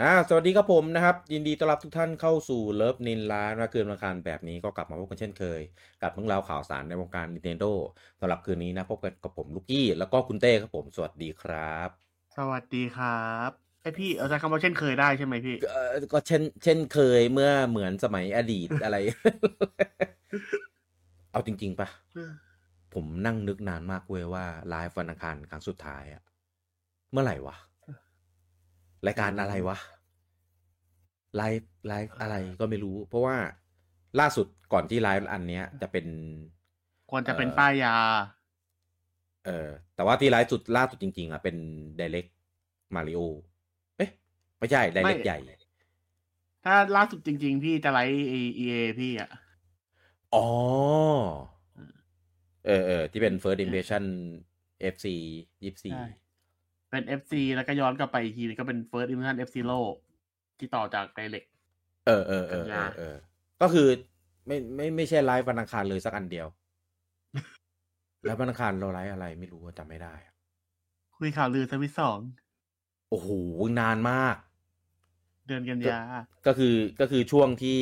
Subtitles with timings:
[0.00, 5.60] อ่าสวัสดีครับผมนะครับ ยินดีต้อนรับทุกท่านเข้าสู่เลิฟนินล้านมาคืนวันคารแบบนี้ก็กลับมาพบกันเช่นเคย
[6.02, 7.72] กับเรื่องราวข่าวสารในวงการ Nintendo
[8.20, 11.88] สำหรับคืนนี้นะพบกันกับผมลูกกี้แล้วก็คุณเต้ครับผม สวัสดีครับ
[12.36, 13.50] สวัสดีครับ
[13.82, 18.96] ไอพี่เอาใช้คำว่าเช่นเคยได้ใช่ไหมพี่เอ่อก็เช่น เช่นเคยเมื่อเหมือนสมัยอดีตอะไร
[21.32, 21.88] เอาจริง ๆปะ
[22.94, 26.22] ผมนั่งนึกนานมากเว้ยว่าไลฟ์วันอังคารครั้งสุดท้ายอะ
[27.12, 27.56] เมื่อไหร่วะ
[29.06, 29.76] รายการอะไรวะ
[31.36, 33.36] ไลฟ์ไลฟ์อะไรก็ไม่รู้ เพราะว่า
[34.20, 36.06] ล่าสุดก่อนที่ไลฟ์อันเนี้ย จะเป็น
[37.10, 37.94] ควรจะเป็นเอ่อป้ายยา
[39.46, 41.56] เออ แต่ว่าที่ไลฟ์สุดล่าสุดจริง ๆ อะ เป็น
[42.00, 42.30] Direct
[42.94, 43.22] Mario
[43.96, 44.10] เอ๊ะ
[44.58, 45.38] ไม่ใช่ไม่ Direct ใหญ่
[46.64, 48.62] ถ้าล่าสุดจริง ๆ พี่จะไลฟ์เอเอ
[48.98, 49.30] พี่อะ
[50.34, 50.46] อ๋อ
[52.66, 54.04] เออเออที่เป็น First Impression
[54.94, 55.14] FC
[55.64, 55.96] ยี่สี่
[56.88, 59.78] ใช่เป็น FC แล้วก็ย้อนกลับไปอีกทีนึงก็เป็น First Impression F Zero
[60.58, 61.48] ที่ต่อจาก Direct
[62.06, 63.16] เออเออเออกันเอยาอเออ
[63.62, 63.88] ก็คือ
[64.46, 66.46] ไม่ไม่ไม่ใช่ไลฟ์วันอังคารเลยสักอันเดียว
[68.24, 70.34] แล้ววันอังคารเราไลฟ์อะไรไม่รู้อะจำไม่ได้อะ
[71.16, 72.18] คุยข่าวลือสวิตสอง
[73.10, 73.28] โอ้โห
[73.80, 74.36] นานมาก
[75.46, 76.00] เดือนกันยา
[76.46, 77.80] ก็คือก็คือช่วงที่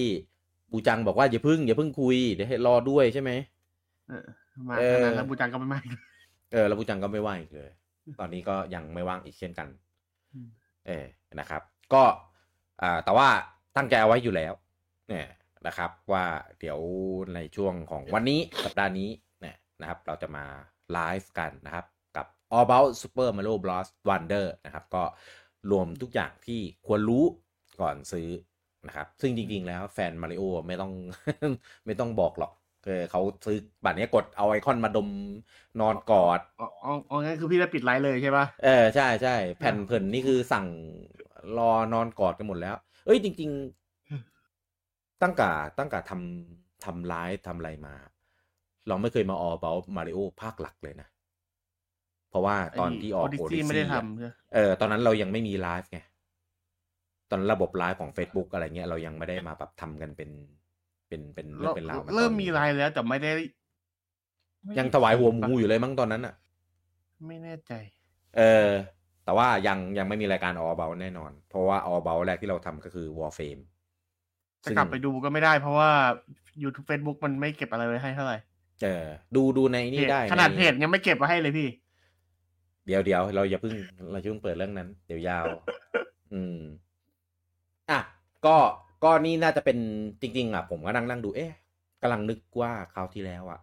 [0.71, 3.31] ปูจังบอกว่าอย่าพึ่งอย่าพึ่งคุยเดี๋ยวให้รอด้วยใช่ไหม
[4.09, 4.27] เออ
[4.69, 5.99] มาเออขนาดนั้นแล้วบูจังก็ไม่มาอีก
[6.53, 7.71] เออแล้วปูจังก็ไม่ว่างอีกเลย
[8.19, 9.69] ตอนนี้ก็ยังไม่ว่างอีกเช่นกัน
[10.35, 10.49] อืม
[10.87, 11.07] เออ
[11.41, 11.63] นะครับ
[11.95, 12.03] ก็
[12.83, 13.29] อ่าแต่ว่า
[13.77, 14.53] ตั้งใจเอาไว้อยู่แล้ว
[15.09, 15.27] เนี่ย
[15.67, 16.25] นะครับ ว่า
[16.61, 16.79] เดี๋ยว
[17.35, 19.11] ในช่วงของวันนี้สัปดาห์นี้
[19.41, 20.45] เนี่ยนะครับ เราจะมา
[20.93, 23.89] ไลฟ์กันนะครับกับ All About Super Mario Bros.
[24.09, 25.05] Wonder นะครับ ก็
[25.71, 27.25] รวมทุกอย่างที่ควรรู้
[27.81, 28.29] ก่อนซื้อ
[28.87, 30.93] นะครับ ซึ่งจริงๆแล้วแฟนมาริโอไม่ต้อง
[31.87, 32.53] ไม่ต้องบอกหรอก
[32.85, 35.09] เออเขาซื้อบัตรนี้กดเอาไอคอนมาดม
[35.81, 40.67] นอนกอดอ๋ออ๋ออ๋องั้นคือพี่จะปิดไลฟ์เลยใช่ปะเออใช่ใช่แผ่นเผินนี่คือสั่ง
[41.59, 42.77] รอนอนกอดกันหมดแล้ว
[43.07, 43.51] เอ้ยจริง
[44.37, 47.95] ๆ ตั้งกะตั้งกะทำทำไลฟ์ทำอะไรมา
[48.89, 51.09] เราไม่เคยมาออเบลมาริโอภาคหลักเลยนะ
[52.31, 55.99] เพราะว่าตอนที่ออกดิโอซี่ดิไม่ได้ซี่ทำใช่ปะเออตอนนั้นเรายังไม่มีไลฟ์ไง
[57.31, 60.31] ตอนนนระบบไลฟ์ของ Facebook อะไรเงี้ยเรายังไม่ได้มาแบบทำกันเป็น
[61.09, 63.33] เป็นเป็นเรื่องเป็นราวาตอนนี้เริ่มมีไลฟ์แล้วแต่ไม่ได้
[64.63, 66.35] ไม่ยังถวายหัวหมูอยู่เลยมั้งตอนนั้นอะ
[67.27, 67.73] ไม่แน่ใจ
[68.37, 68.69] เออ
[69.25, 73.63] แต่ว่ายังยังไม่มีรายการออเบลแน่นอน เพราะว่าออเบลแรกที่เราทำก็คือ Warframe
[74.65, 75.91] จะกลับไปดูก็ไม่ได้เพราะว่า
[76.63, 78.37] YouTube Facebook มันไม่เก็บอะไรไว้ให้เท่าไหร่
[78.83, 79.07] เออ
[79.37, 81.69] ดูดูในนี่ได้เพจขนาดในเพจยังไม่เก็บมาให้เลยพี่
[82.87, 83.75] เดี๋ยวเดี๋ยวเราอย่าเพิ่ง
[84.13, 85.47] เราอย่าเพิ่งเปิดเรื่องนั้น เดี๋ยวยาว
[86.33, 86.59] อืม
[87.91, 88.01] อะ
[88.47, 88.57] ก็
[89.05, 89.79] ก็นี่น่าจะเป็น
[90.21, 91.53] จริง ๆอะผมก็นั่งนั่งดูเอ๊ะ
[92.03, 93.61] กำลังนึกว่าคราวที่แล้วอะ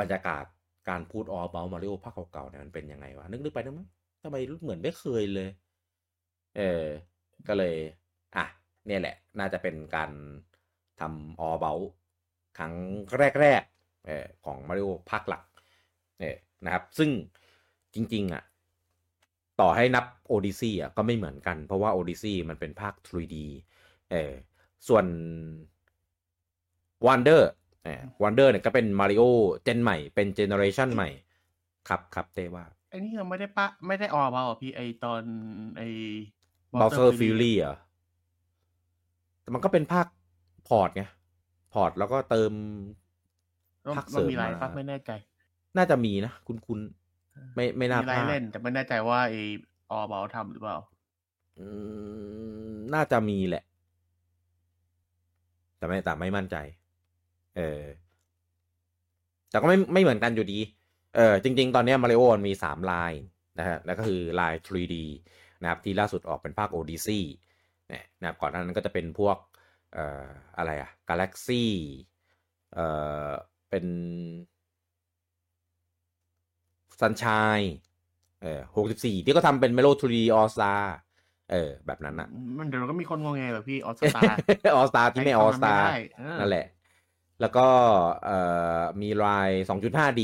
[0.00, 0.44] บรรยากาศ
[0.88, 3.88] การพูดออเบลมาริโอภาคเก่าๆเนี่ยมันเป็นยังไงวะนึกนึกไปนึกมั้ง
[4.22, 5.48] ทำไมรู้เหมือนไม่เคยเลย
[6.56, 6.84] เออ
[7.48, 7.76] ก็เลย
[8.36, 8.44] อะ
[8.86, 10.10] เนี่ยแหละ น่าจะเป็นการ
[11.00, 11.78] ทำออเบล
[12.58, 12.74] ครั้ง
[13.40, 15.42] แรกๆเออของมาริโอภาคหลัก
[16.20, 17.10] เออนะครับ ซึ่ง
[17.94, 18.42] จริง ๆ อะ
[19.60, 23.36] ต่อให้นับ Odyssey อะก็ไม่เหมือนกัน เพราะว่า Odyssey มันเป็นภาค 3D
[24.10, 24.32] เออ
[24.88, 25.06] ส่วน
[27.06, 27.42] Wonder
[27.84, 29.22] เออ Wonder เนี่ยก็เป็น Mario
[29.64, 31.08] เจนใหม่เป็นเจเนอเรชันใหม่
[31.88, 35.22] ครับครับเต้ว่าไอ้นี่เราไม่ได้ปะไม่ได้ออกมาหรอพี่ไอตอน
[35.76, 35.82] ไอ
[36.80, 37.78] Bowser Fury เหรอะ
[39.42, 40.06] แต่มันก็เป็นภาค
[40.68, 41.04] พอร์ตไง
[41.72, 42.52] พอร์ตแล้วก็เติม
[43.96, 45.10] ภาคเสริมมีไลฟ์มาปะไม่แน่ใจ
[45.76, 46.78] น่าจะมีนะคุณคุณ
[47.54, 49.34] ไม่ไม่น่ามีพไลลาฟ์ดเล่น แต่ไม่แน่ใจว่าไอ
[49.90, 50.76] ออบอลทำหรือเปล่า
[51.58, 51.66] อื
[52.72, 53.64] มน่าจะมีแหละ
[55.82, 56.56] แต่ไม่แต่ไม่มั่นใจ
[57.56, 57.82] เออ
[59.50, 60.60] แต่ก็ไม่ไม่เหมือนกันอยู่ดี
[61.16, 63.12] เออจริง ๆ ตอนนี้มาริโอมันมีสามลาย
[63.58, 64.94] นะฮะแล้วก็คือลาย 3D
[65.62, 67.22] นะครับ ที่ล่าสุดออกเป็นภาค Odyssey
[67.88, 69.36] เนี่ยนะครับก่อนหน้านั้นก็จะเป็นพวก
[69.92, 70.26] เอ่อ
[70.56, 71.64] อะไรอะ Galaxy
[72.72, 72.86] เอ่
[73.28, 73.30] อ
[73.70, 73.86] เป็น
[77.00, 77.68] Sunshine
[78.42, 78.60] เออ
[78.92, 80.82] 64ที่ก็ทำเป็น Melo 3D All Star
[81.50, 82.28] เออ แบบนั้นอะ
[82.58, 84.20] มันเดี๋ยวก็มีคนงงแงแบบพี่ออสตา
[84.76, 86.66] ออสตาที่ไม่ออสตานั่นั่นแหละ
[87.40, 87.66] แล้วก็
[88.24, 88.38] เอ่
[88.78, 90.22] อ่ามีลาย 2.5D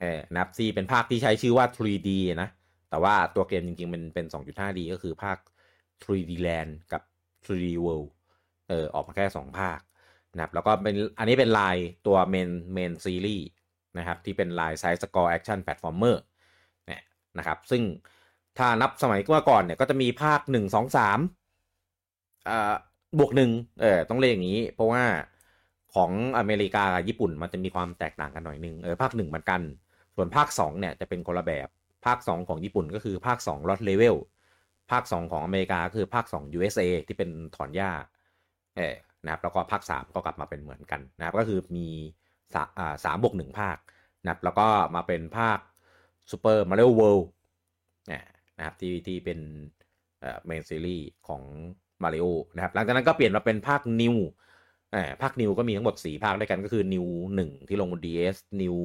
[0.00, 2.10] เออนะครับที่เป็นภาคที่ใช้ชื่อว่า 3D
[2.42, 2.48] นะ
[2.90, 5.38] แต่ว่าตัวเกมจริงๆมันเป็น 2.5D ก็คือภาค
[6.04, 7.02] 3D Land กับ
[7.46, 8.08] 3D World
[8.68, 9.78] เออออกมาแค่ 2 ภาค
[10.34, 11.76] นะครับแล้วก็เป็นอันนี้เป็นลาย
[12.06, 13.46] ตัว main main series
[13.98, 16.22] นะครับ ที่เป็น line side-scroll action platformer
[16.86, 17.02] เนี่ย
[17.38, 17.82] นะครับ ซึ่ง
[18.58, 21.18] ถ้านับสมัยเมื่อก่อนเนี่ยก็จะมีภาค1 2 3
[22.48, 22.74] อ่า
[23.18, 25.02] บวกหนึ่งเออต้องเรียกอย่างนี้ เพราะว่า
[25.94, 29.60] ของอเมริกากับญี่ปุ่นมันจะมีความแตกต่างกันหน่อยนึงเออภาคหนึ่งเหมือนกัน
[30.16, 31.68] ส่วนภาค2เนี่ยจะเป็นคนละแบบ
[32.06, 34.16] ภาค2ของญี่ปุ่นก็คือภาค2 Lost Level
[34.90, 37.90] ภาค2ของอเมริกาคือภาค2 USA ที่เป็นถอนหญ้า
[38.76, 41.86] เออนะครับแล้วก็ภาค3ก็กลับมาเป็นเหมือนกันนะครับก็คือมี
[43.04, 43.76] สามบวกหนึ่งภาค
[44.22, 45.58] นะครับแล้วก็มาเป็นภาค
[46.30, 47.24] Super Mario World
[48.56, 49.38] นะครับที่ที่เป็น
[50.20, 51.42] เอ่อเมนซีรีส์ของ
[52.02, 54.16] Mario นะครับหลังจากนั้นก็เปลี่ยนมาเป็นภาค New
[54.94, 57.06] อ่าภาค New ก็มีทั้งหมด 4 ภาคด้วยกันก็คือ New
[57.38, 58.76] 1ที่ลงบน DS New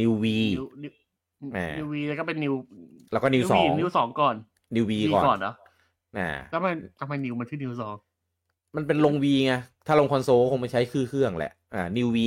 [0.00, 0.24] New V
[0.56, 0.92] นิวนิว
[1.52, 2.54] แหมนิววีแล้วก็เป็นนิว
[3.12, 4.34] แล้วก็ New นิววีนิว2สองก่อน
[4.76, 5.54] New V ก่ก่ออนนเหรอ
[6.18, 6.66] อ่าทำไม
[7.00, 7.96] ทำไมนิวมันชื่อนิวสอง
[8.76, 9.54] มันเป็นลง V ไง
[9.86, 12.18] ถ้าลงคอนโซลคงไม่ใช้คือเครื่องแหละ อ่า New V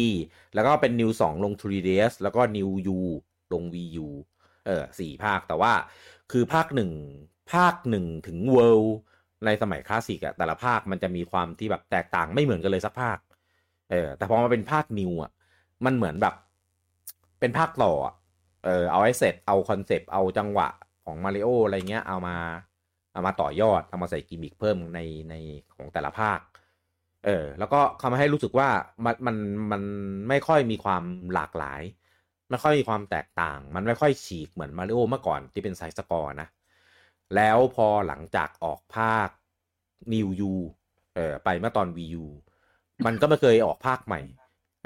[0.55, 2.99] แล้วก็เป็น New 2ลง 3DS แล้วก็ New U
[3.53, 4.07] ลง Wii U
[4.65, 5.73] เออสี่ภาค แต่ว่า
[6.31, 6.91] คือภาคหนึ่ง
[7.53, 8.89] ภาคหนึ่งถึง World
[9.45, 13.17] ในสมัยคลาสสิกอะแต่ละภาคมันจะมีความที่แบบแตกต่างไม่เหมือนกันเลยสักภาค
[13.91, 15.31] เออ แต่พอมาเป็นภาค New อะ
[15.85, 16.35] มันเหมือนแบบ
[17.39, 18.13] เป็นภาคต่ออะ
[18.65, 20.67] เออเอา essence เอาคอนเซปต์เอาจังหวะ
[21.05, 22.35] ของมาริโออะไรเงี้ยเอามา
[23.13, 24.99] เอามาต่อยอดเอามาใส่กิมมิคเพิ่มใน
[25.29, 25.33] ใน
[25.75, 26.39] ของแต่ละภาค
[27.25, 28.69] เออ แล้วก็ทำให้รู้สึกว่า
[29.05, 29.37] มันมัน
[29.71, 29.81] มัน
[30.27, 31.03] ไม่ค่อยมีความ
[31.33, 31.81] หลากหลาย
[32.49, 36.47] ไม่ค่อยมีความแตกต่าง มันไม่ค่อยฉีกเหมือนมาริโอเมื่อก่อนที่เป็น side scroll นะ
[37.35, 39.29] แล้วพอหลังจากออกภาค
[40.13, 40.53] New U
[41.15, 42.25] เออไปเมื่อตอน Wii U
[43.05, 44.21] มันก็ไม่เคยออกภาคใหม่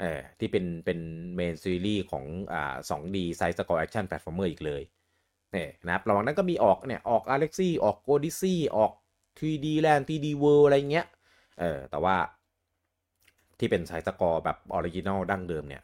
[0.00, 0.98] เออที่เป็นเป็น
[1.36, 4.82] main series ของอ่า 2D side scroll action platformer อีกเลย
[5.52, 8.92] เนี่ยนะครับระหว่างนั้นก็มีออกเนี่ยออก a l e x i ออก Odyssey ออก
[9.38, 11.06] 3D Land 3D World อะไรเงี้ย
[11.60, 12.16] เออแต่ว่า
[13.58, 15.82] ที่เป็น side scroll แบบ original ดั้งเดิมเนี่ย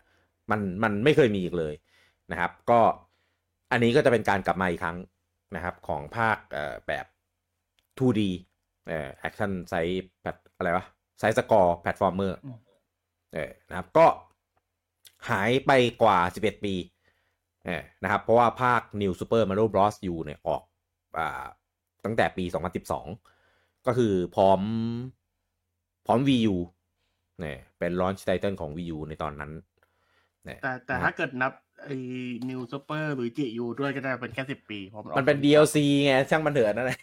[0.50, 1.74] มันมันไม่เคยมีอีกเลย
[2.32, 2.80] นะครับ ก็
[3.72, 4.98] อันนี้ก็จะเป็นการกลับมาอีกครั้ง
[5.56, 7.06] นะครับ ของภาคเอ่อแบบ
[7.98, 8.20] 2D
[8.88, 10.86] เอ่อ action side plat อะไรวะ
[11.18, 12.36] side scroll platformer
[13.34, 14.06] เออนะครับ ก็
[15.30, 15.70] หายไป
[16.02, 16.74] กว่า 11 ปี
[17.64, 19.94] เออนะครับ เพราะว่าภาค New Super Mario Bros.
[20.12, 20.62] U เนี่ยออก
[21.18, 21.44] อ่า
[22.04, 22.44] ตั้งแต่ปี
[23.14, 24.60] 2012 ก็คือพร้อม
[26.06, 26.56] พร้อม Wii U
[27.40, 29.67] เนี่ยเป็น launch title ของ Wii U ในตอนนั้นเนี่ย
[30.62, 31.52] แต่แต่นะครับถ้าเกิดนับ
[31.84, 31.96] ไอ้
[32.48, 36.98] นิวซูเปอร์หรือจิยูด้วยก็ได้เป็นแค่สิบปีผมมันเป็น DLC ไง ช่างมันเถอะนั่นแหละ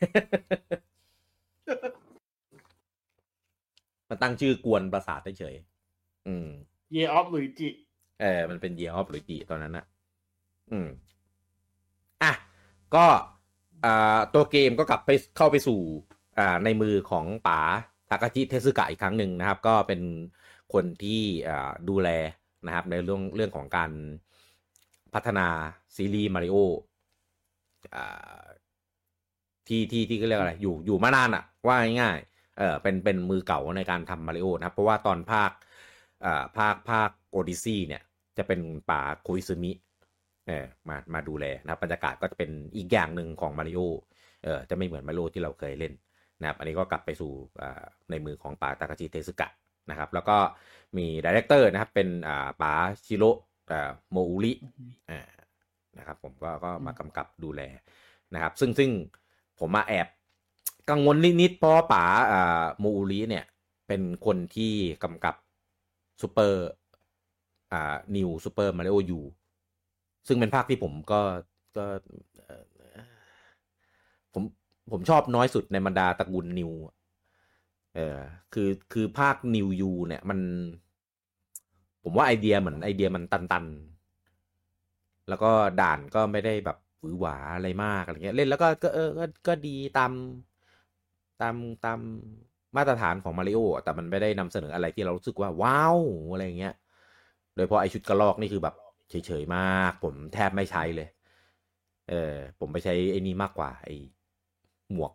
[4.09, 6.47] มันตั้งชื่อกวนประสาทเฉยๆอืม
[6.91, 7.69] เยออฟหรือจิ
[8.21, 9.85] เออมันเป็น Year of หรือจีตอนนั้นนะ
[10.71, 10.87] อืม
[12.23, 12.33] อะ
[12.95, 13.05] ก็
[13.85, 15.79] อ่าตัวเกมก็กลับไปเข้าไปสู่
[16.39, 17.59] อ่าในมือของป๋า
[18.09, 20.01] ทากาจิเทสึกะอีกครั้งหนึ่งนะครับ ก็เป็น
[20.73, 22.09] คนที่อ่าดูแล
[22.67, 23.91] นะครับในเรื่องเรื่องของการ
[25.13, 25.47] พัฒนา
[25.95, 26.55] ซีรีส์มาริโอ
[27.95, 28.45] อ่า
[29.67, 35.51] ที่ที่ที่ก็เรียกอะไรอยู่อยู่มานานอะว่าง่ายๆเออเป็นเป็นมือเก่าในการทำมาริโอนะครับ เพราะว่าตอนภาค
[36.25, 38.01] อ่าภาคภาค Odyssey เนี่ย
[38.37, 38.59] จะเป็น
[38.91, 39.71] ป๋าโคอิซึมิ
[40.47, 43.81] เออมามาดูแลนะครับบรรยากาศก็จะเป็นอีกอย่างหนึ่งของมาริโอ
[44.43, 45.93] เออจะไม่เหมือนมาริโอที่เราเคยเล่น
[46.41, 47.31] นะครับ อันนี้ก็กลับไปสู่
[47.61, 49.49] อ่าในมือของป๋าตากาชิเทสึกะ
[49.89, 50.37] นะครับ แล้วก็
[50.97, 52.71] มี director นะครับ เป็นอ่าป๋า
[53.05, 53.31] ชิโร่
[53.71, 54.53] อ่าโมอุริ
[55.09, 55.21] อ่า
[55.97, 57.61] นะครับผมก็ก็มากำกับดูแล
[58.33, 58.89] นะครับ ซึ่งซึ่ง
[59.59, 60.07] ผมมาแอบ
[60.89, 63.45] กังวลนิดๆเพราะว่าป๋าอ่าโมอุริเนี่ย
[63.87, 65.35] เป็นคนที่กำกับ
[66.21, 66.65] ซูเปอร์
[67.73, 69.21] อ่า New Super Mario U
[70.27, 71.21] ซึ่งเป็นภาคที่ผมก็
[71.77, 71.85] ก็
[72.37, 72.63] เอ่อ
[74.33, 74.43] ผม
[74.91, 76.71] ผมชอบน้อยสุดในบรรดาตระกูล New
[77.95, 78.19] เออ
[78.53, 80.39] คือคือภาค New U เนี่ยมัน
[82.05, 90.11] ผมว่าไอเดียเหมือนไอเดียมันตันๆ แล้วก็ด่านก็ไม่ได้แบบหวือหวาอะไรมากอะไรเงี้ย เล่นแล้วก็ก็เออก็ก็ดีตาม
[91.41, 91.99] ตามตาม
[92.77, 95.97] มาตรฐานของมาริโออะแต่มันไม่ได้นำเสนออะไรที่เรารู้สึกว่าว้าว
[96.31, 96.73] อะไรเงี้ย
[97.55, 98.75] โดยเฉพาะไอชุดกระลอกนี่คือแบบ
[99.09, 101.07] เฉยๆมาก ผมแทบไม่ใช้เลย
[102.09, 103.89] เออผมไปใช้ไอ้นี่มากกว่า ไอ
[104.93, 105.11] หมวก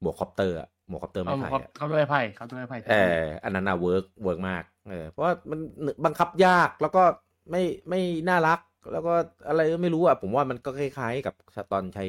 [0.00, 5.60] หมวกคอปเตอร์อะหมวกคอปเตอร์เอาไม่ไผ่เขาอะเขาด้วยไพ่เขาด้วยไพ่เอออันนั้นอะเวิร์กเวิร์กมาก เออเพราะมัน
[6.04, 7.02] บังคับยากแล้วก็
[7.50, 8.60] ไม่ไม่น่ารัก
[8.92, 9.14] แล้วก็
[9.48, 11.34] อะไรก็ไม่รู้อะผมว่ามันก็คล้ายๆ กับ
[11.72, 12.06] ตอนใช้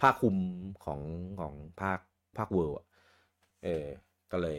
[0.00, 0.36] ผ้าคลุม
[0.84, 1.00] ของ
[1.40, 1.98] ของภาค
[2.38, 2.86] ภาค World อะ
[3.64, 3.84] เออ
[4.32, 4.58] ก็เลย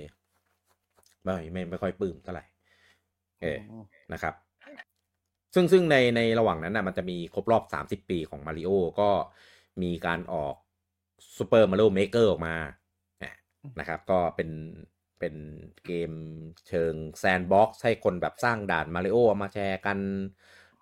[1.23, 2.45] ไม่ไม่ไม่ค่อยปลื้มเท่าไหร่
[3.41, 3.59] เออ
[4.13, 4.33] นะครับ
[5.53, 9.09] ซึ่งซึ่งในในระหว่างนั้นนะมันจะมีครบรอบ30ปีของมาริโอก็
[9.81, 10.55] มีการออก
[11.37, 12.55] Super Mario Maker ออกมา
[13.79, 14.49] นะครับ ก็เป็น
[15.19, 15.35] เป็น
[15.85, 16.11] เกม
[16.67, 19.99] เชิง sandbox ให้คนแบบสร้างด่านมาริโอมาแชร์กัน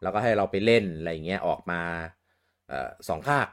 [0.02, 1.82] แล้วก็ให้เราไปเล่นอะไรเงี้ยออกมา
[2.72, 3.48] ออสองภาค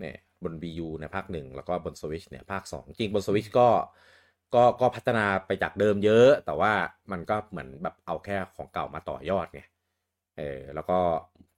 [0.00, 3.68] เนี่ยบน Wii U ในภาคหนึ่งแล้วก็บน Switch เนี่ยภาคสองจริงบน Switch ก็
[4.54, 6.72] ก็ก็พัฒนาไปจากเดิมเยอะ แต่ว่า
[7.12, 9.60] มันก็เหมือนแบบเอาแค่ของเก่ามาต่อยอดไง
[10.38, 10.98] เออแล้วก็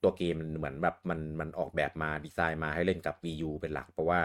[0.03, 4.21] ตัวเกมมันเหมือนแบบมันมันออกแบบมาดีไซน์มาให้เล่นกับ Wii U เป็นหลัก เพราะว่า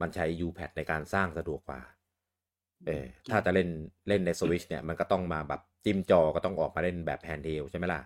[0.00, 1.80] มันใช้ U-pad ในการสร้างสะดวกกว่า
[2.86, 3.68] เออถ้าจะเล่น
[4.08, 8.00] เล่นในสวิชเนี่ยมันก็ต้องมาแบบจิ้มจอก็ต้องออกมาเล่นแบบแฮนด์เฮลใช่ไหมล่ะ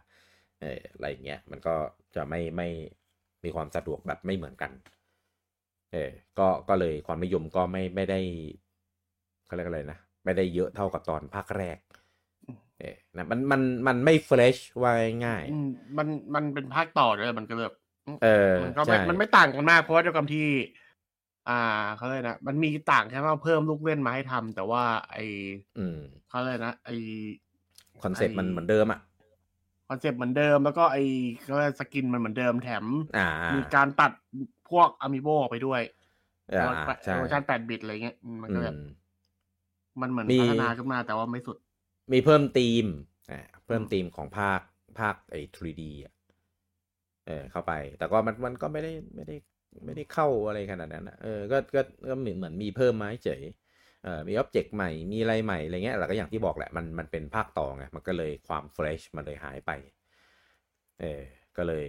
[0.61, 1.75] เอออะไรอย่างเงี้ยมันก็
[2.17, 2.69] จะไม่ไม่
[3.45, 4.73] มีความสะดวกแบบไม่เหมือนกัน
[5.93, 8.21] เออก็ก็เลยความนิยมก็ไม่ไม่ได้
[9.47, 11.79] เขาเรียกอะไรนะไม่ได้เยอะเท่ากับตอนภาคแรก
[12.81, 14.93] เออนะมันมันมันไม่เฟรชว่า
[15.27, 17.77] ง่ายอืมมันมันเป็นภาคต่อด้วยมันก็เลยแบบ
[18.23, 20.47] เออมันก็ไม่ใช่มันไม่ต่างกันมากเพราะว่าด้วยความที่
[21.49, 21.53] อ่า
[21.97, 25.17] เขาเลยกนะมันมีต่างแค่ว่าเพิ่มลูกเล่นมาให้ทำแต่ว่าไอ
[25.77, 26.89] อืมเขาเลยกนะไอ
[28.03, 29.01] คอนเซ็ปต์มันเหมือนเดิมอะ
[29.89, 30.99] คอนเซปต์เหมือนเดิมแล้วก็ไอ
[31.43, 32.85] เขาเรียกสกินมันเหมือนเดิมแถม
[33.15, 33.23] อ่า
[33.55, 34.13] มีการตัด
[34.71, 35.81] พวกอามิโบออกไปด้วย
[36.53, 38.77] อ่าเวอร์ใช่เวอร์ชันแปดบิตอะไรเงี้ยอืมมันอืก็แบบม
[40.01, 41.57] มันเหมือนมีพัฒนาขึ้นมาแต่ว่าไม่สุด
[42.13, 42.87] มีเพิ่มธีม
[43.31, 44.61] อ่าเพิ่มอืมธีมของภาค
[44.99, 46.13] ภาคไอ้ 3D อะ
[47.27, 49.37] เออเข้าไป แต่ก็มันมันก็ไม่ได้ไม่ได้
[49.85, 53.43] ไม่ได้เข้าอะไรขนาดนั้นเออก็ก็ก็เหมือนเหมือนมีเพิ่มมาเฉย
[54.05, 59.71] เออมีอ็อบเจกต์ใหม่มีอะไรใหม่อะไรเงี้ยแต่ก็อย่างที่บอกแหละมันมันเป็นภาคต่อไงมันก็เลยความเฟรชมันเลยหายไป
[61.01, 61.23] เออ
[61.57, 61.87] ก็เลย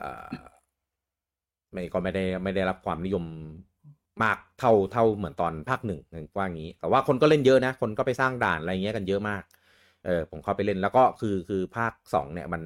[0.00, 0.34] อ่า
[1.72, 3.24] ไม่ก็ไม่ได้ไม่ได้รับความนิยม
[4.22, 6.00] มากเท่าเท่าเหมือนตอนภาคหนึ่ง
[6.36, 9.42] ว่างี้ แต่ว่าคนก็เล่นเยอะนะ คนก็ไปสร้างด่านอะไรเงี้ยกันเยอะมาก
[10.06, 12.62] เออผมเข้าไปเล่นแล้วก็คือคือภาคสองเนี่ยมัน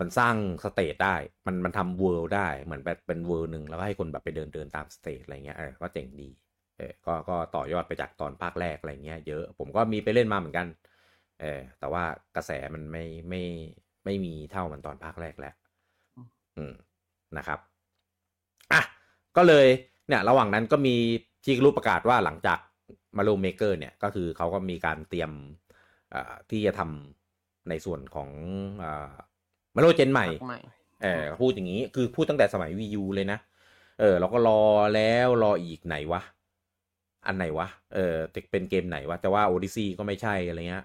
[0.00, 1.16] มันสร้าง stage ได้
[1.46, 6.28] มันมันทำ world ได้เหมือนแบบเป็น world หนึ่งแล้วก็ให้คนแบบไปเดินเดินตาม stage อะไรเงี้ยเออก็เจ๋งดี
[6.76, 10.66] เออก็ก็ต่อยอดไปจากตอนภาคแรกอะไรเงี้ยเยอะผมก็มีไปเล่นมาเหมือนกัน
[11.40, 12.04] เออแต่ว่า
[12.36, 13.42] กระแสมันไม่ไม่
[14.04, 15.54] ไม่มีเท่าเหมือนตอนภาคแรกแล้ว
[16.56, 16.72] อืม
[17.38, 17.58] นะครับ
[18.72, 18.82] อะ
[19.36, 19.66] ก็เลย
[20.08, 20.96] เนี่ยระหว่างนั้นก็มี
[21.44, 22.58] ที่รู้ประกาศว่าหลังจาก
[23.16, 25.30] มา r ูเมเกอร์เนี่ยก็คือเขาก็มีการเตรียม
[26.14, 28.30] อ่าที่จะทำในส่วนของ
[28.84, 29.12] อ่า
[29.80, 30.60] มาโลเจนใหม่ใหม่
[31.02, 33.38] เออพูดอย่างนี้คือพูดตั้งแต่สมัยวียูเลยนะ
[34.00, 34.62] เออเราก็รอ
[34.94, 36.22] แล้วรออีกไหนวะ
[37.26, 40.84] อันไหนวะเออจะเป็นเกมไหนวะแต่ว่า Odyssey ก็ไม่ใช่อะไรเงี้ย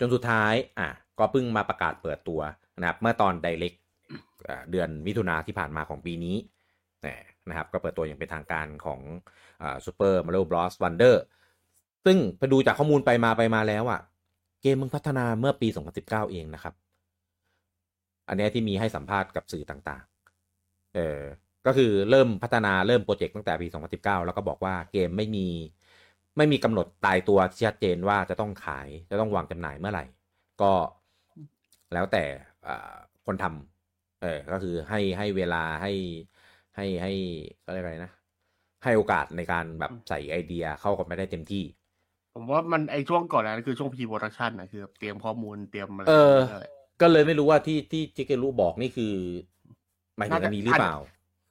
[0.00, 2.40] จนสุดท้าย อะ ก็เพิ่งมาประกาศเปิดตัว
[2.80, 3.78] นะครับเมื่อตอน Direct
[4.48, 6.36] อ่าเดือนมิถุนาที่ผ่านมาของปีนี้
[7.48, 9.00] นะครับก็เปิดตัวอย่างเป็นทางการของ
[9.62, 10.72] อ่า Super Mario Bros.
[10.82, 11.16] Wonder
[12.04, 14.00] ซึ่งไปดูจากข้อมูลไปมาไปมาแล้วอะ
[14.62, 15.68] เกมมึงพัฒนาเมื่อปี
[15.98, 16.74] 2019 เองนะครับ
[18.28, 21.20] อันเนี้ยที่มีให้สัมภาษณ์กับสื่อต่างๆ เออ
[21.66, 25.46] ก็คือเริ่มพัฒนาเริ่มโปรเจกต์ตั้งแต่ปี 2019 แล้วก็บอกว่าเกมไม่มี
[26.36, 30.04] ไม่มีกำหนดตายตัวที่ชัดเจนว่าจะต้องขายจะต้องวางจำหน่ายเมื่อไหร่
[30.62, 30.72] ก็
[31.92, 32.24] แล้วแต่
[32.66, 32.94] อ่า
[33.26, 35.92] คนทำเออก็คือให้ให้เวลาให้
[36.76, 37.12] ให้ให้
[37.64, 38.12] ก็เรียกอะไรนะ
[38.84, 41.64] ให้โอกาสในการแบบใส่ไอเดียเข้ากันไม่ได้เต็มที่
[42.34, 49.14] ผมว่ามันไอช่วงก่อนนั้นคือช่วง pre-production นะคือเตรียมข้อมูลเตรียมอะไรเออนั่นแหละ ก็เลยไม่รู้ว่าที่ที่ชิเกรุบอกนี่คือ
[50.16, 50.96] หมายถึงน่าจะอันนี้หรือเปล่า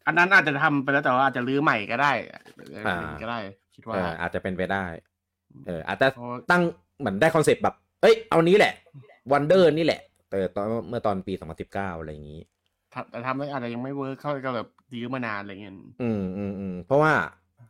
[0.07, 2.11] อันนั้นอาจจะทำไปแล้วแต่ว่าอาจจะรื้อใหม่ก็ได้
[2.55, 3.39] หรืออะไรอ่าก็ได้
[3.75, 4.85] คิดว่าเอออาจจะเป็นไปได้
[5.67, 6.61] เออ อาจจะเพราะว่าตั้ง
[6.99, 8.73] เหมือนได้คอนเซปต์แบบ เอ้ย เอานี้แหละ
[9.31, 11.33] Wonder นี่แหละแต่ตอนเมื่อตอนปี
[11.67, 12.41] 2019อะไรอย่างนี้
[12.93, 17.13] ทำแต่ทำแล้วอาจจะยังไม่ work เข้าก็แบบยื้อมานานอะไรเงี้ยอืมอืมอืมเพราะว่า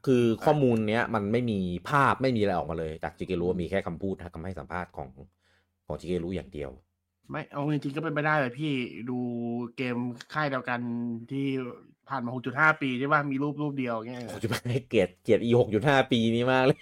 [0.06, 5.10] คือข้อมูลเนี้ยมันไม่มีภาพไม่มีอะไรออกมาเลย จากชิเกรุมีแค่คำพูดคำให้สัมภาษณ์ของ
[5.86, 6.72] ของชิเกรุอย่างเดียว
[7.30, 8.74] ไม่เอาจริงๆก็เป็นไปได้เลยพี่
[9.10, 9.20] ดู
[9.78, 9.98] เกม
[10.34, 10.80] ค่ายเดียวกัน
[11.32, 11.46] ที่
[12.10, 16.80] ผ่านมา 6.5 ปีใช่ป่ะมีรูปรูปเดียวเงี้ยผมจะไม่ให้เกลียดเกลียด e หกจุดห้าปีนี้มากเลย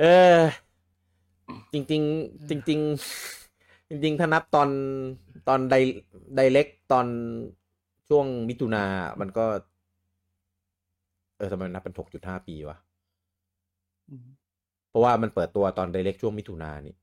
[0.00, 0.04] เอ
[0.36, 0.38] อ
[1.72, 2.80] จริง ๆ จริง
[3.38, 4.68] ๆ จริง ๆ ถ้านับตอน
[5.48, 5.74] ตอนได
[6.36, 7.06] ไดเล็กตอน
[8.08, 8.84] ช่วงมิถุนา
[9.20, 9.46] มันก็
[11.36, 12.76] เออทำไมนับเป็นหกจุดห้าปีวะ
[14.10, 14.26] อืม
[14.90, 16.94] เพราะว่ามันเปิดตัวตอนไดเล็กช่วงมิถุนานี่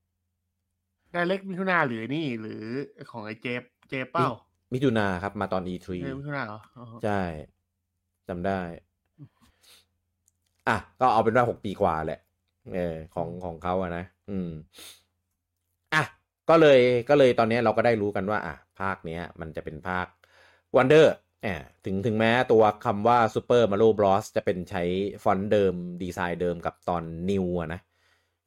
[1.13, 2.63] ได้เล็กมิถุนาหรือนี่ หรือ
[3.11, 4.27] ของไอ้เจฟเจฟเป้า
[4.73, 7.21] มิถุนาครับ มาตอน E3 เออมิถุนาเหรออ๋อใช่
[8.27, 8.59] จำได้
[10.67, 12.19] อะ ก็เอาเป็นว่าหกปีกว่าแหละ
[12.75, 14.51] เออของของเขาอะนะ อืม
[15.93, 16.03] อะ
[16.49, 20.07] ก็เลยก็เลยตอนนี้เราก็ได้รู้กันว่า อะ ภาคเนี้ย มันจะเป็นภาค
[20.75, 21.05] Wonder
[21.43, 24.83] แอบถึงถึงแม้ตัวคำว่า Super Mario Bros จะเป็นใช้
[25.23, 27.81] ฟอนต์เดิม ดีไซน์เดิมกับตอน New อะนะ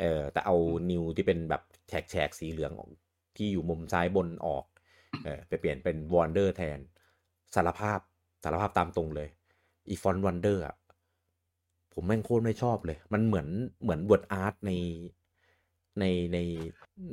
[0.00, 0.56] เออแต่เอา
[0.90, 2.90] New ที่เป็นแบบแฉกแฉกสีเหลืองออก
[3.36, 4.64] ที่อยู่มุมซ้ายบนออก
[5.24, 6.78] เออไปเปลี่ยนเป็น Wonder แทน
[7.54, 7.98] สารภาพ
[8.44, 9.28] สารภาพตามตรงเลย
[9.88, 10.76] อีฟอนวันเดอร์อะ
[11.92, 13.46] ผมแม่งโคตรไม่ชอบเลย มันเหมือน
[13.82, 14.70] เหมือนว o ร์ดอาร์ตใน
[15.98, 16.38] ในใน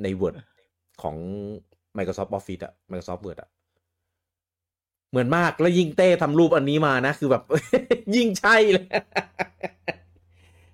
[0.02, 0.34] ใน Word
[1.02, 1.16] ของ
[1.96, 3.50] Microsoft Office อะ Microsoft Word อะ
[5.10, 7.42] เหมือนมากแล้วยิ่งเต้ทำรูปอันนี้มานะ คือแบบ
[8.16, 8.86] ยิ่งใช่เลย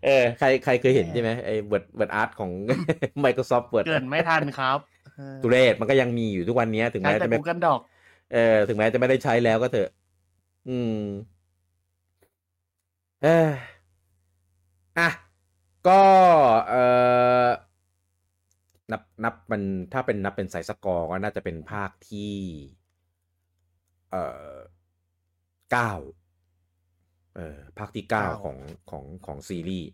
[0.05, 2.51] เออใครใครเคยเห็นใช่ไหมไอ้ Word Word Art ของ
[3.25, 4.79] Microsoft Word เกินไม่ทันครับ
[5.17, 7.81] เออตุเรศมันก็ยังมีอยู่ทุกวันนี้ถึงใช้แม้แต่จะไม่ Google Doc
[8.33, 9.91] เออ ถึงแม้จะไม่ได้ใช้แล้วก็เถอะ
[10.69, 10.97] อืม
[13.23, 13.51] เอ้ย
[14.99, 15.09] อะ
[15.89, 16.03] ก็
[16.69, 16.83] เอ่
[17.47, 17.49] อ
[18.93, 22.33] นับนับมันถ้าเป็นนับเป็นสายสกอร์ก็น่าจะเป็นภาคที่
[24.11, 24.57] เอ่อ
[25.73, 25.93] เก้า
[27.37, 28.57] เออภาคที่เก้าเก้าของ
[28.91, 29.89] ของของซีรีส์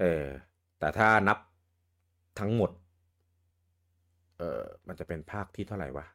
[0.00, 0.24] เออ
[0.78, 1.38] แต่ถ้านับ
[2.38, 2.70] ทั้งหมด
[4.38, 6.06] เออมันจะเป็นภาคที่เท่าไหร่วะ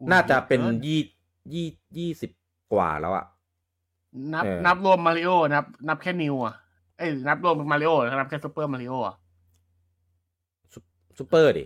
[0.00, 1.00] อุ๊ยน่าจะเป็นยอยี่
[1.54, 1.66] ยี่
[1.98, 2.30] ยี่สิบ
[2.72, 3.24] กว่าแล้วอะ
[4.34, 6.54] นับเออนับรวมมาริโอนับ นับแค่ New อะ
[6.98, 9.14] เอ้ยนับรวมมาริโอนับแค่ Super Mario อะ
[10.72, 10.78] ซุ
[11.18, 11.64] ซูเปอร์ดิ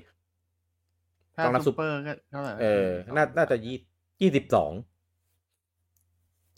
[1.37, 3.77] ถ้าต้องนับซูเปอร์ก็เท่าไหร่เออ น่าน่าจะยี่
[4.21, 4.73] ยี่สิบสอง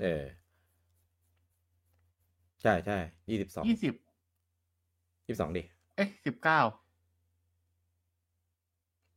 [0.02, 0.24] เออ
[2.64, 2.98] ใช่ใช่
[3.30, 3.94] ยี่สิบสองยี่สิบ
[5.26, 5.62] ยี่สิบสองดิ
[5.96, 6.60] เอ้ยสิบเก้า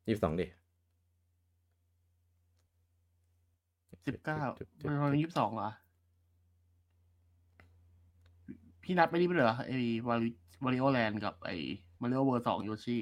[0.07, 0.45] ยี่สิบสองดิ
[4.07, 5.69] สิบเก้าจุดมันประมาณยี่สิบสองเหรอ
[8.83, 10.29] พี่นับไม่ได้เหรอไอ้วาริ
[10.63, 11.55] วาริโอแลนด์กับไอ้
[12.01, 12.97] มาริโอ World สองโยชิ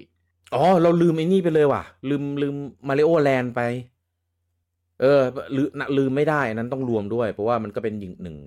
[0.53, 2.55] อ๋อ เราลืมไอ้นี่ไปเลยว่ะ ลืมลืม
[2.87, 3.61] มาริโอแลนด์ไป
[5.01, 5.21] เออ
[5.55, 8.37] ลืมนะลืมไม่ได้อันนั้นต้องรวมด้วย เพราะว่ามันก็เป็นหนึ่งหนึ่ง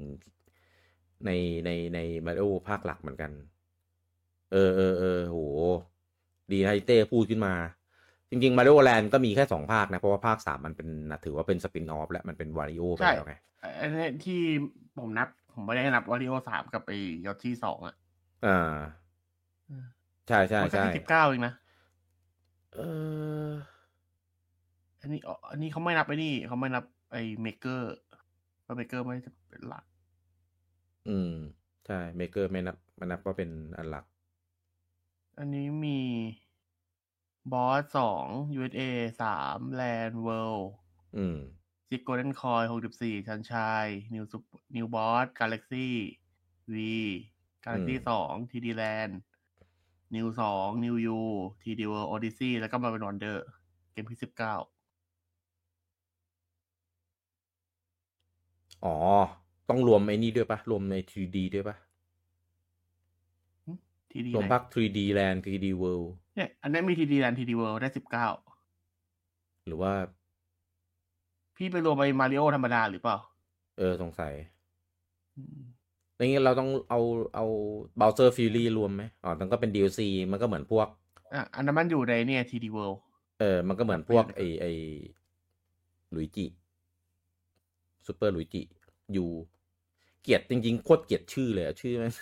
[1.26, 1.30] ใน
[1.64, 3.30] ในในมาริโอภาคหลักเหมือนกัน
[4.52, 5.38] เออเออเออโห
[6.52, 7.54] ดีนะไอเต้พูดขึ้นมา
[8.30, 10.88] จริง ๆ มาริโอแลนด์ก็มีแค่สองภาคนะ เพราะว่าภาคสามมันเป็น
[11.24, 14.40] ถือว่าเป็น spin-off แล้วมันเป็นวาริโอไปใช่แล้วไงไอ้นี่ที่
[14.98, 17.96] ผมนับ ผมไม่ได้นับวาริโอสามกับไอ้โยชิสองอะ
[18.46, 18.76] อ่า
[19.68, 19.84] อืม
[20.28, 21.54] ใช่ใช่มันก็ใช่แค่สิบเก้าเองนะ
[22.74, 22.80] เอ
[23.50, 23.52] อ
[25.00, 27.94] อันนี้อ๋ออันนี้เขาไม่นับไอ้นี่เขาไม่นับไอ้ Maker
[28.62, 29.84] เพราะ Maker ไม่ได้เป็นหลัก
[31.08, 31.32] อืม
[31.86, 34.04] ใช่ Maker ไม่นับไม่นับว่าเป็นอันหลัก
[35.38, 36.00] อันนี้มี
[37.52, 37.82] Bros.
[37.98, 38.26] สอง
[38.58, 38.80] USA
[39.22, 40.72] สามแลนด์ World
[41.16, 41.38] อืม
[41.88, 44.42] Six Golden Coins หกสิบสี่ Sunshine New Super
[44.76, 45.26] New Bros.
[45.40, 53.46] Galaxy Wii Galaxy อืมสอง 3D Land New สอง New U 3D World Odyssey แล้วก็มาเป็น Wonder
[53.92, 54.54] เกมที่สิบเก้า
[58.84, 58.96] อ๋อ
[59.68, 61.76] ต้องรวมไอ้นี่ด้วยปะรวมใน 3D ด้วยปะ
[64.12, 68.28] 3D รวมภาค 3D Land 3D World เนี่ยอันนี้มี 3D Land 3D World ได้สิบเก้า
[69.66, 69.92] หรือว่า
[71.56, 73.16] พี่ไปรวมไปมาริโอธรรมดาหรือเปล่า
[73.78, 74.34] เออ สงสัย
[75.36, 75.60] อืม
[76.16, 77.00] อย่างงี้เราต้องเอา
[77.34, 77.44] เอา
[78.00, 80.00] Bowser Fury รวมไหมอ๋อมันก็เป็น DLC
[80.30, 80.86] มันก็เหมือนพวก
[81.32, 83.00] อะอันนั้นมันอยู่ในเนี่ย 3D World
[83.40, 84.66] เออ มันก็เหมือนพวกเป็นไอไอ
[86.10, 89.26] Luigi Super Luigi U
[90.22, 92.12] เกลียดจริงๆโคตรเกลียดชื่อเลยอะชื่อมัน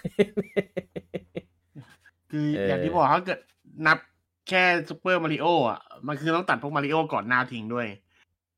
[2.31, 3.39] คือเออออย่างที่บอกถ้าเกิด
[3.87, 3.99] นับ
[4.49, 7.87] แค่ซูเปอร์มาริโออะ มันคือต้องตัดพวกมาริโอก่อนหน้าทิ้งด้วย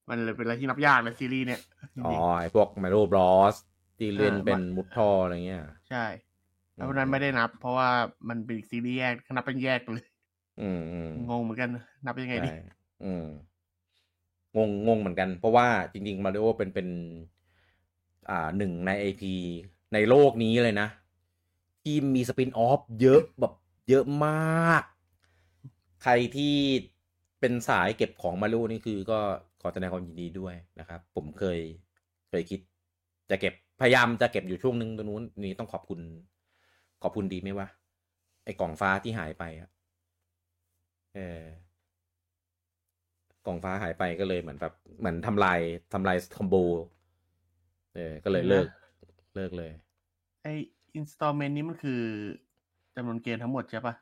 [0.09, 1.61] มันเลยเป็นอะไรที่นับยากในซีรีส์เนี่ย
[1.97, 3.55] จอ๋อริงไอพวก Mario Bros
[3.99, 6.05] ที่เล่นเออเป็นมามุดท่ออะไรเงี้ยๆใช่
[6.77, 7.91] แล้วเพราะฉะนั้นไม่ได้นับ เพราะว่า
[8.29, 10.05] มันเป็นอีกซีรีส์แยกนับเป็นแยกเลย
[10.59, 11.71] อืมอืมงงเหมือนกัน
[12.07, 12.51] นับยังไงดีใช่
[13.03, 13.25] อืม
[14.57, 16.89] งงงงเหมือนกัน เพราะว่าจริง ๆ มาริโอเป็นเป็น
[18.31, 19.35] อ่าหนึ่งในไอพี
[19.95, 20.89] ในโลกนี้เลยนะ
[21.83, 23.53] ที่มีสปินออฟเยอะแบบ
[23.89, 24.83] เยอะมาก
[26.03, 26.57] ใครที่
[27.41, 29.19] เป็นสายเก็บของมาริโอนี่คือก็
[29.61, 31.59] ขอแสดงความยินดีด้วยนะครับ ผมเคย
[32.31, 32.61] เคยคิด
[33.31, 36.01] จะเก็บพยายามจะเก็บอยู่ช่วงนึงตรงนู้นนี่ต้องขอบคุณ
[37.03, 37.69] ขอบคุณดีไหมวะ
[38.45, 39.71] ไอ้กล่องฟ้าที่หายไปอะ
[41.15, 41.43] เออ
[43.47, 45.61] กล่องฟ้าหายไปก็เลยเหมือนแบบเหมือนทำลาย
[45.93, 46.55] ทำลาย combo
[47.95, 48.67] เออ ก็เลยเลิก
[49.35, 49.73] เลิกเลย
[50.43, 50.47] ไอ
[50.95, 52.01] installment นี้มันคือ
[52.95, 53.95] จำนวนเกมทั้งหมดใช่ปะ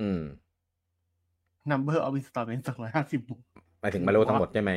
[0.00, 0.20] อืม
[1.70, 3.20] number of installment สองร้อยห้าสิบ
[3.80, 4.70] หมายถึงมาริโอทั้งหมดใช่ไหม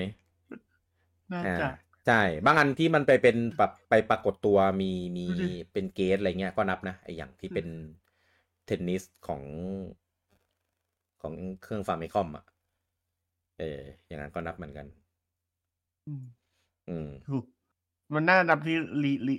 [1.33, 1.67] น่าอ่าจะ
[2.05, 7.67] ใช่ บางอันที่มันไปเป็นแบบไปปรากฏตัวมีมีดูดิเป็น guest อะไรเงี้ยก็นับนะไออย่างที่เป็น
[8.65, 9.41] เทนนิสของ
[11.21, 12.45] ของเครื่องฟาร์มไอคอมอะ
[13.59, 14.85] เออ อย่างนั้นก็นับเหมือนกัน
[16.07, 16.23] อืม
[16.87, 17.45] อืมถูก
[18.13, 19.35] มันน่านับที่รีรี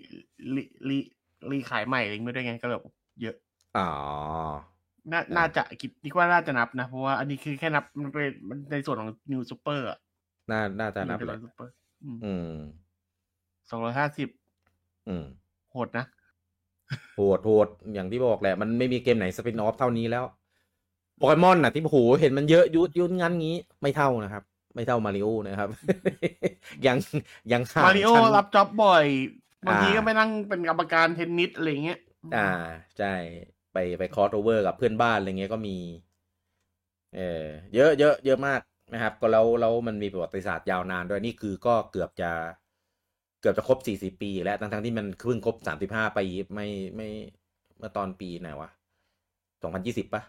[0.55, 0.99] รีรี
[1.51, 2.83] รีขายใหม่เองไม่ได้วยไงก็แบบ
[3.23, 3.37] เยอะ
[3.75, 3.83] อ๋อ
[5.13, 9.99] น่าอ่าน่าจะคิดคิดว่าน่าจะนับนะ เพราะว่าอันนี้คือแค่นับมันเป็นมันในส่วนของนิวซูเปอร์อะ
[10.51, 11.73] น่าน่าจะนับนิเลวยซูเปอร์
[12.25, 12.57] อืม
[13.71, 14.29] สองร้อยห้าสิบ
[15.09, 15.25] อืม
[15.73, 16.05] โหดนะ
[17.17, 20.25] โหดโหดอย่างที่บอกแหละ มันไม่มีเกมไหน spin-off เท่านี้แล้ว
[21.17, 24.43] โปเกมอนน่ะที่โอ้โหเห็นมันเยอะยุดยุดงั้นงี้ไม่เท่านะครับ
[24.77, 25.71] ไม่เท่ามาริโอนะครับ
[26.87, 26.97] ยัง
[27.53, 29.07] ยังห่างมาริโอชั้นรับ job บ่อย
[29.67, 32.01] บางทีอ่าก็ไปนั่งเป็นกรรมการเทนนิสอะไรเงี้ย
[32.37, 32.49] อ่า
[32.99, 33.15] ใช่
[33.73, 35.77] ไปไป crossover กับเพื่อนบ้านอะไรเงี้ยก็มี
[37.17, 38.61] เออเยอะเยอะเยอะมาก
[38.93, 42.31] นะครับ ก็แล้วแล้วมันมีประวัติศาสตร์ยาวนานด้วยนี่คือก็เกือบจะ
[43.41, 47.09] เกือบจะครบสี่สิบปี แล้วทั้งทั้งที่มันเพิ่งครบสามสิบห้าปีไม่ไม่
[47.79, 48.71] เมื่อตอนปีไหนวะ
[49.63, 50.23] สองพันยี่สิบปะ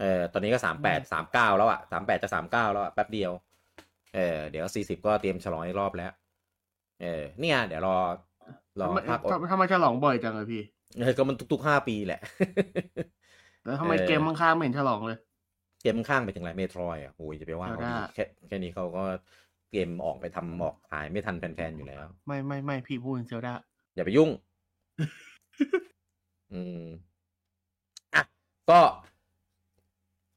[0.00, 3.32] เออตอนนี้ก็สามแปดสามเก้าแล้วอะสามแปดจะสามเก้าแล้วอะแป๊บเดียว
[4.14, 6.12] เออเดี๋ยวสี่สิบก็เตรียมฉลองอีกรอบแล้ว
[7.02, 7.96] เออเนี่ยเดี๋ยวรอ
[8.80, 10.62] รอทำไมภาคทำทำไมฉลองบ่อยจังเลยพี่
[11.00, 12.20] เออก็มันทุกๆห้าปีแหละ
[13.64, 15.18] แล้วทำไมเออเกมข้างๆไม่เห็นฉลองเลย
[15.82, 19.04] เกมข้างไปถึงไรเมโทรอะโอ้ยจะไปว่าเขาเดี๋ดียวได้แค่แค่นี้เขาก็
[19.70, 23.54] เกมออกไปทำออกขายไม่ทันแฟนๆอยู่แล้ว ไม่ไม่ไม่พี่พูดถึงเซลดา
[23.94, 24.30] อย่าไปยุ่ง
[26.52, 26.84] อืม
[28.14, 28.22] อะ
[28.70, 28.80] ก็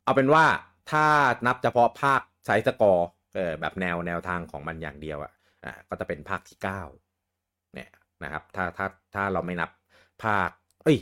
[0.05, 0.45] เอาเป็นว่า
[0.91, 1.05] ถ้า
[1.45, 5.33] นับเฉพาะภาค side-scroll เออแบบแนวแนวทางของมันอย่างเดียวอะ
[5.65, 6.81] อะก็จะเป็นภาคที่เก้า
[7.73, 7.89] เนี่ย
[8.23, 9.69] นะครับ ถ้าถ้าถ้าเราไม่นับ
[10.23, 10.49] ภาค
[10.83, 10.97] เอ้ย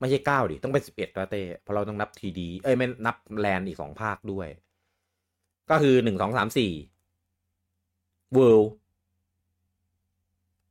[0.00, 4.48] ไม่ใช่เก้าดิ ต้องเป็นสิบเอ็ดตัวเต้เพราะเราต้องนับ 3D เอ้ย ไม่นับ Land อีกสองภาคด้วย
[5.70, 6.72] ก็คือหนึ่งสองสามสี่
[8.34, 8.62] เวิล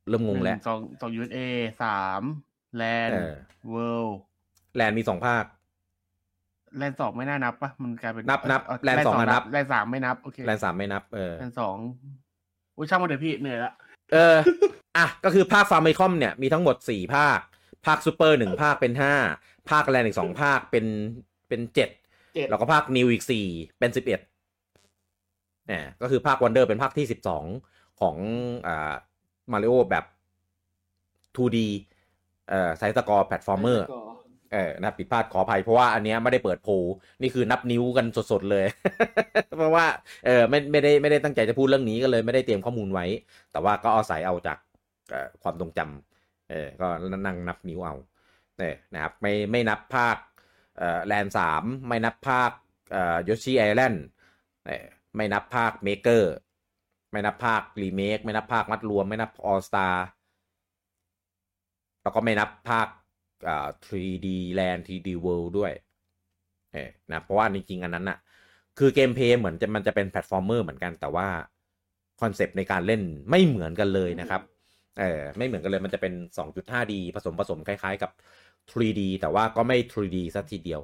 [0.08, 1.40] เริ่มงงแล้วหนึ่สองสองยูเอ
[1.84, 2.22] สาม
[2.76, 3.36] แลนเออ
[3.70, 4.18] เวิลด์
[4.76, 5.44] แลนมีสองภาค
[6.78, 11.76] แลนสองไม่น่านับปะมันกลายเป็นนับนับเอ่อแลนสองอะนับแลนสามไม่นับโอเคแลนสามไม่นับเออแลนสอง
[12.78, 13.74] อุ้ยช่างมันเดี๋ยวพี่เหนื่อยละ
[14.14, 14.36] เออ
[14.98, 17.40] อะก็คือภาคฟาร์มไมคอมเนี่ยมีทั้งหมดสี่ภาค
[17.86, 19.14] ภาคซูเปอร์หนึ่งภาคเป็นห้า
[19.70, 20.86] ภาคแลนอีกสองภาคเป็น
[21.48, 21.90] เป็นเจ็ด
[22.36, 23.46] เจ็ดแล้วก็ภาค New อีกสี่
[23.80, 24.20] เป็นสิบเอ็ด
[25.68, 27.46] เนี่ยก็คือภาค Wonder เป็นภาคที่สิบสอง
[28.02, 28.16] ของ
[28.68, 28.94] อ่า
[29.52, 30.06] มาริโอแบบ
[31.36, 31.58] 2D
[32.50, 33.86] เอ่อ side-scroll platformer
[34.54, 36.70] เออนะผิดพลาดขออภัยเพราะว่าอันเนี้ยไม่ได้เปิดโพย
[37.22, 38.66] นี่คือนับนิ้วกันสดๆเลย
[39.58, 39.86] เพราะว่า
[40.26, 43.06] เออไม่ไม่ได้ไม่ได้ตั้งใจจะพูดเรื่องนี้ก็เลยไม่ได้เตรียมข้อมูลไว้
[43.52, 44.58] แต่ว่าก็อาศัยเอาจาก
[45.44, 46.88] ความทรงจำเออก็
[47.26, 47.96] นั่งนับนิ้วเอา
[48.60, 50.18] เนี่ยนะครับไม่ไม่นับภาค
[50.78, 52.52] เอ่อ Land สามไม่นับภาค
[52.92, 54.06] เอ่อโยชิ Island
[55.16, 56.34] ไม่นับภาค Maker
[57.12, 59.88] ไม่นับภาครีเมคไม่นับภาคมัดรวม ไม่นับ All-Stars
[62.02, 62.88] แล้วก็ไม่นับภาค
[63.88, 64.28] 3D
[64.60, 65.74] Land 3D World ด้วย
[66.74, 68.18] เออนะเพราะว่าจริงๆอันนั้นน่ะ
[68.78, 71.28] คือ gameplay เหมือนจะมันจะเป็น platformer เหมือนกันแต่ว่า
[72.22, 74.42] คอนเซปต์ในการเล่นไม่เหมือนกันเลยนะครับ
[75.00, 78.12] เออไม่เหมือนกันเลยมันจะเป็น 2.5D ผสมผสมคล้ายๆกับ
[78.72, 80.82] 3D แต่ว่าก็ไม่ 3D สักทีเดียว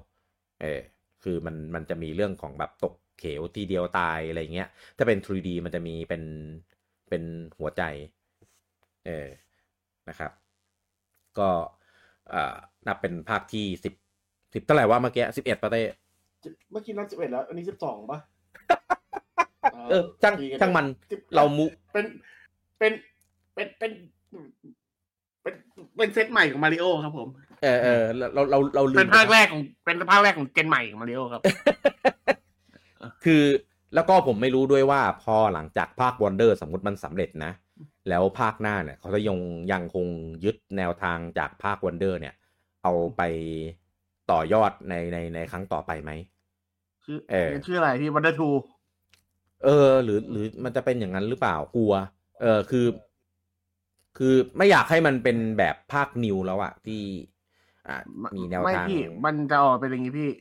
[0.61, 0.81] เออ
[1.23, 6.23] คือมันมันจะมีเรื่องของแบบตกเขวทีเดียวตายอะไรเงี้ย ถ้าเป็น 3D มันจะมีเป็น
[7.09, 7.23] เป็น
[7.57, 7.81] หัวใจ
[9.05, 9.27] เออ
[10.09, 10.31] นะครับ
[11.39, 11.49] ก็
[12.33, 12.55] อ่า
[12.87, 13.93] นับเป็นภาคที่สิบ
[14.53, 15.91] สิบเท่าไหร่ว่าเมื่อกี้สิบเอ็ดประเทศ
[16.71, 18.19] เมื่อกี้นับสิบเอ็ดแล้ว อันนี้สิบสองปะ
[19.89, 20.85] เออช่างช่างมัน
[21.35, 22.05] เรามุเป็น
[22.77, 22.91] เป็น
[23.53, 23.91] เป็นเป็น
[25.41, 25.53] เป็น
[25.97, 27.27] เป็นเซตใหม่ของมาริโอครับผม
[27.63, 31.41] เออเออเราเราเราลืมเป็นภาคแรกของเป็นภาคแรกของ gen ใหม่ของมาริโอครับ
[33.23, 33.43] คือ
[33.95, 37.51] แล้วก็ผมไม่รู้ด้วยว่าพอหลังจากภาค Wonder สมมติมันสำเร็จนะ
[38.09, 39.39] แล้วภาคหน้าเนี่ยเขาจะยัง
[39.71, 40.05] ยังคง
[40.43, 42.35] ยึดแนวทางจากภาค Wonder เนี่ย
[42.83, 43.21] เอาไป
[44.31, 46.11] ต่อยอดในในในครั้งต่อไปไหม
[47.03, 48.49] ชื่อเออชื่ออะไรพี่ Wonder Two
[49.63, 51.93] เออ หรือหรือมันจะเป็นอย่างนั้นหรือเปล่ากลัว
[52.41, 52.87] เออคือ
[54.17, 57.01] คือไม่อยากให้มันเป็นแบบภาค New แล้วอะที่
[57.87, 57.95] อ่า
[58.35, 60.31] มีแนวไม่ทางพี่ มันจะออกเป็นอย่างนี้พี่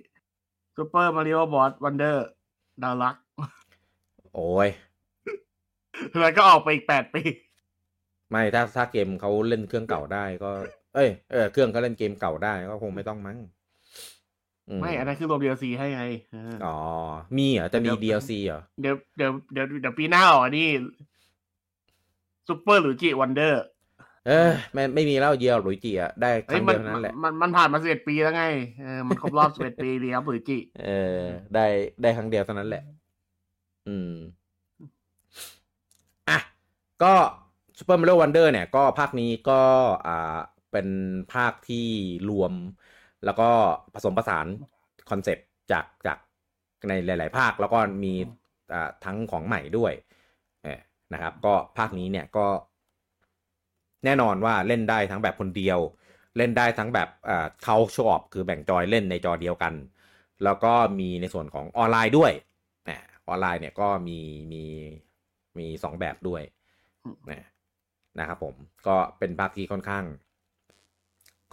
[0.77, 1.73] Super Mario Bros.
[1.85, 3.17] Wonder Deluxe
[4.35, 4.69] โอ้ย
[6.21, 7.23] แล้วก็ออกไปอีกแปดปี
[8.33, 10.51] ไม่ถ้าถ้าเกมเขาเล่นเครื่องเก่าได้ก็
[10.95, 13.39] เอ้ยเออเครื่องเขาเล่นเกมเก่าได้ก็คงไม่ต้องมั้ง
[14.71, 16.77] อืไม่อันนั้นคือรวม DLC ให้ไงเอออ๋อ
[17.37, 20.69] มีเหรอจะมีเดี๋ยว DLC เหรอเดี๋ยวเดี๋ยวเดี๋ยวเดี๋ยวปีหน้าออกอันนี่
[22.49, 23.63] Super Luigi Wonder
[24.27, 28.45] เออไม่ไม่มีแล้ว Year of Luigi อะได้คเฮ้รั้งมัเดีนยวเท่านั้นแหละมันมันผ่านมาสิบเอ็ดปีแล้วไง
[28.81, 31.21] เออมันครบรอบสิบเอ็ดปี Year of Luigi เออ
[31.55, 31.67] ได้
[32.03, 32.83] ได้ครั้งเดียวเท่านั้นแหละ
[33.89, 34.13] อืม
[36.29, 36.39] อะ
[37.03, 37.15] ก็
[37.79, 39.61] Super Mario Wonder เนี่ยก็ภาคนี้ก็
[40.07, 40.37] อ่า
[40.73, 40.89] เป็น
[41.35, 41.87] ภาคที่
[42.29, 42.53] รวม
[43.25, 43.49] แล้วก็
[43.95, 44.47] ผสมผสาน
[45.11, 46.19] คอนเซปต์จากจาก
[46.89, 48.15] ในหลาย ๆ ภาคแล้วก็มี
[48.73, 49.93] อ่าทั้งของใหม่ด้วย
[50.63, 50.81] เออ
[51.13, 52.47] นะครับ ก็ภาคนี้เนี่ยก็
[54.05, 55.79] แน่นอนว่าเล่นได้ทั้งแบบคนเดียว
[56.37, 59.75] เล่นได้ทั้งแบบอ่าเขาชอบคือแบ่งจอยเล่นในจอเดียวกัน
[60.45, 62.33] แล้วก็มีในส่วนของออนไลน์ด้วย
[62.89, 64.19] นะออนไลน์เนี่ยก็มี
[64.53, 64.63] มี
[65.59, 66.43] มีสองแบบด้วย
[67.31, 67.49] นะ
[68.21, 68.55] นะครับผม
[68.87, 70.05] ก็เป็นภาคที่ค่อนข้าง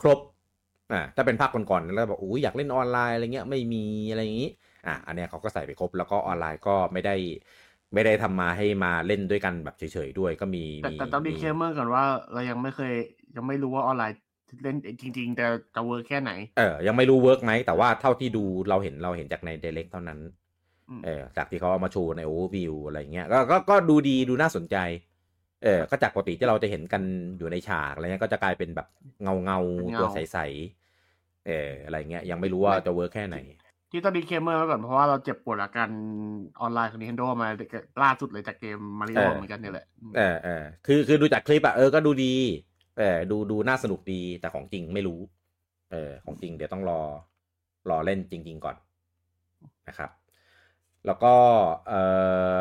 [0.02, 0.20] ครบ
[0.94, 4.50] อ่าถ้าเป็นภาคก่อนๆแล้วบอกอุ้ยอยากเล่นออนไลน์อะไรเงี้ยไม่มีอะไรอย่างนี้
[4.88, 7.16] อะอันเนี้ยเขาก็ใส่ไปครบแล้วก็ออนไลน์ก็ไม่ได้
[7.94, 12.94] ไม่ได้ทำมาให้มาเล่นด้วยกันแบบเฉยๆด้วยก็มีแต่มีแต่ต้อง disclaimerมอร์ก่อนว่าเรายังไม่เคย
[13.36, 14.18] ยังไม่รู้ว่าออนไลน์
[14.64, 15.46] เล่นจริง ๆ แต่
[15.76, 20.20] จะ work แค่ไหนเออยังไม่รู้ work ไหมแต่ว่าเท่าที่ดูเราเห็นเราเห็นจากใน Direct เท่านั้น
[20.90, 24.78] อืมเออจากที่เขาเอามาโชว์ในโอเวอร์วิวอะไรเงี้ยก็ก็ก็ดูดีดูน่าสนใจ
[25.64, 27.04] เออก็จากปกติที่เราจะเห็นกัน
[27.38, 28.88] อยู่ในฉากอะไรเงี้ยก็จะกลายเป็นแบบ
[29.24, 33.38] เงาเงาๆตัวใสๆเอออะไรเงี้ยยังไม่รู้ว่าจะ work แค่ไหน
[33.92, 35.90] ที่ต้อง disclaimer ไว้ก่อนเพราะว่าเราเจ็บปวดอาการ
[36.62, 37.48] ออนไลน์ของ Nintendo มา
[38.04, 39.86] ล่าสุดเลยจากเกมมาริโอเออเหมือนกันเนี่ยแหละ
[40.18, 42.34] เออเออคือคือดูจากคลิปอะเออก็ดูดี
[42.98, 45.20] เออดูดูน่าสนุกดีแต่ของจริงไม่รู้
[45.92, 47.02] เออของจริงเดี๋ยวต้องรอ
[47.90, 48.76] รอเล่นจริง ๆ ก่อน
[49.88, 50.10] นะครับ
[51.06, 51.34] แล้วก็
[51.88, 51.94] เอ
[52.58, 52.60] อ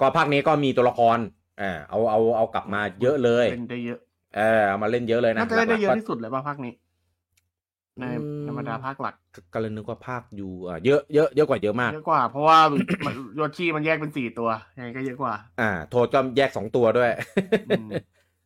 [0.00, 1.18] ก็ภาคนี้ก็มีตัวละคร
[1.58, 3.98] เออเอาเอาเอากลับมาเยอะเลยเล่นได้เยอะ
[4.36, 6.72] เออเอามาเล่นเยอะเลยนะน่าจะเล่นได้เยอะหลักๆก็ที่สุดเลยป่ะภาคนี้
[8.00, 9.14] ในอืมธรรมดาภาคหลัก
[9.52, 12.58] ก็เลยนึกว่าภาคยูอะเยอะเยอะเยอะกว่าเยอะมากเยอะกว่า เพราะว่า
[13.04, 17.10] มันโยชิมันแยกเป็นสี่ตัวยังไงก็เยอะกว่า อ่า โทษก็แยกสองตัวด้วย
[17.66, 17.88] อืม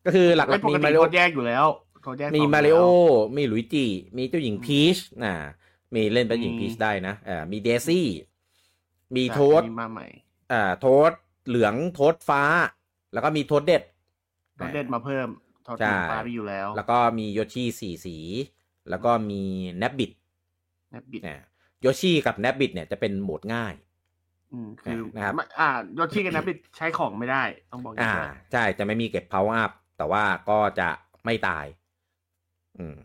[0.05, 1.65] ก็คือหลัไม่กปๆกมีติมาริโอโทษแยกอยู่แล้ว
[2.01, 2.85] โทษแยกมีสองมาริโอยู่แล้ว
[3.37, 3.85] มีหลุยจิ
[4.17, 5.33] มีเจ้าหญิงอืมพีชอ่า
[5.95, 8.05] มีเล่นเป็นหญิงมีพีชได้นะอ่ามีเดซี่
[9.15, 10.05] มีใช่โทษมีมาใหม่
[10.51, 11.11] อ่าโทษ
[11.47, 12.43] เหลืองโทษฟ้า
[13.13, 13.83] แล้วก็มีโทษเด็ด
[14.57, 15.27] โทษเด็ดมาเพิ่ม
[15.65, 18.17] โทษใช่ฟ้าไปอยู่แล้ว แล้วก็มีโยชิสี่สี
[18.89, 19.41] แล้วก็มี
[19.77, 20.11] แนบบิด
[20.91, 21.41] แนบบิดเนี่ย
[21.81, 23.73] โยชิกับแนบบิดเนี่ยจะเป็นโหมดง่าย
[24.53, 30.89] อืมคือนะครับไม่อ่าโยชิกับแนบบิดใช้ของไม่ได้ต้องบอกอย่างอ่านี้ด้วยใช่จะไม่มีเก็บ power up แต่ว่าก็จะ
[31.25, 31.65] ไม่ตาย
[32.77, 32.95] อืม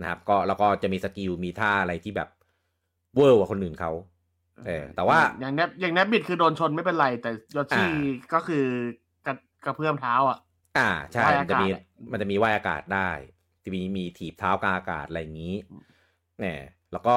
[0.00, 2.28] นะครับ ก็แล้วก็จะมีสกิลมีท่าอะไรที่แบบ
[3.14, 3.92] เวอร์กว่าคนอื่นเขา
[4.66, 7.86] เออแต่ว่าอย่างแนบอย่างแนบบิดคือโดนชนไม่เป็นไร แต่โยชิอ่า
[8.32, 8.64] ก็คือ
[9.26, 10.38] กระกระเพื่อมเท้าอะ
[10.78, 13.10] อ่าใช่ว่ายมันจะมีอากาศอะมันจะมีว่ายอากาศได้
[13.64, 15.82] จะมีมีถีบเท้ากลางอากาศอะไรอย่างนี้อืม
[16.40, 16.60] เนี่ย
[16.92, 17.16] แล้วก็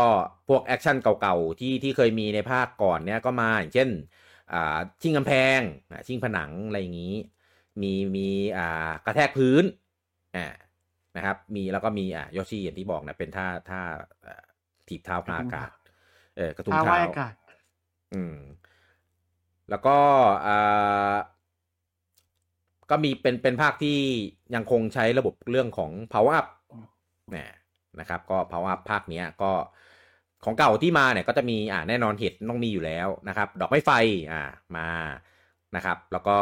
[0.49, 3.89] พวก action เก่าๆที่ที่เคยมีในภาคก่อนเนี่ยก็มาอย่างเช่น
[4.53, 5.59] อ่าชิ่งกำแพง
[5.91, 7.15] อ่าชิ่งผนังอะไรอย่างนี้
[7.81, 8.27] มีมี
[8.57, 9.63] อ่ากระแทกพื้น
[10.35, 10.47] อ่า
[11.15, 13.81] นะครับ มีแล้วก็มีอ่าโยชิอย่างที่บอกนะเป็นท่าท่า
[14.25, 14.43] อ่า
[14.87, 15.69] ถีบเท้ากลางอากาศ
[16.37, 17.33] เออกระทุ้งเท้าเท้าว่ายอากาศ
[18.13, 18.37] อืม
[19.69, 19.97] แล้วก็
[20.47, 21.15] อ่า
[22.89, 23.97] ก็มีเป็นเป็นภาคที่
[24.55, 26.47] ยังคงใช้ระบบเรื่องของ power up
[27.31, 27.51] เนี่ย
[27.99, 29.51] นะครับ ก็ power up ภาคเนี้ย ก็
[30.45, 33.91] ของเก่าที่มาเนี่ยก็จะมีอ่าแน่นอนเห็ดต้องมีอยู่แล้วนะครับ ดอกไม้ไฟ
[34.31, 34.41] อ่า
[34.77, 34.89] มา
[35.75, 36.37] นะครับ แล้วก็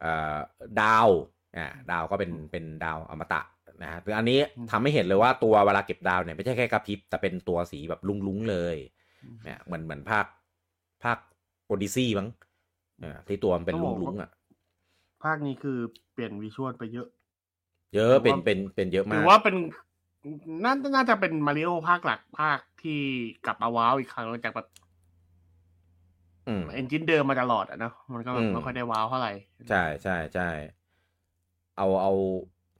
[0.00, 0.38] เอ่อ
[0.82, 1.08] ดาว
[1.56, 3.42] อ่าดาวก็เป็นเป็นดาวอมตะ
[3.82, 4.38] นะฮะคืออันนี้
[4.70, 8.76] ทำให้เห็นเลยว่าตัวเวลาเก็บดาวเนี่ยไม่ใช่แค่กระพริบแต่เป็นตัวสีแบบลุ้งๆเลย
[9.44, 10.26] เนี่ยเหมือนเหมือนภาค
[11.04, 11.18] ภาค
[11.66, 12.28] โอดิซี่มั้ง
[13.00, 14.30] เออที่ตัวมันเป็นต้องบอกลุว่างๆอะ
[15.22, 15.78] ภาคนี้คือ
[16.12, 17.08] เปลี่ยน visual ไปเยอะ
[17.94, 19.56] เยอะหรือเป็นว่าเป็นเป็นเยอะมารือว่าเป็น
[20.64, 23.00] น่าน่าจะเป็นมาริโอภาคหลักภาคที่
[23.46, 24.68] กลับมา wow อีกครั้งหลังจากแบบ
[26.46, 29.32] อืม engine เดิมมาตลอดอะเนอะมันก็แบบอืมไม่ค่อยได้ wow เท่าไหร่
[29.68, 30.50] ใช่ใช่ใช่
[31.76, 32.12] เอาเอา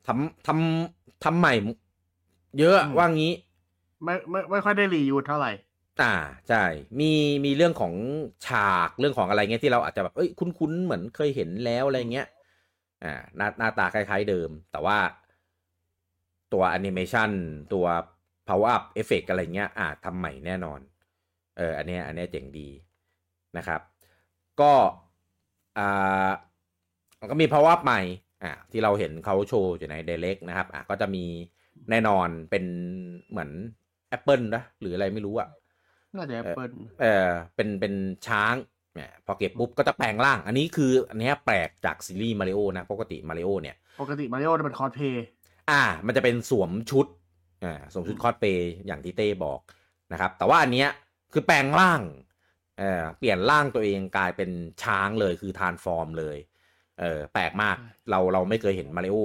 [0.07, 1.55] ทำทำทำใหม่
[2.59, 3.33] เยอะว่างี้
[4.05, 5.51] ไม่ไม่ไม่ค่อยได้ reuse เท่าไหร่
[6.01, 6.13] อ่า
[6.49, 6.65] ใช่
[7.01, 7.13] มี
[7.45, 7.95] มีเรื่องของ
[8.47, 12.27] ฉากเรื่องของอะไรเงี้ยที่เราอาจจะแบบเอ้ยคุ้นๆเหมือนเคยเห็นแล้วอะไรเงี้ย
[13.03, 14.99] อ่าหน้าหน้าตาคล้าย ๆเดิม แต่ว่า
[16.53, 17.31] ตัวแอนิเมชัน
[17.73, 17.87] ตัว
[18.49, 20.81] power up effect อะไรเงี้ยอ่าทำใหม่แน่นอน
[21.57, 22.69] เอออันเนี้ยอันเนี้ยเจ๋งดี
[23.57, 23.81] นะครับ
[24.61, 24.73] ก็
[25.79, 26.31] อ่า
[27.31, 28.01] ก็มี power up ใหม่
[28.43, 31.25] อ่าที่เราเห็นเขาโชว์อยู่ใน direct นะครับอ่าก็จะมี
[31.91, 32.65] แน่นอนเป็น
[33.31, 33.51] เหมือน
[34.17, 35.49] Apple นะหรืออะไรไม่รู้อะ
[36.17, 36.71] น่าจะแอปเปิล
[37.01, 37.95] เออเป็นเป็น
[38.27, 38.55] ช้าง
[38.95, 45.25] เนี่ยพอเก็บปุ๊บก็จะแปลงร่าง อันนี้คืออันเนี้ยแปลกจากซีรีส์มาริโอนะปกติมาริโอเนี่ย ปกติมาริโอจะเป็นคอสเพลย์
[45.71, 47.07] อ่า มันจะเป็นสวมชุด
[47.65, 49.61] อ่าสวมชุดคอสเพลย์อย่างที่เต้บอก
[50.13, 50.89] นะครับ แต่ว่าอันเนี้ย
[51.33, 52.01] คือแปลงร่าง
[52.79, 54.51] เออเปลี่ยนร่างตัวเองกลายเป็น
[54.83, 56.37] ช้างเลยคือ transform เลย
[57.01, 57.77] เออแปลกมาก
[58.11, 59.17] เราเราไม่เคยเห็นมาริโอ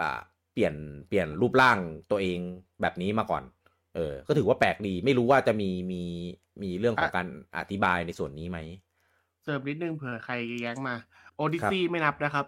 [0.00, 0.20] อ่า
[0.52, 0.74] เปลี่ยน
[1.08, 1.78] เปลี่ยนรูปร่าง
[2.10, 2.38] ตัวเอง
[2.80, 3.42] แบบนี้มาก่อน
[3.98, 6.02] เออ ก็ถือว่าแปลกดี ไม่รู้ว่าจะมีมี
[6.62, 7.26] มีเรื่องของการ
[7.58, 8.58] อธิบายในส่วนนี้ไหม
[9.42, 10.94] เสริมนิดนึงเผื่อใครแย้งมา
[11.36, 12.46] โอดิซี่ไม่นับนะครับ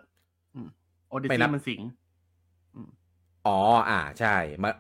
[1.11, 1.81] โอดิไม่นัซี่บมันสิง
[3.47, 3.59] อ๋อ
[3.91, 4.71] อ่า ใช่มา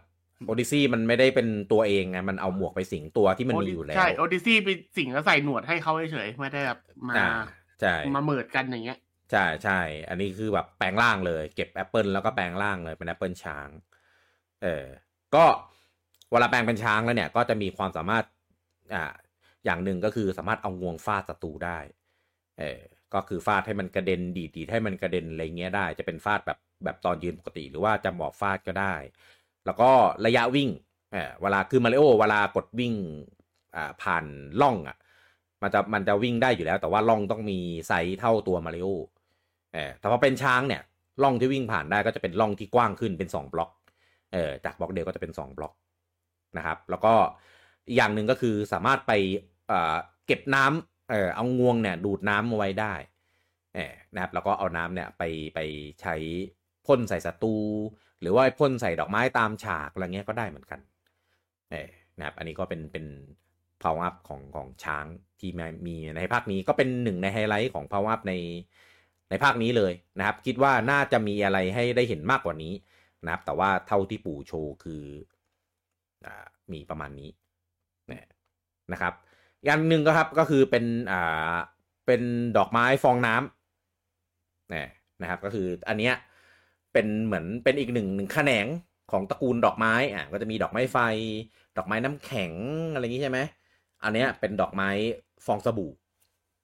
[0.46, 6.78] โอดิซี่มันไม่ได้เป็นตัวเองไงมันเอาหมวกไปสิงตัวที่มันมีอยู่แล้ว ใช่ โอดิซี่ไปสิงแล้วใส่หนวดให้เขาเฉยๆไม่ได้แบบ
[7.08, 7.28] มาอ่า
[7.80, 8.98] ใช่มาเมิดกันอย่างเงี้ย
[9.32, 13.68] ใช่ใช่ อันนี้คือแบบแปลงร่างเลย เก็บแอปเปิลแล้วก็แปลงร่างเลยเป็นแอปเปิลช้าง
[14.62, 14.84] เออ
[15.34, 15.44] ก็
[16.32, 18.24] เวลาแปลงเป็นช้างแล้วเนี่ย ก็จะมีความสามารถ
[18.94, 19.04] อ่า
[19.64, 21.78] อย่างหนึ่งก็คือสามารถเอางวงฟาดศัตรูได้
[22.58, 22.80] เออ
[23.14, 28.94] ก็คือฟาดให้มันกระเด็นดีดีให้มันกระเด็นอะไรเงี้ยได้ จะเป็นฟาดแบบแบบตอนยืนปกติหรือว่าจะหมอบฟาดก็ได้
[29.66, 29.90] แล้วก็
[30.26, 30.68] ระยะวิ่ง
[31.12, 32.94] เออเวลาคือมาริโอเวลากดวิ่ง
[33.76, 34.24] อ่าผ่าน
[34.62, 34.96] ร่องอะ
[35.62, 38.88] มันจะมันจะวิ่งได้อยู่แล้ว แต่ว่าร่องต้องมีไซส์เท่าตัวมาริโอ
[39.72, 40.82] เออแต่พอเป็นช้างเนี่ย
[41.22, 43.70] ร่องที่วิ่งผ่านได้ก็จะเป็นร่องที่กว้างขึ้นเป็นสองบล็อก
[44.32, 45.72] เออจากบล็อกเดียวก็จะเป็นสองบล็อก
[46.56, 47.14] นะครับ แล้วก็
[47.86, 49.70] อีกอย่างหนึ่งก็คือสามารถไป
[50.26, 52.94] เก็บน้ำเออเอางวงเนี่ยดูดน้ำมาไว้ได้
[53.74, 53.78] เอ
[54.14, 55.22] นะครับแล้วก็เอาน้ำเนี่ยไป
[55.54, 55.58] ไป
[56.00, 56.14] ใช้
[56.86, 57.56] พ่นใส่ศัตรู
[58.20, 60.80] หรือว่าพ่นใส่ดอกไม้ตามฉากอะไรเงี้ยก็ได้เหมือนกัน
[61.70, 63.06] เออนะครับอันนี้ก็เป็นเป็น
[63.82, 65.06] power up ของของช้าง
[65.40, 65.50] ที่
[65.86, 68.32] มีในภาคนี้ก็เป็นหนึ่งในไฮไลท์ของ power up ใน
[69.30, 72.72] ในภาคนี้เลยนะครับ คิดว่าน่าจะมีอะไรให้ได้เห็นมากกว่านี้
[73.24, 75.02] นะครับ แต่ว่าเท่าที่ปู่โชว์คือ
[76.72, 77.30] มีประมาณนี้
[78.92, 79.12] นะครับ
[79.58, 81.54] อีกอันหนึ่งก็ครับก็คือเป็นอ่า
[82.06, 82.22] เป็น
[82.56, 84.88] ดอกไม้ฟองน้ำนะ
[85.22, 86.14] นะครับ ก็คืออันเนี้ย
[86.92, 88.66] เป็นเหมือนเป็นอีกหนึ่งหนึ่งแขนง
[89.12, 90.98] ของตระกูลดอกไม้อะก็จะมีดอกไม้ไฟ
[91.76, 92.52] ดอกไม้น้ำแข็ง
[92.92, 93.38] อะไรอย่างนี้ใช่ไหม
[94.04, 94.88] อันเนี้ยเป็นดอกไม้
[95.46, 95.90] ฟองสบู่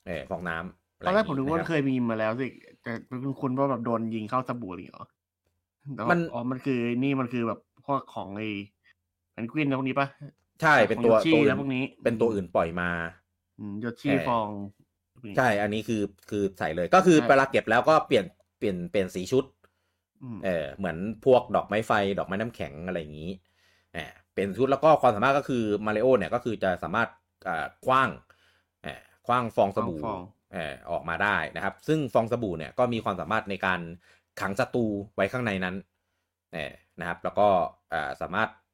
[0.07, 2.47] เออฟองน้ำตอนแรกผมนึกว่าเคยมีมาแล้วสิ
[2.83, 5.07] แต่เป็นคุณว่าแบบโดนยิงเข้าสบู่หรอ
[6.11, 8.49] มันอ๋อมันคือนี่มันคือแบบพวกของไอ้
[9.37, 10.09] แพนกวินพวกนี้ปะ
[10.63, 12.91] ใช่เป็นตัวตัวอื่นพวกนี้ เป็นตัวอื่นปล่อยมา
[13.83, 14.49] ยดชีฟอง
[15.37, 18.25] ใช่ อันนี้คือคือใส่เลยก็คือเวลาเก็บแล้วก็เปลี่ยน
[18.59, 19.45] เปลี่ยนเปลี่ยนสีชุด
[20.45, 23.31] เออเหมือนพวกดอกไม้ไฟ ดอกไม้น้ำแข็งอะไรอย่างนี้
[23.95, 27.09] เออเป็นชุดแล้วก็ความสามารถก็คือมาริโอเนี่ยก็คือจะสามารถ
[27.49, 28.11] อ่าคว้าง
[28.83, 30.01] เออคว้างฟองสบู่
[30.53, 33.81] เออออกมาได้นะครับ ซึ่งฟองสบู่เนี่ยก็มีความสามารถในการ
[34.41, 35.77] ขังศัตรูไว้ข้างในนั้น
[36.55, 37.49] เออนะครับ แล้วก็
[37.93, 38.66] อ่าสามารถอ่า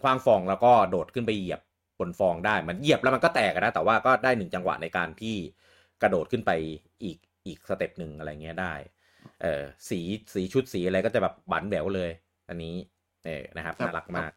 [0.00, 1.60] ขว้างฟองแล้วก็โดดขึ้นไปเหยียบ
[2.00, 5.36] บนฟองได้มันเหยียบแล้วมันก็แตกนะแต่ว่าก็ได้หนึ่งจังหวะในการที่
[6.02, 6.50] กระโดดขึ้นไป
[7.02, 8.74] อีกอีก step หนึ่งอะไรเงี้ยได้
[9.42, 10.00] เออสี
[10.34, 12.10] สีชุดสีอะไรก็จะแบบบ้องแบ๊วเลย
[12.48, 12.74] อันนี้
[13.24, 14.32] เออนะครับน่ารักมาก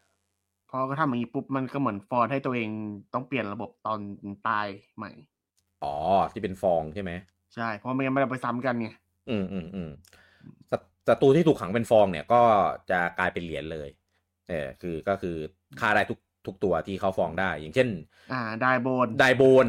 [0.70, 2.70] พอก็ทำอย่างนี้ปุ๊บมันก็เหมือนฟอนให้ตัวเอง
[3.14, 4.00] ต้องเปลี่ยนระบบตอน
[4.48, 5.10] ตายใหม่
[5.84, 5.94] อ๋อ
[6.32, 7.12] ที่เป็นฟองใช่ไหม
[7.54, 8.88] ใช่ เพราะไม่งั้นมันไปซ้ำกันไง
[9.30, 9.90] อืมอืมอืม
[11.08, 12.42] ศัตรูที่ถูกขังเป็นฟองเนี่ยก็
[12.90, 13.88] จะกลายเป็นเหรียญเลย
[14.48, 15.36] เออคือก็คือ
[15.80, 17.88] ฆ่าได้ทุกทุกตัวที่เขาฟองได้ อย่างเช่น
[18.32, 19.66] อ่าไดโบนไดโบน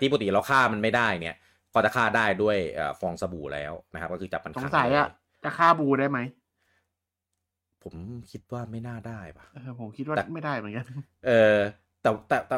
[0.00, 1.36] ที่ปกติเราฆ่ามันไม่ได้เนี่ย
[1.74, 2.56] ก็จะฆ่าได้ด้วย
[3.00, 5.08] ฟองสบู่แล้วนะครับ ก็คือจับมันขังสงสัยอะ
[5.44, 6.18] จะฆ่าบูได้ไหม
[7.82, 7.94] ผม
[8.30, 9.44] คิดว่าไม่น่าได้ปะ
[9.80, 10.86] ผมคิดว่าไม่ได้เหมือนกัน
[11.26, 11.56] เออ
[12.02, 12.56] แต่แต่แต่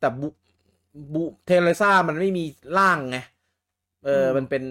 [0.00, 2.44] แต่ Boo Boo Teresa มันไม่มี
[2.78, 3.18] ร่างไง
[4.04, 4.62] เออ มันเป็น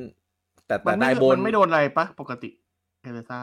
[0.67, 2.49] แต่แต่ Dry Bone ไม่โดนอะไรปะปกติ
[3.03, 3.39] Teresa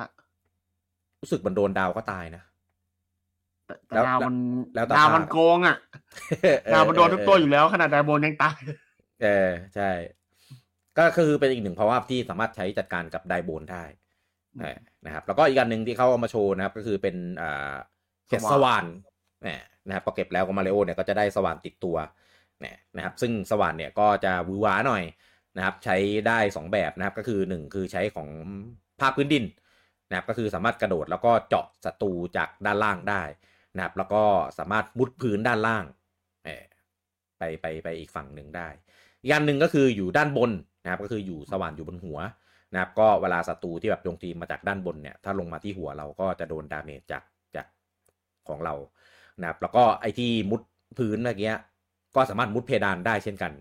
[1.22, 2.42] รู้สึกมันโดนดาวก็ตายนะ
[3.66, 4.37] แต่ดาวมัน
[4.74, 5.76] แล้วดาวมันโกงอะ
[6.72, 8.56] ดาวมันโดนทุกตัวอยู่แล้วขนาดดาวบนยังตาย
[9.22, 9.90] เออใช่
[10.98, 13.85] ก็คือเป็นอีกหนึ่งภาวะที่สามารถใช้จัดการกับ Dry Bone ได้
[15.06, 17.72] นะครับแล้วก็อีกอันหนึ่งที่เขาเอามาโชว์นะครับ ก็คือเป็นอ่า
[18.28, 18.85] เก็บสว่าน
[19.87, 21.96] นะครับพอเก็บแล้วก็มาเลโอเนี่ยก็จะได้สว่านติดตัว
[22.96, 25.02] นะครับ ซึ่งสว่านเนี่ยก็จะวือหวาหน่อย
[25.56, 28.28] นะครับ ใช้ได้ 2 แบบนะครับ ก็คือ 1 คือใช้ของ
[29.00, 29.44] ภาคพื้นดิน
[30.12, 33.22] นะครับก็คือสามารถกระโดดแล้วก็เจาะศัตรูจากด้านล่างได้
[33.77, 34.22] นะครับแล้วก็
[34.59, 35.85] สามารถมุดพื้นด้านล่าง
[37.38, 38.68] ไปไปไปอีกฝั่งหนึ่งได้
[39.22, 40.51] อีกอันหนึ่งก็คืออยู่ด้านบน
[40.85, 42.18] นะครับก็คืออยู่สว่านอยู่บนหัว
[42.72, 47.22] นะครับก็เวลาศัตรูที่แบบโจมตีมาจากด้านบนเนี่ยถ้าลงมาที่หัวเราก็จะโดน damage จาก
[47.57, 47.66] จาก
[48.48, 48.75] ของเรา
[49.40, 50.61] นะครับแล้วก็ไอที่มุด
[50.98, 51.53] พื้นเมื่อกี้
[52.16, 53.53] ก็สามารถมุดเพดานได้เช่นกัน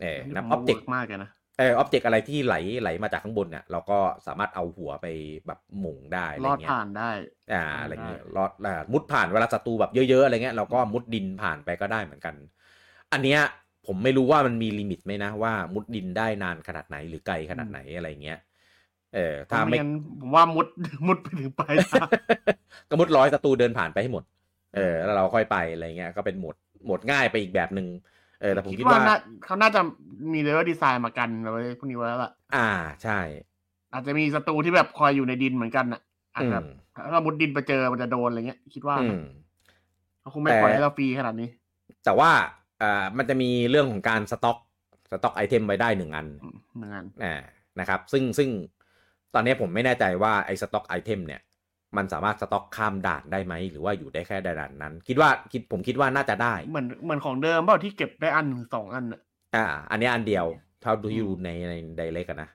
[0.00, 5.06] เออนะ object มากเลยนะเออ object อะไรที่ไหลไหลมาจากข้างบนเนี่ยเราก็สามารถเอาหัวไป
[5.46, 7.10] แบบหมุงได้ลอดผ่านได้
[7.52, 12.34] อ่าอะไรเงี้ยลอดอ่ามุดผ่านเวลาศัตรูแบบเยอะๆอะไรเงี้ยเราก็มุดดินผ่านไปก็ได้เหมือนกัน
[13.12, 13.40] อันเนี้ย
[13.86, 18.38] ผมไม่รู้ว่ามันมี limit ไหมนะว่ามุดดินได้นานขนาดไหนหรือไกลขนาดไหนอะไรเงี้ย
[19.14, 19.78] เออถ้าไม่
[20.20, 20.66] ผมว่ามุด
[21.06, 21.62] มุดไปถึงไป
[22.88, 24.24] ก็มุดร้อยศัตรูเดินผ่านไปให้หมด
[24.76, 27.86] เออแล้วเราค่อยไปอะไรเงี้ยก็เป็นโหมดโหมดง่ายไปอีกแบบหนึ่ง
[28.42, 29.00] เออแต่ผมคิดว่า
[29.44, 29.80] เขาน่าจะ
[30.32, 32.68] มี level design มากันไว้พวกนี้ไว้แล้วล่ะอ่า
[33.02, 33.18] ใช่
[33.92, 36.00] อาจจะมีศัตรูที่แบบคอยอยู่ในดินเหมือนกันอะ
[36.34, 36.58] อาจจะ
[37.12, 38.96] ถ้ามุดดินไปเจอมันจะโดนอะไรเงี้ย คิดว่า
[40.20, 41.48] เขาคงไม่ปล่อยให้เราฟรีขนาดนี้
[42.04, 42.30] แต่ว่า
[42.82, 44.58] อ่ามันจะมีเรื่องของการสต็อก
[45.10, 46.26] สต็อก item ไว้ได้หนึ่งอัน
[46.78, 47.34] หนึ่งอันอ่า
[47.80, 48.48] นะครับ ซึ่งซึ่ง
[49.34, 51.40] ตอนนี้ผมไม่แน่ใจว่าไอสต็อก item เนี่ย
[51.96, 59.20] มันสามารถสต็อกข้ามด่านได้ไหม หรือว่าอยู่ได้แค่ด่านนั้น คิดว่าคิดผมคิดว่าน่าจะได้ เหมือนเหมือนของเดิมเปล่าที่เก็บได้อันหนึ่งสองอันอะ
[59.54, 60.46] อ่า อันนี้อันเดียว
[60.82, 62.50] เท่าที่ดูในใน Direct นะ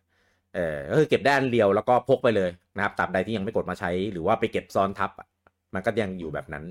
[0.55, 5.11] เออก็คือเก็บได้อันเดียวแล้วก็พกไปเลยนะครับตราบใดที่ยังไม่กดมาใช้ หรือว่าไปเก็บซ้อนทับ
[5.73, 6.63] มันก็ยังอยู่แบบนั้น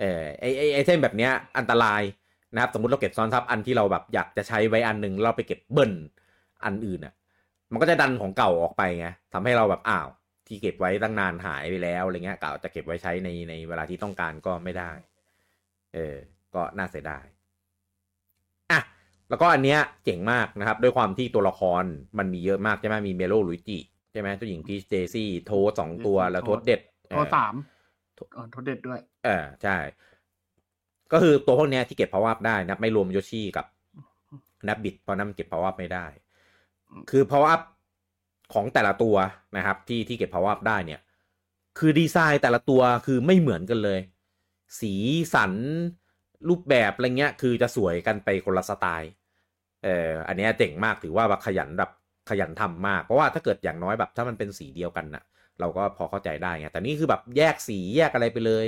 [0.00, 2.02] เออไอไอไอเทมแบบเนี้ยอันตราย
[2.54, 5.92] นะครับสมมติเราเก็บซ้อนทับอันที่เราแบบอยากจะใช้ไว้อันหนึ่งเราไปเก็บเบิ้ล
[6.64, 7.14] อันอื่นอะ
[7.72, 10.08] มันก็จะดันของเก่าออกไปไงทำให้เราแบบอ้าว
[10.46, 14.92] ที่เก็บไว้ตั้งนานหายไปแล้วอะไรเงี้ยกะจะเก็บไว้ใช้ในในเวลาที่ต้องการก็ไม่ได้
[15.94, 16.16] เออ
[16.54, 17.24] ก็น่าเสียดาย
[18.70, 18.80] อะ
[19.28, 21.84] แล้วก็อันเนี้ยเจ๋งมากนะครับ ด้วยความที่ตัวละคร
[22.18, 23.78] มันมีเยอะมากใช่ไหมมีมาริโอลุยจิ
[24.12, 26.80] ใช่ไหมเจ้าหญิงพีชเดซี่ Toad สองตัวแล้ว Toadette
[27.10, 27.54] โทสาม
[28.50, 29.76] โทสเด็ดด้วย เออใช่
[31.12, 33.66] ก็คือตัวพวกเนี้ยที่เก็บ power ได้นะไม่รวมโยชิกับ
[34.68, 36.06] Nabbit เพราะนั้นเก็บ power up ไม่ได้
[37.10, 37.62] คือ power up
[38.52, 39.16] ของแต่ละตัว
[39.56, 41.00] นะครับที่ที่เก็บ power up ได้เนี่ย
[41.78, 44.00] คือดีไซน์แต่ละตัวคือไม่เหมือนกันเลย
[44.80, 44.94] สี
[45.34, 45.52] สัน
[46.48, 49.10] รูปแบบอะไรเงี้ยคือจะสวยกันไปคนละสไตล์
[49.84, 51.90] เอออันนี้เจ๋งมากถือว่าแบบขยันแบบ
[52.30, 55.24] ขยันทำมาก เพราะว่าถ้าเกิดอย่างน้อยแบบถ้ามันเป็นสีเดียวกันนะ
[55.60, 58.66] เราก็พอเข้าใจได้ไงแต่นี่คือแบบแยกสีแยกอะไรไปเลย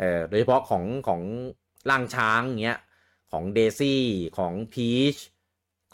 [0.00, 1.20] เออโดยเฉพาะของของ
[1.90, 2.80] ร่างช้างเงี้ย
[3.32, 4.02] ของเดซี่
[4.38, 5.16] ของพีช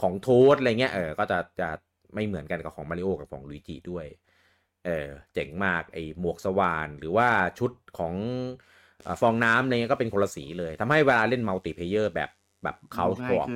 [0.00, 1.68] ของ Toad อะไรเงี้ยเออก็จะจะ
[2.16, 4.06] ไม่เหมือนกันกับของมาริโอกับของลุยจิด้วย
[4.86, 8.14] เออเจ๋งมากไอหมวกสว่านหรือว่าชุดของ
[9.20, 12.30] ฟองน้ำอะไรเงี้ยก็เป็นคนละสีเลยทำให้เวลาเล่น multiplayer แบบ
[12.64, 13.46] แบบเขากรอบ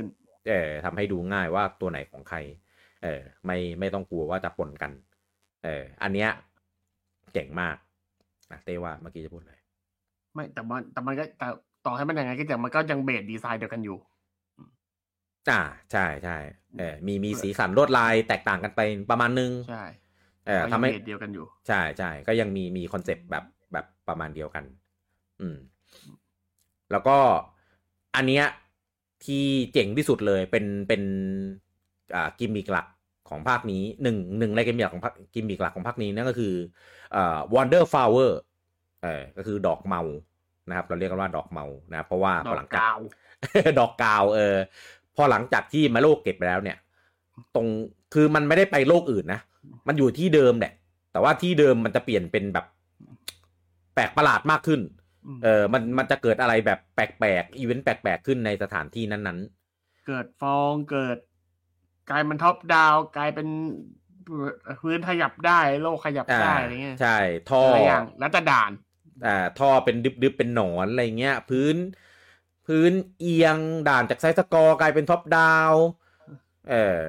[0.48, 2.38] เออทำให้ดูง่ายว่าตัวไหนของใคร
[3.04, 4.92] เออไม่ไม่ต้องกลัวว่าจะปนกัน
[5.64, 6.30] เอออันเนี้ย
[7.32, 7.76] เจ๋งมาก
[8.52, 9.54] นะเต้ว่าเมื่อกี้จะพูดอะไร
[10.34, 11.48] ไม่แต่มันแต่มันก็แต่
[11.86, 13.98] ต่อให้มันยังไงก็แต่มันก็ยังเบสดีไซน์เดียวกันอยู่
[15.48, 15.60] อ่า
[15.92, 16.36] ใช่ใช่
[16.78, 18.80] เออมีมีสีสันลวดลายแตกต่างกันไป
[19.10, 19.84] ประมาณนึงใช่
[20.46, 24.64] เออทำให้เดียวกันอยู่ ใช่ใช่ก็ยังมีมีคอนเซปต์แบบแบบประมาณเดียวกัน
[25.40, 25.56] อืม
[26.92, 27.18] แล้วก็
[28.16, 28.44] อันเนี้ย
[29.24, 31.02] ที่เจ๋งที่สุดเลยเป็นเป็น
[32.14, 32.86] อ่ากิมมิกหลัก
[33.28, 35.02] ของภาคนี้หนึ่งหนึ่งในกิมมิกของ
[35.34, 36.54] กิมมิกหลักของภาคนี้นั่นก็คือ
[37.14, 38.30] อ่า Wonder Flower
[39.02, 40.02] เออก็คือดอกเมา
[40.68, 42.80] นะครับ เราเรียกกันว่าดอกเมานะเพราะว่าพอหลังจาก
[43.78, 44.56] ดอกกาว เออ
[44.99, 46.76] พ อหลังจากที่มาโลกเก็บไปแล้วเนี่ย
[47.54, 47.66] ตรง
[48.14, 49.40] คือมันไม่ได้ไปโลกอื่นนะ
[49.86, 50.72] มันอยู่ที่เดิมแหละ
[51.12, 52.66] แต่ว่าที่เดิมมันจะเปลี่ยนเป็นแบบ
[53.94, 54.80] แปลกประหลาดมากขึ้น
[55.42, 61.18] เออ มันมันจะเกิดอะไรแบบแปลกๆอีเวนต์แปลกๆขึ้นในสถานที่นั้นๆ เกิดฟองเกิด
[62.10, 63.48] กลายมัน top down กลายเป็น
[64.82, 67.18] พื้นขยับได้โลกขยับได้อะไรเงี้ยใช่
[67.50, 68.70] ท่ออย่างแล้วจะด่าน
[69.26, 71.74] อ่าท่อเป็นดึบๆเป็นหนอนอะไรเงี้ย พื้น
[72.74, 73.58] พื้นเอียง
[73.88, 75.72] ด่านจาก side scroll กลายเป็น top down
[76.70, 77.00] เออ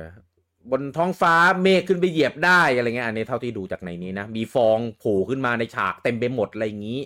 [0.72, 7.02] บนท้องฟ้าเมฆขึ้นไปเหยียบได้อะไรเงี้ยอันนี้เท่าที่ดูจากในนี้นะ มีฟองโผล่ขึ้นมาในฉากเต็มไปหมดอะไรอย่างนี้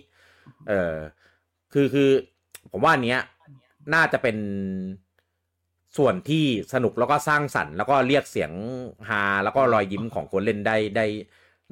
[0.67, 0.95] เออ
[1.73, 2.09] คือคือ
[2.71, 3.21] ผมว่าเนี้ย
[3.93, 4.37] น่าจะเป็น
[5.97, 8.51] ส่วนที่สนุกแล้วก็สร้างสรรค์แล้วก็เรียกเสียง
[9.09, 11.05] ฮาแล้วก็รอยยิ้มของคนเล่นได้ได้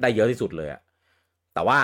[0.00, 0.80] ได้เยอะที่สุดเลยอะ
[1.54, 1.78] แต่ว่า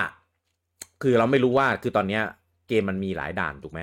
[1.02, 2.22] คือเราไม่รู้ว่าคือตอนเนี้ย
[2.68, 3.80] เกมมันมีหลายด่านถูกไหม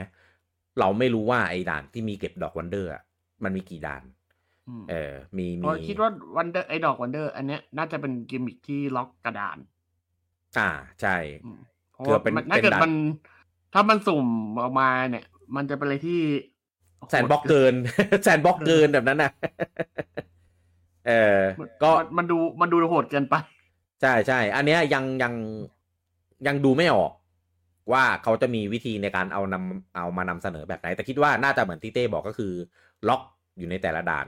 [0.79, 3.01] เราไม่รู้ว่าไอ้ด่านที่มีเก็บดอก Wonder อะ
[3.43, 4.03] มันมีกี่ด่าน
[4.89, 9.57] เออ มีมีคิดว่า Wonder ไอ้ดอก Wonder อันเนี้ยน่าจะเป็นกิมมิคที่ล็อกกับดาน
[10.57, 10.69] อ่า
[11.01, 11.15] ใช่
[11.91, 12.21] เพราะว่า
[12.51, 12.91] ถ้าเกิดมัน
[13.73, 14.25] ถ้ามันสุ่ม
[14.61, 15.25] ออกมาเนี่ย
[15.55, 16.19] มันจะเป็นอะไรที่
[17.11, 17.73] sandbox เกิน
[18.23, 19.31] sandbox เกินแบบนั้นนะ
[21.07, 21.39] เออ
[21.83, 23.35] ก็มันดูมันดูโหดเกินไป
[24.01, 25.33] ใช่ใช่ อันเนี้ยยังยัง
[26.47, 27.11] ยังดูไม่ออก
[27.91, 32.53] ว่าเขาจะมีวิธีในการเอานำเอามานำเสนอแบบไหน แต่คิดว่าน่าจะเหมือนที่เต้บอกก็คือ
[33.07, 33.21] ล็อก
[33.57, 34.27] อยู่ในแต่ละด่าน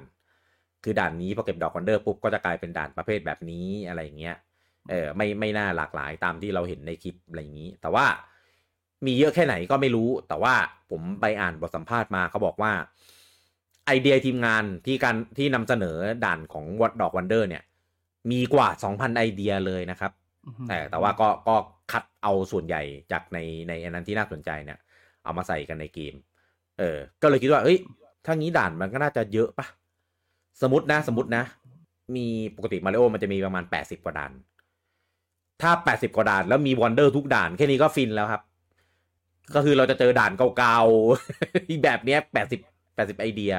[0.84, 4.36] คือด่านนี้พอเก็บดอก Wonder ปุ๊บก็จะกลายเป็นด่านประเภทแบบนี้อะไรอย่างเงี้ย
[4.90, 8.06] เออไม่ไม่น่าหลากหลายตามที่เราเห็นในคลิปอะไรอย่างนี้ แต่ว่า
[9.06, 10.54] มีเยอะแค่ไหนก็ไม่รู้ แต่ว่า
[10.90, 12.72] ผมไปอ่านบทสัมภาษณ์มาเขาบอกว่า
[13.86, 17.64] ไอเดียทีมงานที่การที่นำเสนอด่านของวัดดอก Wonder เนี่ย
[18.32, 20.12] มีกว่า 2,000 ไอเดียเลยนะครับ
[20.68, 21.56] แต่แต่ว่าก็ก็
[21.92, 22.82] คัดเอาส่วนใหญ่
[23.12, 23.38] จากใน
[23.68, 24.80] ในอันนั้นที่น่าสนใจเนี่ย
[25.24, 26.14] เอามาใส่กันในเกม
[26.80, 27.78] เออ ก็เลยคิดว่าเอ้ย
[28.26, 29.68] ถ้างี้ด่านมันก็น่าจะเยอะปะ
[30.62, 31.44] สมมตินะ สมมตินะ
[32.16, 34.32] มีปกติมาริโอมันจะมีประมาณแปดสิบกว่าด่าน
[35.62, 38.42] ถ้าแปดสิบกว่าด่านแล้วมี Wonder ทุกด่านแค่นี้ก็ฟินแล้วครับ
[39.56, 42.60] ก็คือเราจะเจอด่านเก่าๆแบบเนี้ยแปดสิบ
[42.96, 43.54] แปดสิบไอเดีย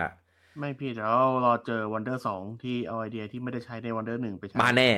[0.59, 4.91] ไม่พี่แล้วรอเจอ Wonder สองที่เอาไอเดียที่ไม่ได้ใช้ใน Wonder หนึ่งไปใช้มาแน่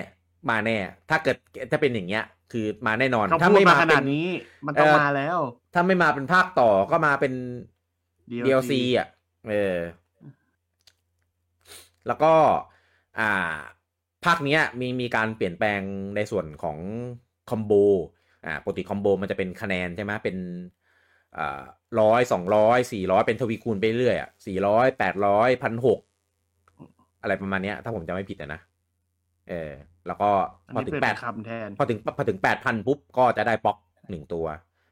[0.50, 0.76] มาแน่
[1.10, 1.36] ถ้าเกิด
[1.70, 4.26] ถ้าเป็นอย่างเงี้ย คือมาแน่นอน ถ้าไม่มาขนาดนี้
[4.66, 5.38] มันต้องมาแล้ว
[5.74, 7.32] ถ้าไม่มาเป็นภาคต่อก็มาเป็น
[8.30, 9.08] DLC อะ
[9.48, 9.78] เออ
[12.06, 12.32] แล้วก็
[13.18, 13.54] อ่า
[14.24, 15.80] ภาคนี้มีมีการเปลี่ยนแปลง
[16.16, 16.78] ในส่วนของ
[17.50, 17.72] คอมโบ
[18.46, 20.36] อ่า ปกติคอมโบมันจะเป็นคะแนนใช่ไหมเป็น
[21.36, 21.62] อ่า
[22.00, 25.98] ร้อยสองร้อยสี่ร้อยเป็นทวีคูณไปเรื่อยอะสี่ร้อยแปดร้อยพันหก
[27.22, 28.60] อะไรประมาณนี้ถ้าผมจะไม่ผิดนะ
[29.50, 29.72] เออ
[30.06, 30.30] แล้วก็
[30.74, 33.76] พอถึงแปดคำแทน พอถึงพอถึงแปดพันปุ๊บก็จะได้ป๊อก
[34.10, 34.46] หนึ่งตัว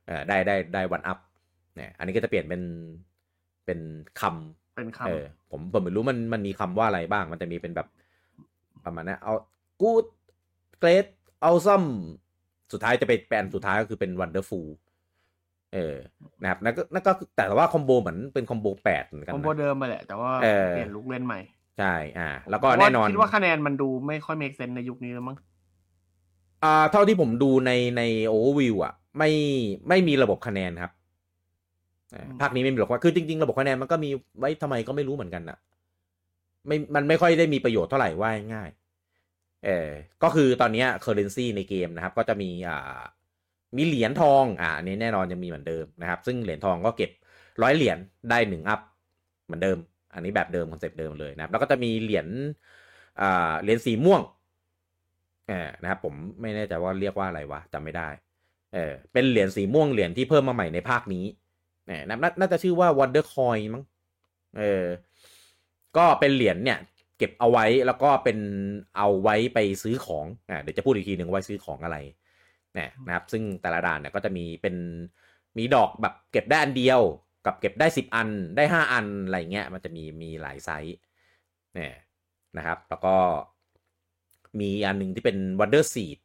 [0.06, 1.18] เออได้ได้ได้วันอัพ
[1.76, 2.62] เนี่ยอันนี้ก็จะเปลี่ยนเป็น
[3.66, 3.80] เป็น
[4.20, 7.88] คำเป็นคำเออผมผมไม่รู้มันมันมีคำว่าอะไรบ้าง มันจะมีเป็นแบบ
[8.84, 9.34] ประมาณนี้เอา
[9.82, 10.06] good
[10.82, 11.08] great
[11.48, 11.88] awesome
[12.72, 14.66] สุดท้ายจะเป็นแปลนสุดท้ายก็คือเป็น wonderful
[15.74, 15.96] เออ
[16.42, 20.30] นะครับนั่นก็นั่นก็แต่ว่าคอมโบเหมือนเป็นคอมโบแปดเหมือนกันคอมโบเดิมมาแหละ แต่ว่า
[20.70, 21.40] เปลี่ยนลูกเล่นใหม่
[21.80, 25.36] ใช่ อ่า แล้วก็แน่นอนคิดว่าคะแนนมันดูไม่ค่อย make sense ในยุคนี้แล้วมั้ง
[26.64, 29.30] อ่า เท่าที่ผมดูในในโอเวอร์วิวอะ ไม่
[29.88, 30.92] ไม่มีระบบคะแนนครับ
[32.40, 35.58] ภาคนี้ไม่มีหรอกว่าคือจริง ๆ ระบบคะแนนมันก็มีไว้ทำไมก็ไม่รู้เหมือนกันนะ
[36.66, 38.70] ไม่มันไม่ค่อยได้มีประโยชน์เท่าไหร่ว่าง่าย
[39.66, 39.88] เออ
[40.22, 43.00] ก็คือตอนนี้ currency ในเกมนะครับ ก็จะมีอ่า
[43.76, 47.10] มีเหรียญทอง อ่าอันนี้แน่นอนยังมีเหมือนเดิมนะครับ ซึ่งเหรียญทองก็เก็บ
[47.62, 47.98] ร้อยเหรียญ
[48.30, 48.80] ได้หนึ่ง up
[49.44, 49.78] เหมือนเดิม
[50.14, 52.26] อันนี้แบบเดิมคอนเซปต์เดิมเลยนะครับ แล้วก็จะมีเหรียญ
[53.20, 54.20] อ่าเหรียญสีม่วง
[55.48, 58.08] เออนะครับผมไม่แน่ใจว่าเรียกว่าอะไรวะจำไม่ได้
[58.74, 61.24] เออเป็นเหรียญสีม่วงเหรียญที่เพิ่มมาใหม่ในภาคนี้
[61.86, 62.02] เนี่ย
[62.40, 63.84] น่าจะชื่อว่า Wonder Coin มั้ง
[64.58, 64.84] เออ
[65.96, 66.78] ก็เป็นเหรียญเนี่ย
[67.18, 68.38] เก็บเอาไว้แล้วก็เป็น
[68.96, 71.98] เอาไว้ไปซื้อของอ่าเดี๋ยวจะพูดอีกทีหนึ่งไว้ซื้อของอะไร
[72.74, 74.74] เนี่ยนะครับ ซึ่งแต่ละด่านเนี่ยก็จะมีเป็น
[75.56, 77.00] มีดอกแบบเก็บได้อันเดียว
[77.46, 80.96] กับเก็บได้สิบอันได้ห้าอันอะไรเงี้ยมันจะมีมีหลายไซส์
[81.74, 81.94] เนี่ย
[82.56, 83.16] นะครับ แล้วก็
[84.60, 86.18] มีอันหนึ่งที่เป็น Wonder Seed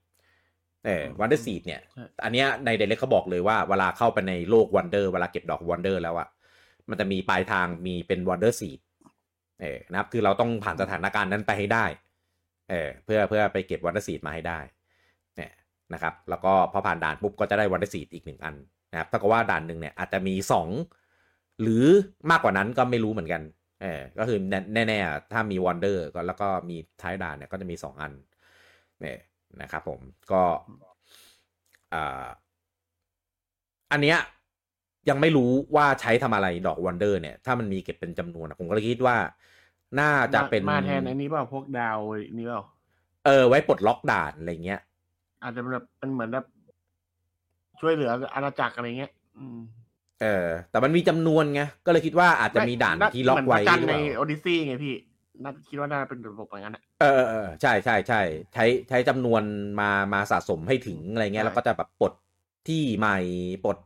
[0.86, 1.82] เออ Wonder Seed เนี่ย
[2.24, 6.28] อันเนี้ยในเดลเล็กเขาบอกเลยว่าเวลาเข้าไปในโลก Wonder เวลาเก็บดอก Wonder แล้วอะ
[6.90, 8.80] มันจะมีปลายทางมีเป็น Wonder Seed
[9.62, 11.86] เออนะครับ คือเราต้องผ่านสถานการณ์นั้นไปให้ได้
[12.70, 14.60] เออเพื่อเพื่อไปเก็บ Wonder Seed มาให้ได้
[15.36, 15.52] เนี่ย
[15.94, 18.56] นะครับ แล้วก็พอผ่านด่านปุ๊บก็จะได้ Wonder Seed อีกหนึ่งอัน
[18.92, 20.70] นะครับถ้าก็ว่าด่านหนึ่งเนี่ยอาจจะมีสอง
[21.62, 21.86] หรือ
[22.32, 23.42] มากกว่านั้นก็ไม่รู้เหมือนกัน
[23.82, 24.40] เออก็คือ
[24.76, 28.14] แน่ๆ ถ้ามี Wonder ก็แล้วก็มีท้ายด่านเนี่ยก็จะมีสองอัน
[29.02, 29.18] เนี่ย
[29.62, 30.00] นะครับผม
[30.32, 30.44] ก็
[33.92, 34.18] อันเนี้ย
[35.10, 39.18] ยังไม่รู้ว่าใช้ทำอะไรดอกวันเดอร์เนี่ย ถ้ามันมีเก็บเป็นจำนวนผมก็เลยคิดว่า
[40.00, 41.98] น่าจะเป็นมาแทนอันนี้เปล่าพวกดาว
[42.38, 42.62] นี่เปล่า
[43.26, 44.82] เออ ไว้ปลดล็อกด่านอะไรเงี้ย
[45.44, 46.46] อาจจะแบบเป็นเหมือนแบบ
[47.80, 49.60] ช่วยเหลืออาณาจักรอะไรเงี้ย อืม
[50.22, 53.60] เออ แต่มันมีจำนวนไง ก็เลยคิดว่าอาจจะมีด่านที่ล็อกไว้
[53.90, 54.96] ในโอดิซี่ไงพี่
[55.44, 58.22] น่าคิดว่าน่าเป็นระบบอย่างนั้นเออเออใช่ใช่ใช่
[58.54, 59.44] ใช้ใช้จำนวน
[59.80, 62.14] มามาสะสมให้ถึงอะไรเงี้ยแล้วก็จะแบบปลด
[62.68, 63.18] ที่ใหม่
[63.66, 63.78] ปลด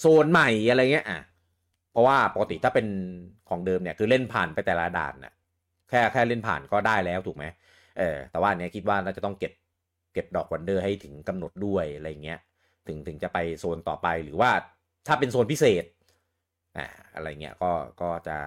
[0.00, 1.20] โซนใหม่อะไรเงี้ยอะ
[1.92, 2.86] เพราะว่าปกติถ้าเป็น
[3.48, 5.32] ของเดิมเนี่ยคือเล่นผ่านไปแต่ละด่านน่ะ
[5.90, 7.44] แค่แค่เล่นผ่านก็ได้แล้วถูกไหม
[7.98, 9.52] เออแต่ว่าเนี้ยคิดว่าน่าจะต้องเก็บ
[10.14, 12.38] เก็บดอกวันเดอร์ให้ถึงกำหนดด้วยอะไรเงี้ย
[12.86, 14.50] ถึงถึงจะไปโซนต่อไปหรือว่า
[15.06, 15.84] ถ้าเป็นโซนพิเศษ
[16.76, 17.70] อ่าอะไรเงี้ยก็
[18.02, 18.38] ก็จะ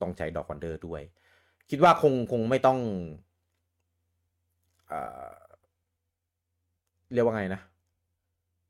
[0.00, 1.02] ต้องใช้ดอกวันเดอร์ด้วย
[1.70, 2.78] คิดว่าคงคงไม่ต้อง
[4.88, 5.30] เอ่อ
[7.14, 7.60] เรียกว่าไงนะ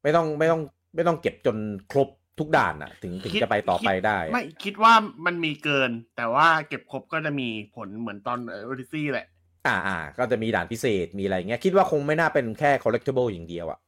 [0.02, 0.60] ไม่ต้องไม่ต้อง
[0.94, 1.56] ไม่ต้องเก็บจน
[1.90, 2.08] ครบ
[2.38, 4.94] ทุกด่านอะถึงถึงจะไปต่อไปได้ ไม่คิดว่า
[5.26, 9.26] มันมีเกิน แต่ว่าเก็บครบก็จะมีผลเหมือนตอนเออริซี่แหละ
[9.66, 13.80] อ่าอ่าก็จะมีด่านพิเศษมีอะไรเงี้ย คิดว่าคงไม่น่าเป็นแค่ collectible อย่างเดียวอะ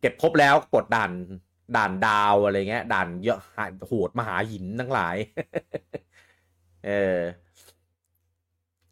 [0.00, 1.12] เก็บครบแล้วกดด่าน
[1.76, 3.38] ด่านดาวอะไรเงี้ยด่านเยอะ
[3.86, 5.16] โหดมหาหินทั้งหลาย
[6.86, 7.18] เออ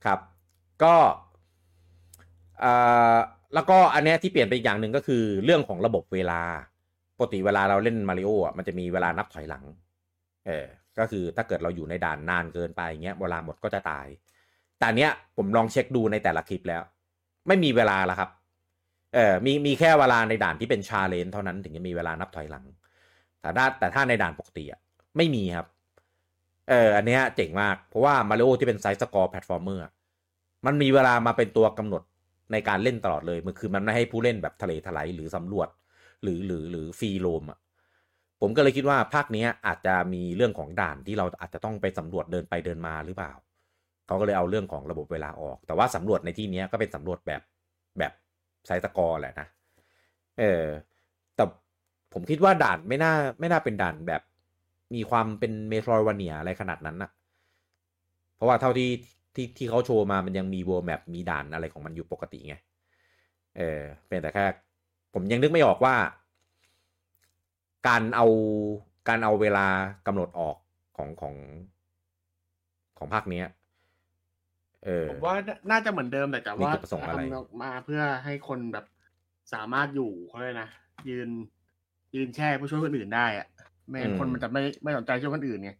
[0.04, 0.18] ครับ
[0.82, 0.94] ก็
[2.62, 3.16] อ่า
[3.54, 6.40] แล้วก็อันนี้ที่เปลี่ยนไปอีกอย่างหนึ่งก็คือเรื่องของระบบเวลา
[7.16, 9.64] ปกติเวลาเราเล่นมาริโออะมันจะมีเวลานับถอยหลัง
[10.46, 10.66] เออ
[10.98, 14.06] ก็คือถ้าเกิดเราอยู่ในด่านนานเกินไปเงี้ยเวลาหมดก็จะตาย
[14.78, 16.82] แต่เนี้ยผมลองเช็คดูในแต่ละคลิปแล้ว
[17.46, 18.30] ไม่มีเวลาแล้วครับ
[19.14, 22.64] เออมีมีแค่เวลาในด่านที่เป็น challenge เท่านั้นถึงจะมีเวลานับถอยหลัง
[23.40, 24.80] แต่ถ้าแต่ถ้าในด่านปกติอะ
[25.16, 25.66] ไม่มีครับ
[26.70, 29.82] เอออันเนี้ยเจ๋งมาก เพราะว่ามาริโอที่เป็น side scroll platformer
[30.66, 32.02] มันมีเวลามาเป็นตัวกำหนด
[32.52, 35.68] ในการเล่นตลอดเลย มันคือมันไม่ให้ผู้เล่นแบบทะเลทลายหรือสำรวจ
[36.22, 37.58] หรือหรือหรือ free roam อะ
[38.40, 43.32] ผมก็เลยคิดว่าภาคนี้อาจจะมีเรื่องของด่านที่เราอาจจะต้องไปสำรวจเดินไปเดินมาหรือเปล่า
[44.06, 47.42] เขาก็เลยเอาเรื่องของระบบเวลาออก แต่ว่าสำรวจในที่นี้ก็เป็นสำรวจแบบ
[47.98, 48.12] แบบ
[48.66, 49.46] ไซตะกอแหละนะ
[50.40, 50.64] เออ
[51.36, 51.44] แต่
[52.12, 54.22] ผมคิดว่าด่านไม่น่าไม่น่าเป็นด่านแบบ
[54.94, 57.10] มีความเป็นเมโทรวาเนียอะไรขนาดนั้นนะ
[58.34, 58.90] เพราะว่าเท่าที่
[59.34, 62.56] ที่ที่เขาโชว์มามันยังมี world map มีด่านอะไรของมันอยู่ปกติไง
[63.56, 64.44] เออ เป็นแต่แค่
[65.14, 65.94] ผมยังนึกไม่ออกว่า
[67.88, 68.26] การเอา
[69.08, 69.66] การเอาเวลา
[70.06, 70.56] กำหนดออก
[70.96, 71.34] ของของ
[72.98, 73.46] ของภาคเนี้ย
[75.10, 75.34] ผมว่า
[75.70, 76.72] น่าจะเหมืมือนเดิมแต่แต่ว่า
[77.08, 78.84] ทำมาเพื่อให้คนแบบ
[79.54, 80.68] สามารถอยู่เขาเลยนะ
[81.08, 81.28] ยืน
[82.14, 83.46] ยืนแช่ผู้ช่วยคนอื่นได้อะ
[83.88, 85.72] ไม่งั้นคนมันจะไม่ไม่สนใจช่วยคนอื่นไง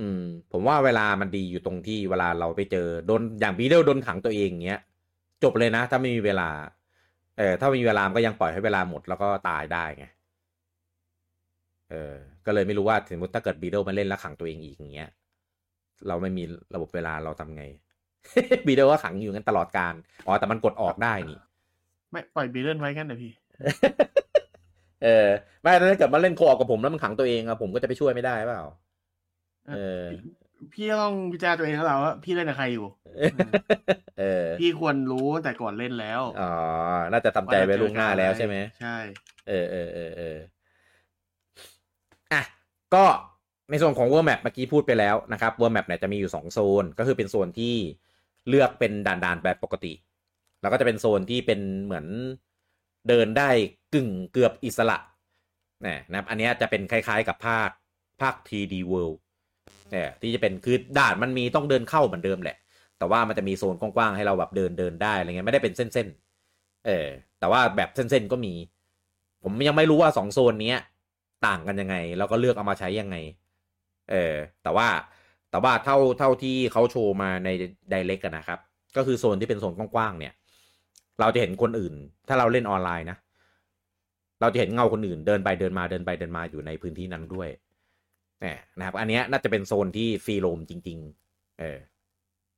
[0.00, 0.22] อืม
[0.52, 4.80] ผมว่าเวลามันดีอยู่ตรงที่เวลาเราไปเจอโดนอย่างบีเดลโดนขังตัวเองเงี้ย
[5.42, 6.48] จบเลยนะ ถ้าไม่มีเวลา
[7.38, 10.06] เออถ้ามีเวลาก็ยังปล่อยให้เวลาหมดแล้วก็ตายได้ไง
[11.90, 12.14] เออ
[12.46, 15.10] ก็เลยไม่รู้ว่าสมมติถ้าเกิดบีเดลมาเล่นแล้วขังตัวเองอีกอย่างเงี้ย
[16.08, 17.64] เราไม่มีระบบเวลาเราทำไง
[18.66, 19.94] บีเดลก็ขังอยู่งั้นตลอดการ
[20.26, 21.38] อ๋อแต่มันกดออกได้นี่
[22.10, 23.32] ไม่ปล่อยบีเดลไว้กันเลยพี่
[25.02, 25.28] เออ
[25.62, 28.66] ไม่ถ้าเกิดมาเล่นโคออกกับผมแล้วมันขังตัวเองอะผมก็จะไปช่วยไม่ได้เปล่า
[29.68, 30.02] เออ
[30.72, 32.86] พี่ต้องพิจารณาตัวเองแล้วว่าพี่เล่นกับใครอยู่
[34.18, 36.50] เออ พี่ควรรู้แต่ก่อนเล่นแล้วอ๋อ
[37.12, 38.96] น่าจะทำใจไว้ล่วงหน้าแล้วใช่ไหมใช่
[39.48, 40.38] เออเออเออเออ
[42.32, 42.42] อะ
[42.94, 43.04] ก็
[43.70, 47.76] ในโซนของ World Map เมื่อกี้พูดไปแล้วนะครับ World Map เนี่ยจะมีอยู่ 2 โซน ก็คือเป็นโซนที่
[48.48, 49.92] เลือกเป็นด่านๆแบบปกติ
[50.60, 52.06] แล้วก็จะเป็นโซนที่เป็นเหมือน
[53.08, 53.50] เดินได้
[53.94, 54.98] กึ่งเกือบอิสระ
[55.86, 57.70] นะครับ อันนี้จะเป็นคล้ายๆกับภาค
[58.20, 59.16] ภาค 3D World
[59.90, 62.56] เนี่ยที่จะเป็นคือด่านมันมีต้องเดินเข้าเหมือนเดิมแหละ
[62.98, 67.06] แต่ว่ามันจะมีโซนกว้างๆให้เราแบบเดินเดินได้อะไรเงี้ยไม่ได้เป็นเส้นๆ เออ
[67.38, 68.54] แต่ว่าแบบเส้นๆก็มี
[69.42, 70.74] ผมยังไม่รู้ว่าสองโซนนี้
[71.46, 73.16] ต่างกันยังไง แล้วก็เลือกเอามาใช้ยังไง
[74.10, 74.88] เออ แต่ว่า
[75.52, 77.48] แต่ว่าเท่าเท่าที่เขาโชว์มาใน
[77.90, 78.60] ไดเรกกันนะครับ
[78.96, 80.34] ก็คือโซนที่เป็นโซนกว้างๆเนี่ย
[81.20, 81.94] เราจะเห็นคนอื่น
[82.28, 83.18] ถ้าเราเล่นออนไลน์นะ
[84.40, 87.48] เราจะเห็นเงาคนอื่นเดินไปเดินมาเดินไปเดินมาอยู่ในพื้นที่นั้นด้วย
[88.40, 90.98] เนี่ยนะครับ อันนี้น่าจะเป็นโซนที่ free roam จริง
[91.28, 91.78] ๆ เออ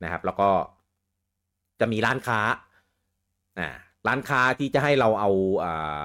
[0.03, 0.51] นะครับ แล้วก็
[1.81, 2.41] จะมีร้านค้า
[3.59, 3.69] อ่า
[4.09, 5.31] ร้านค้าที่จะให้เราเอา
[5.65, 6.05] อ่า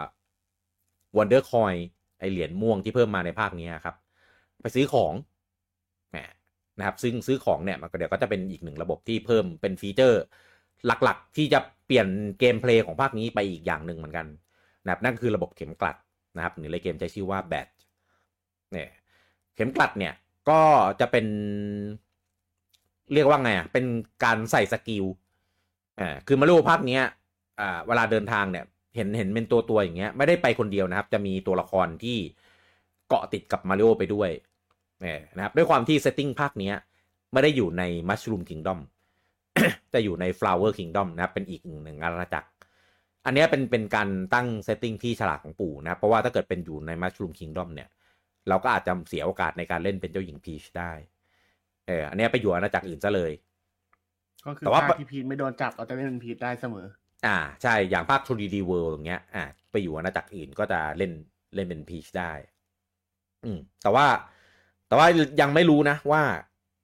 [1.17, 1.73] Wonder coin
[2.19, 3.95] ไอเหรียญม่วงที่เพิ่มมาในภาคนี้ครับ
[4.61, 5.13] ไปซื้อของ
[6.79, 10.21] นะครับซึ่งซื้อของเนี่ยมันก็เดี๋ยวก็จะเป็นอีกหนึ่งระบบที่เพิ่มเป็น feature
[11.03, 12.07] หลักๆ ที่จะเปลี่ยน
[12.39, 14.27] gameplay ของภาคนี้ไปอีกอย่างหนึ่งเหมือนกัน
[14.83, 15.97] นะครับนั่นคือระบบเข็มกลัด
[16.35, 17.67] นะครับหรือในเกมใช้ชื่อว่า badge
[18.71, 18.89] เนี่ย
[19.55, 20.13] เข็มกลัดเนี่ย
[20.49, 20.61] ก็
[20.99, 21.25] จะเป็น
[23.13, 23.85] เรียกว่าไงอะเป็น
[24.23, 25.05] การใส่ skill
[25.99, 27.03] อ่าคือมาริโอภาคเนี้ย
[27.61, 28.65] อ่าเวลาเดินทางเนี่ย
[28.95, 32.17] เห็นเห็นเป็นตัวตัวอย่างเงี้ยไม่ได้ไปคนเดียวนะครับ จะมีตัวละครที่
[33.07, 34.29] เกาะติดกับมาริโอไปด้วย
[35.05, 36.75] เนี่ยนะครับด้วยความที่ setting ภาคเนี้ย
[37.33, 38.79] ไม่ได้อยู่ใน Mushroom Kingdom
[39.93, 42.49] จะอยู่ใน Flower Kingdom นะครับเป็นอีกหนึ่งอาณาจักร
[43.25, 47.89] อันนี้เป็นเป็นการตั้ง setting ที่ฉลาดของปู่นะเพราะว่าถ้าเกิดเป็นอยู่ใน Mushroom Kingdom เนี่ย
[48.49, 50.91] เราก็อาจจะเสียโอกาสในการเล่นเป็นเจ้าหญิงพีชได้
[51.87, 53.31] เอออันนี้ไปอยู่อาณาจักรอื่นซะเลย
[54.45, 56.85] ก็คือแต่ว่าภาคที่พีชไม่โดนจับเราจะเล่นเป็นพีชได้เสมอ
[57.25, 61.11] อ่า ใช่อย่างภาค 3D World อย่างเงี้ย อ่าไปอยู่อาณาจักรอื่นก็จะเล่น
[61.55, 62.31] เล่นเป็นพีชได้
[63.43, 64.05] อืมแต่ว่า
[64.89, 65.07] แต่ว่า
[65.41, 66.21] ยังไม่รู้นะว่า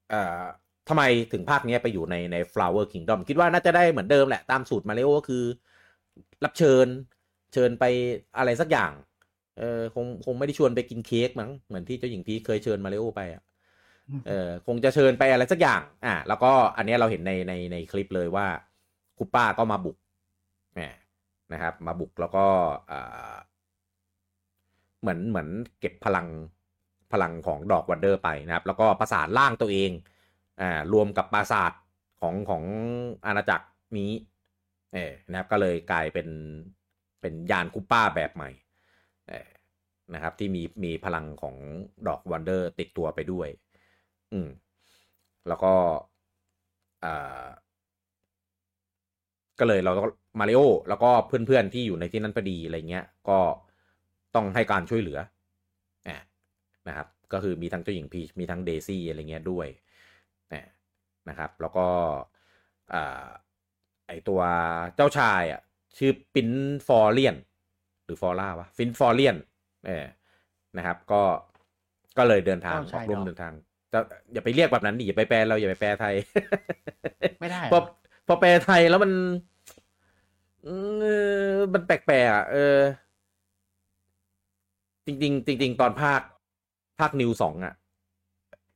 [0.10, 0.44] เอ่อ
[0.90, 1.04] ทำไม
[1.34, 5.44] ถึงภาคนี้ไปอยู่ในใน Flower Kingdom คิดว่าน่าจะได้เหมือนเดิมแหละ ตามสูตรมาริโอก็คือ
[6.44, 6.88] รับเชิญ
[7.54, 7.84] เชิญไป
[8.38, 8.92] อะไรสักอย่าง
[9.60, 13.44] เออคงคงไม่ได้ชวนไปกินเค้กมั้งเหมือนที่เจ้าหญิงพีเคยเชิญมาริโอไปอะ
[14.28, 18.48] เออคงจะเชิญไปอะไรสักอย่าง อ่าแล้วก็อันนี้เราเห็นในในในคลิปเลยว่า
[19.18, 19.98] คุปป้าก็มาบุก
[20.76, 20.82] แหม
[21.54, 22.46] นะครับ มาบุกแล้วก็
[25.02, 25.48] เหมือนเหมือน
[25.80, 26.28] เก็บพลัง
[27.12, 29.92] พลังของดอก Wonder ไปนะครับ แล้วก็ประสานร่างตัวเอง
[30.62, 31.72] อ่ารวมกับปราสาท
[32.22, 32.64] ของของ
[33.26, 34.12] อาณาจักรนี้
[34.94, 36.28] เออนะครับก็เลยกลายเป็น
[37.22, 38.50] เป็นยานคุปป้าแบบใหม่
[39.30, 39.50] เออ
[40.14, 41.56] นะครับ ที่มีมีพลังของ
[42.08, 43.48] ดอก Wonder ติดตัวไปด้วย
[44.32, 44.48] อืม
[45.48, 45.74] แล้วก็
[47.06, 47.46] อ่า
[49.60, 50.02] ก็เลยเราก็
[50.40, 53.40] มาริโอแล้วก็เพื่อนๆที่อยู่ในที่นั้นพอดีอะไรเงี้ย ก็
[54.36, 55.20] ต้องให้การช่วยเหลือ
[56.88, 59.68] นะครับ ก็คือมีทั้งเจ้าหญิงพีชมีทั้งเดซี่อะไรเงี้ยด้วย
[61.30, 61.88] นะครับ แล้วก็
[62.94, 63.28] อ่า
[64.08, 64.42] ไอตัว
[64.96, 65.62] เจ้าชายอะ
[65.98, 66.50] ชื่อปิน
[66.88, 67.36] ฟอร์เลียน
[68.06, 69.38] หรือฟอร่าวะฟินฟอร์เลียน
[69.88, 70.06] เออ
[70.78, 71.22] นะครับ ก็
[72.18, 73.54] ก็เลยเดินทางออกร่วมเดินทาง
[73.90, 74.00] แต่
[74.34, 76.16] อย่าไปเรียกแบบนั้นดิอย่าไปแปลเราอย่าไปแปลไทย
[77.42, 77.80] ไม่ได้พอ
[78.28, 79.12] พอแปลไทยแล้วมัน
[81.74, 82.78] มันแปลกๆอะเออ
[85.06, 86.22] จริง ๆ จริง ๆ ตอนภาค
[87.00, 87.74] ภาคนิวสองอะ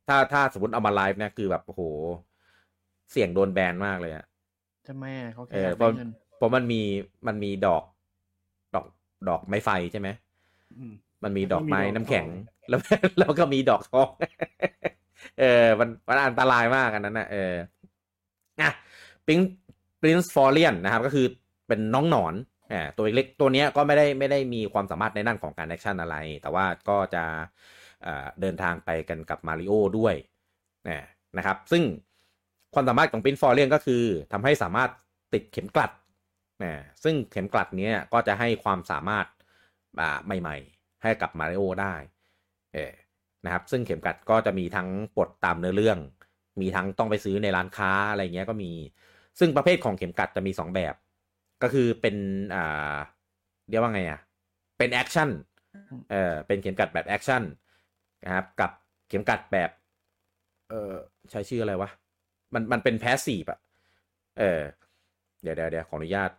[0.07, 1.82] ถ้าถ้าสมมติเอามาไลฟ์เนี่ยคือแบบโอ้โห
[3.11, 4.26] เสียงโดนแบนมากเลยอะ
[4.88, 5.91] จะแม่เขาเอแค่อเพราะ
[6.38, 6.82] เพราะมันมี
[7.28, 7.84] มันมีดอก
[8.76, 8.86] ดอก
[9.30, 10.09] ดอกไม้ไฟใช่ไหม
[11.24, 12.28] มันมีดอกไม้น้ำแข็ง
[12.70, 12.80] แล้ว
[13.20, 14.09] แล้วก็มีดอกทอง
[15.39, 17.53] เออ มันมันอันตรายมากอันนั้นนะเออ
[18.61, 18.70] อะ
[19.28, 21.26] Prince Florian นะครับ ก็คือ
[21.67, 22.34] เป็นน้องหนอน
[22.72, 27.24] อ่าตัวเล็กตัวเนี้ยก็ไม่ได้ไม่ได้มีความสามารถในด้านของการ action อะไร แต่ว่าก็จะ
[28.41, 30.16] เดินทางไปกันกับมาริโอด้วย
[31.38, 31.84] นะครับ ซึ่ง
[32.74, 34.89] ความสามารถของ Prince Florian ก็คือทำให้สามารถ
[35.34, 35.91] ติดเข็มกลัด
[36.64, 36.74] นะ
[37.04, 39.26] ซึ่งเข็มกลัดนี้ก็จะให้ความสามารถ
[40.26, 41.93] ใหม่ ๆ ให้กับมาริโอได้
[42.74, 42.93] เออ
[43.45, 46.00] นะครับ ซึ่งเข็มกลัดก็จะมีทั้งปลดตามเนื้อเรื่อง
[46.62, 48.72] มีทั้งต้องไปซื้อในร้านค้าอะไรเงี้ยก็มี
[49.39, 50.95] ซึ่งประเภทของเข็มกลัดจะมี 2 แบบ
[51.62, 52.16] ก็คือเป็น
[52.56, 52.95] อ่า
[53.70, 54.20] เรียกว่าไงอะ
[54.78, 55.30] เป็น action
[56.12, 57.43] เออเป็นเข็มกลัดแบบ action
[58.24, 58.72] นะครับกับ
[59.07, 59.72] เข็มกลัดแบบ
[60.70, 60.93] เออ
[61.32, 61.89] ใช้ชื่ออะไรวะ
[62.53, 63.59] มันมันเป็น passive อะ
[64.39, 64.61] เออ
[65.41, 66.32] เดี๋ยวเดี๋ยวเดี๋ยวขออนุญาต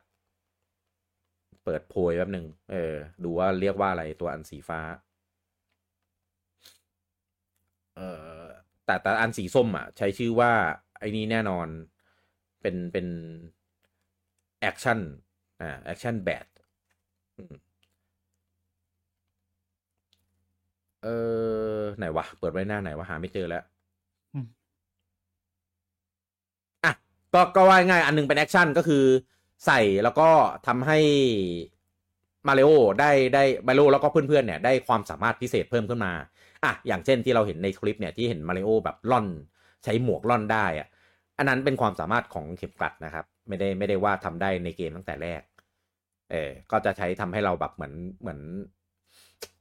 [1.65, 4.81] เปิดโพยแป๊บหนึ่งเออ ดูว่าเรียกว่าอะไรตัวอันสีฟ้า
[7.97, 8.01] เอ
[8.43, 8.45] อ
[8.85, 10.53] แต่แต่อันสีส้มอะใช้ชื่อว่า
[10.99, 11.69] ไอ้นี้แน่นอน
[12.61, 13.07] เป็นเป็น
[14.61, 15.01] action
[15.61, 16.47] อ่า Action Badge
[21.05, 21.09] เอ
[21.77, 23.63] อ ไหนวะ เปิดไว้หน้าไหนวะหาไม่เจอแล้ว
[26.85, 26.93] อะ
[27.35, 29.05] ก็ก็ว่าง่ายอันนึงเป็น action ก็คือ
[29.67, 30.29] ใส่แล้วก็
[30.67, 30.99] ทำให้
[32.49, 32.71] มาริโอ
[33.01, 36.13] ได้ได้มาริโอแล้วก็เพื่อนๆเนี่ยได้ความสามารถพิเศษเพิ่มขึ้นมา
[36.65, 39.27] อะอย่างเช่นที่เราเห็นในคลิปเนี่ยที่เห็นมาริโอแบบร่อน
[39.85, 40.89] ใช้หมวกร่อนได้อะ
[41.39, 45.43] อันนั้นเป็นความสามารถของเข็มกลัดนะครับ ไม่ได้ไม่ได้ว่าทำได้ในเกมตั้งแต่แรก
[46.31, 48.41] เออก็จะใช้ทำให้เราแบบเหมือนเหมือน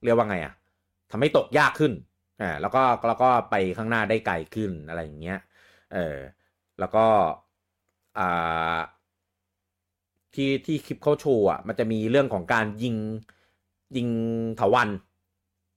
[0.03, 0.53] เรียกว่าไงอะ
[1.11, 1.93] ทำให้ตกยากขึ้น
[2.41, 5.37] อ่าแล้วก็แล้วก็ไปข้างหน้าได้ไกลขึ้นอะไรอย่างเงี้ย
[5.93, 6.17] เออ
[6.79, 7.05] แล้วก็
[8.17, 8.79] อ่า
[10.35, 12.95] ที่ที่คลิปเขาโชว์อะมันจะมีเรื่องของการยิง
[13.95, 14.07] ยิง
[14.59, 14.89] ถาวัน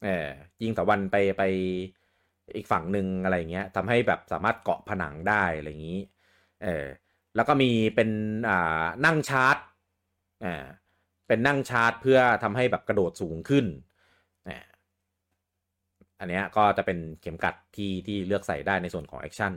[0.04, 0.28] เออ
[0.62, 1.42] ยิงถาวันไปไป
[2.56, 6.00] อีกฝั่งหนึ่งอะไรเงี้ยทำให้แบบสามารถเกาะผนังได้อะไรอย่างนี้
[6.62, 6.86] เออ
[7.34, 8.10] แล้วก็มีเป็น
[8.48, 9.56] อ่านั่งชาร์จ
[10.44, 10.64] อ่า
[11.26, 13.66] เป็นนั่งชาร์จเพื่อทำให้แบบกระโดดสูงขึ้น
[16.22, 19.52] อันนี้ก็จะเป็นเข็มกลัดที่ที่เลือกใส่ได้ในส่วนของ action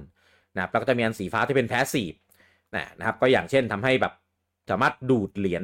[0.56, 2.14] นะครับแล้วก็จะมีอันสีฟ้าที่เป็น passive
[3.00, 4.14] นะครับก็อย่างเช่นทำให้แบบ
[4.70, 5.64] สามารถดูดเหรียญ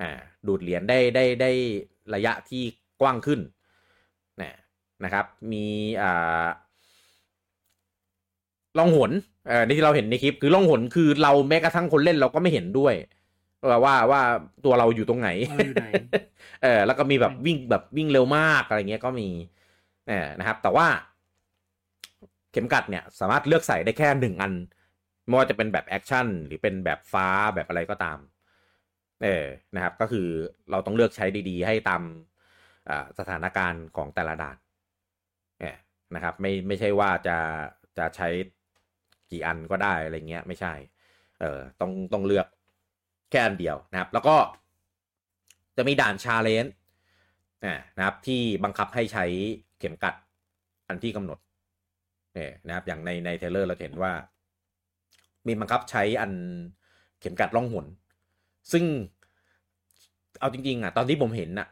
[0.00, 0.10] อ่า
[0.48, 1.50] ดูดเหรียญได้ได้ได้
[2.14, 2.62] ระยะที่
[3.00, 3.40] กว้างขึ้น
[4.42, 4.56] นะ
[5.04, 5.66] นะครับมี
[6.02, 6.46] อ่า
[8.78, 9.12] ล่องหน
[9.48, 12.94] เออที่เราเห็นในคลิปคือล่องหนคือเราแม้กระทั่งคนเล่นเราก็ไม่เห็นด้วย
[13.84, 14.20] ว่าว่า
[14.64, 15.28] ตัวเราอยู่ตรงไหน
[16.62, 19.59] เออแล้วก็มีแบบวิ่งแบบวิ่งเร็วมากอะไรเงี้ยก็มีเออ
[20.38, 20.86] นะครับ แต่ว่า
[22.52, 24.52] เข็มกัดเนี่ยสามารถเลือกใส่ได้แค่หนึ่งอัน
[25.26, 28.18] ไม่ว่าจะเป็นแบบแอคชั่นหรือเป็นแบบฟ้าแบบอะไรก็ตาม
[29.24, 29.44] เออ
[29.74, 30.26] นะครับ ก็คือ
[30.70, 32.02] เราต้องเลือกใช้ดีๆ ให้ตาม
[33.18, 34.56] สถานการณ์ของแต่ละด่าน
[35.60, 35.76] เนี่ย
[36.14, 37.38] นะครับ ไม่ไม่ใช่ว่าจะ
[37.98, 38.28] จะใช้
[39.30, 40.72] กี่อันก็ได้อะไรเงี้ยไม่ใช่
[41.40, 42.46] เออต้องต้องเลือก
[43.30, 44.36] แค่อันเดียวนะครับ แล้วก็
[45.76, 46.74] จะมีด่าน challenge
[47.96, 49.26] นะครับที่บังคับให้ใช้
[49.80, 50.14] เข็มกลัด
[50.88, 51.38] อันที่กำหนด
[52.34, 54.12] เนี่ยนะครับอย่างในใน trailer เราเห็นว่า
[55.46, 56.32] มีบังคับใช้อัน
[57.20, 57.86] เข็มกลัดล่องหน
[58.72, 58.84] ซึ่ง
[60.40, 61.68] เอาจริงๆอะตอนที่ผมเห็นอะ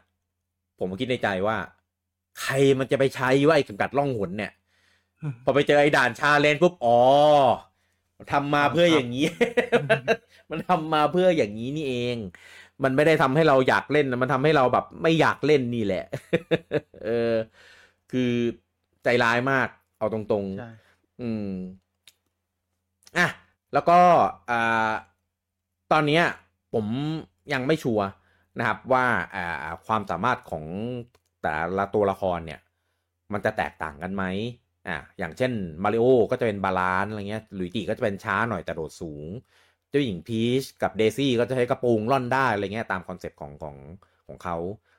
[0.79, 1.57] ผมคิดในใจว่า
[2.41, 4.51] ใครมันจะไปใช้ว่าไอ้เข็มกลัดล่องหนเนี่ย
[5.43, 6.97] พอไปเจอไอ้ด่าน challenge ปุ๊บอ๋อ
[8.31, 9.25] ทำมาเพื่ออย่างนี้
[10.49, 12.17] มันทำมาเพื่ออย่างนี้นี่เอง
[12.83, 16.05] มันไม่ได้ทำให้เราอยากเล่น มันทำให้เราแบบไม่อยากเล่นนี่แหละ
[17.05, 17.33] เออ
[18.11, 18.31] คือ
[19.03, 19.67] ใจร้ายมาก
[19.99, 21.49] เอาตรงๆ อืม
[23.17, 23.27] อะ
[23.73, 23.99] แล้วก็
[24.49, 24.91] อ่า
[25.91, 26.21] ตอนนี้
[26.73, 26.85] ผม
[27.53, 28.05] ยังไม่ชัวร์
[28.59, 29.05] นะครับว่า
[29.35, 30.65] อ่าความสามารถของ
[31.41, 32.59] แต่ละตัวละครเนี่ย
[33.33, 34.23] มันจะแตกต่างกันไหม
[34.87, 35.51] อะอย่างเช่น
[35.83, 39.27] มาริโอก็จะเป็น balance อะไรเงี้ยลุยจีก็จะเป็นช้าหน่อยแต่โดดสูง
[39.89, 43.75] เจ้าหญิงพีชกับเดซี่ก็จะใช้กระโปรงร่อนได้อะไรเงี้ยตามคอนเซปต์ของของ
[44.27, 44.57] ของเขา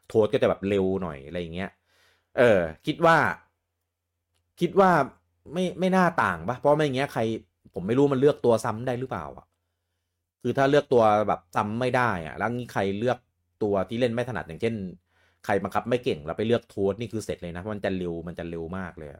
[0.09, 1.71] Toad ก็จะแบบเร็วหน่อยอะไรเงี้ย
[2.39, 3.16] เออ คิดว่า
[4.61, 4.91] คิดว่า
[5.53, 7.22] ไม่ไม่น่าต่างปะเพราะไม่เงี้ยใคร
[7.74, 9.47] ผมไม่รู้มันเลือกตัวซ้ำได้หรือเปล่าอะ
[10.43, 13.18] คือถ้าเลือกตัวแบบซ้ำไม่ได้อะ แล้วงี้ใครเลือก
[13.62, 14.74] ตัวที่เล่นไม่ถนัดอย่างเช่น
[15.45, 19.11] ใครบังคับไม่เก่งแล้วไปเลือกโทษนี่คือเสร็จเลยนะมันจะเร็วมันจะเร็วมากเลย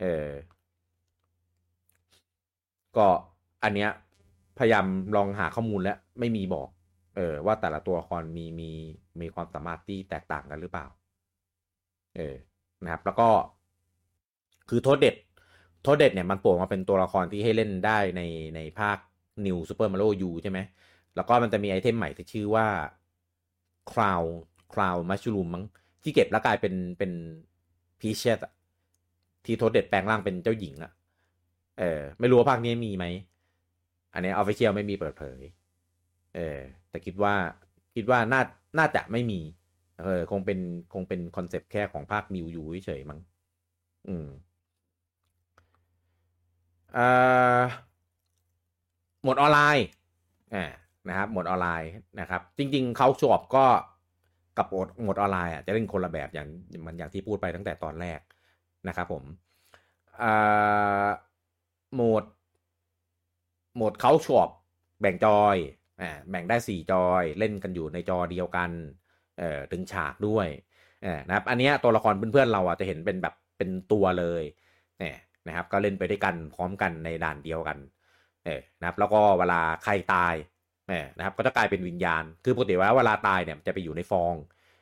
[0.00, 0.28] เออ
[2.96, 3.06] ก็
[3.64, 3.90] อันเนี้ย
[4.58, 4.86] พยายาม
[5.16, 6.68] ลองหาข้อมูลแล้วไม่มีบอก
[7.16, 8.70] เออ ว่าแต่ละตัวละครมีมี
[9.20, 10.86] มีความสามารถที่แตกต่างกันหรือเปล่า
[12.16, 12.34] เออ
[12.84, 13.28] นะครับ แล้วก็
[14.68, 15.16] คือโทษเด็ด
[15.82, 18.22] โทษเด็ดเนี่ยมันโผล่มาเป็นตัวละครที่ให้เล่นได้ใน
[18.56, 18.98] ในภาค
[19.46, 20.58] New Super Mario U ใช่ไหม
[21.16, 22.66] แล้วก็มันจะมีไอเทมใหม่ที่ชื่อว่า
[23.90, 24.30] Crown
[24.72, 25.64] Crown Mushroom มั้ง
[26.02, 27.12] ที่เก็บแล้วกลายเป็นเป็น
[28.00, 28.38] Peachette
[29.44, 30.92] ที่ Toadette แปลงร่างเป็นเจ้าหญิงอะ
[31.78, 33.04] เออไม่รู้ว่าภาคนี้มีไหม
[34.14, 35.40] อันนี้ official ไม่มีเปิดเผย
[36.36, 36.58] เออ
[36.90, 37.34] แต่คิดว่า
[37.94, 38.42] คิดว่าน่า
[38.78, 39.40] น่าจะไม่มี
[40.02, 40.58] เออคงเป็น
[40.92, 43.20] คงเป็นคอนเซปต์แค่ของภาคมิวยูเฉยมั้ง
[44.08, 44.26] อืม
[46.96, 47.62] อ่า
[49.24, 49.86] หมดออนไลน์
[50.54, 50.64] อ่า
[51.08, 51.90] นะครับหมดออนไลน์
[52.20, 53.66] นะครับ จริง ๆเขาชอบก็
[54.58, 54.66] กับ
[55.04, 56.48] หมดออนไลน์อะจะเล่นคนละแบบอย่าง
[56.86, 58.20] มันอย่างที่พูดไปตั้งแต่ตอนแรก
[58.88, 59.24] นะครับผม
[61.94, 62.24] โหมด
[63.74, 64.48] โหมดเขาชอบ
[65.00, 65.56] แบ่งจอย
[66.00, 68.70] อ่าแบ่งได้สี่จอย เล่นกันอยู่ในจอเดียวกัน
[69.38, 70.48] เอ่อถึงฉากด้วย
[71.02, 74.42] เออนะครับอันนี้ตัวละครเพื่อนๆเราอะจะเห็นเป็นแบบเป็นตัวเลย
[74.98, 75.16] เนี่ย
[75.48, 77.78] นะครับ ก็เล่นไปด้วยกันพร้อมกันในด่านเดียวกัน
[78.44, 80.34] เออนะครับ แล้วก็เวลาใครตาย
[80.88, 84.34] เออนะครับ ก็จะกลายเป็นวิญญาณ คือปกติว่าเวลาตายเนี่ยจะไปอยู่ในฟอง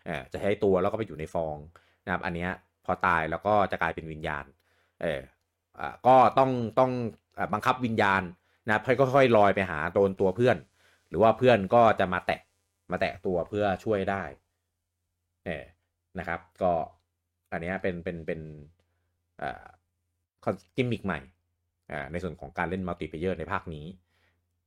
[0.07, 1.57] เออจะใช้ตัวแล้วก็ไปอยู่ในฟอง
[2.05, 2.47] นะครับ อันนี้
[2.85, 4.45] พอตายแล้วก็จะกลายเป็นวิญญาณ
[5.03, 5.21] เออ
[5.79, 6.91] อ่าก็ต้องต้อง
[7.53, 8.23] บังคับวิญญาณ
[8.67, 10.57] นะค่อยๆลอยไปหาโดนตัวเพื่อน
[11.09, 12.41] หรือว่าเพื่อนก็จะมาแตะ
[12.91, 14.23] มาแตะตัวเพื่อช่วยได้
[15.47, 15.65] เออ
[16.19, 16.73] นะครับ ก็
[17.51, 18.41] อันนี้เป็นเป็นเป็น
[19.43, 19.67] อ่า
[20.77, 21.21] กิมมิกใหม่
[22.13, 23.87] ในส่วนของการเล่น multiplayer ในภาคนี้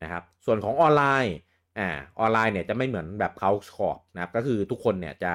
[0.03, 1.35] นะครับ ส่วนของออนไลน์
[1.79, 5.33] อ่าออนไลน์เนี่ยจะไม่เหมือนแบบ couch co-op นะครับ ก็คือทุกคนเนี่ยจะ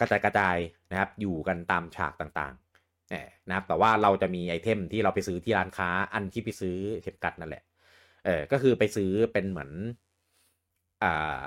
[0.00, 0.56] กระจายกระจาย
[0.90, 7.64] นะครับ อยู่กันตามฉากต่างๆนะครับ แต่ว่าเราจะมีไอเทมที่เราไปซื้อที่ร้านค้าอันที่ไปซื้อเข็มกัดนั่นแหละ
[8.24, 9.70] เออก็คือไปซื้อเป็นเหมือน
[11.02, 11.40] อ่า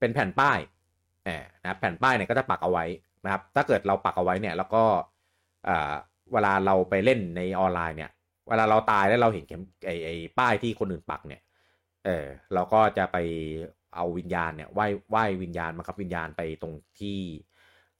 [0.00, 0.58] เป็นแผ่นป้าย
[1.24, 2.84] เออนะแผ่นป้ายเนี่ยก็จะปักเอาไว้
[3.24, 4.84] นะครับ ถ้าเกิดเราปักเอาไว้เนี่ย แล้วก็
[5.68, 5.94] อ่า
[6.32, 8.10] เวลาเราไปเล่นในออนไลน์เนี่ย
[8.48, 11.42] เวลาเราตายแล้วเราเห็นเข็มไอไอป้ายที่คนอื่นปักเนี่ย
[12.06, 13.16] เออเราก็จะไป
[13.94, 17.18] เอาวิญญาณเนี่ยไหว้ไหว้วิญญาณมาครับวิญญาณไปตรงที่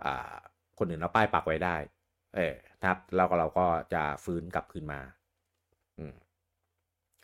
[0.05, 0.35] อ่า
[0.79, 1.77] คนอื่นเราป้ายปักไว้ได้
[2.37, 5.01] เออนะครับแล้วก็เราก็จะฟื้นกลับคืนมา
[5.99, 6.15] อืม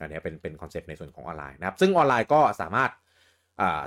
[0.01, 2.91] อันนี้เป็นเป็นคอนเซปต์ในส่วนของออนไลน์นะครับ ซึ่งออนไลน์ก็สามารถ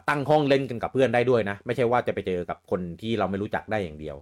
[0.10, 4.16] ตั้งห้องเล่นกันกับเพื่อนได้ด้วยนะ ไม่ใช่ว่าจะไปเจอกับคนที่เราไม่รู้จักได้อย่างเดียว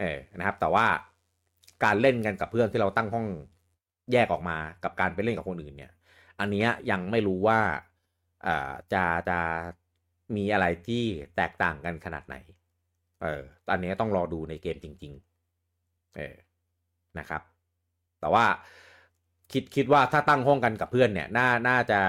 [0.00, 0.86] เออนะครับ แต่ว่า
[1.84, 3.26] การเล่นกันกับเพื่อนที่เราตั้งห้อง
[4.12, 5.92] แยกออกมากับการไปเล่นกับคนอื่นเนี่ย
[6.40, 7.58] อันนี้ยังไม่รู้ว่า
[8.92, 9.38] จะจะ
[10.36, 11.04] มีอะไรที่
[11.36, 12.36] แตกต่างกันขนาดไหน
[13.22, 15.12] เออตอนนี้ต้องรอดูในเกมจริง
[15.64, 16.34] ๆ เออ
[17.18, 17.42] นะครับ
[18.20, 18.44] แต่ว่า
[19.52, 22.00] คิดคิดว่าถ้าตั้งห้องกันกับเพื่อนเนี่ย น่า น่าจะ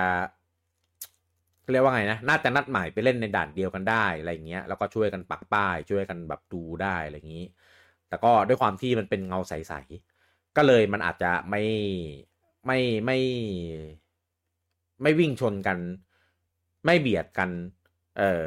[1.71, 7.45] เรียกว่าไงนะ น่าจะนัดหมายไปเล่นในด่านเดียวกันได้อะไรเงี้ย แล้วก็ช่วยกันปักป้าย ช่วยกันแบบดูได้อะไรอย่างนี้
[8.07, 11.63] แต่ก็ด้วยความที่มันเป็นเงาใสๆ ก็เลยมันอาจจะไม่
[12.65, 13.19] ไม่ไม่
[15.01, 15.77] ไม่วิ่งชนกัน
[16.85, 17.49] ไม่เบียดกัน
[18.19, 18.43] เออ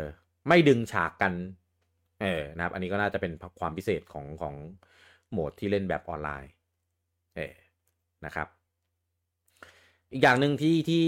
[0.49, 1.33] ไม่ดึงฉากกัน
[2.23, 4.55] เออนะครับ อันนี้ก็น่าจะเป็นความพิเศษของของ
[5.31, 6.51] โหมดที่เล่นแบบออนไลน์
[7.37, 7.55] เออ
[8.25, 8.49] นะครับ
[10.13, 11.05] อีกอย่างหนึ่งที่ที่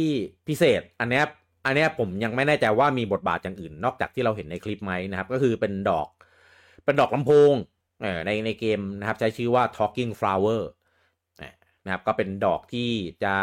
[0.48, 1.22] พิเศษ อันนี้
[1.68, 6.08] อันนี้ผมยังไม่แน่ใจว่ามีบทบาทอย่างอื่น นอกจากที่เราเห็นในคลิปไหมนะครับ ก็คือเป็นดอก
[6.84, 7.52] เป็นดอกลำโพง
[8.26, 10.62] ในในเกมนะครับ ใช้ชื่อว่า talking flower
[11.84, 12.90] นะครับ ก็เป็นดอกที่
[13.24, 13.34] จะ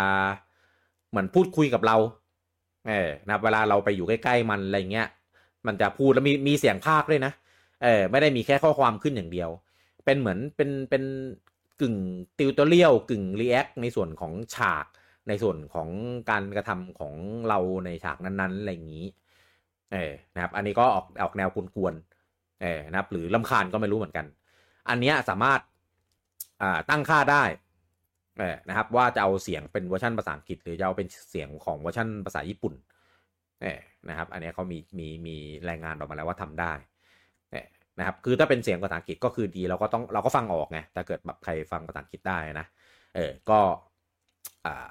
[1.09, 1.97] เหมือนพูดคุยกับเรา
[2.88, 5.07] เออนะครับเวลาเราไปอยู่ใกล้ๆมันอะไรเงี้ย
[5.67, 7.32] มันจะพูดแล้วมีมีเสียงพากย์ด้วยนะ
[7.84, 9.49] เออไม่ได้มีแค่ข้อความขึ้นอย่างเดียว
[10.05, 11.03] เป็นเหมือนเป็นเป็น
[11.82, 11.95] กึ่ง
[12.38, 14.86] tutorial กึ่ง react ในส่วนของฉาก
[15.28, 15.89] ในส่วนของ
[16.30, 17.13] การกระทำของ
[17.49, 19.05] เราในฉากนั้นๆอะไรอย่างนี้
[19.93, 24.26] เออนะครับ อันนี้ก็ออกออกแนวกวนๆเออนะครับ หรือรำคาญก็ไม่รู้เหมือนกัน
[24.89, 25.59] อันนี้สามารถ
[26.61, 27.43] อ่าตั้งค่าได้
[28.39, 32.73] เออนะครับว่าจะเอาเสียงเป็นเวอร์ชันภาษาอังกฤษ หรือจะเอาเป็นเสียงของเวอร์ชันภาษาญี่ปุ่น
[33.61, 35.36] เออนะครับ อันนี้เขามีมีมี
[35.69, 36.73] รายงานออกมาแล้วว่าทำได้
[37.51, 37.65] เออ
[37.99, 42.67] นะครับ คือถ้าเป็นเสียงภาษาอังกฤษก็คือดีเราก็ต้องเราก็ฟังออกไงถ้าเกิดแบบใครฟังภาษาอังกฤษได้นะ
[43.15, 43.59] เออก็
[44.65, 44.88] อ่า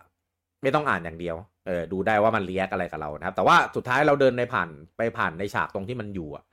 [0.64, 1.36] ไม่ต้องอ่านอย่างเดียว
[1.66, 6.44] เออดูได้ว่ามันเรียกอะไรกับเรานะครับ แต่ว่าสุดท้ายเราเดินในผ่านไปผ่านในฉากตรงที่มันอยู่อะ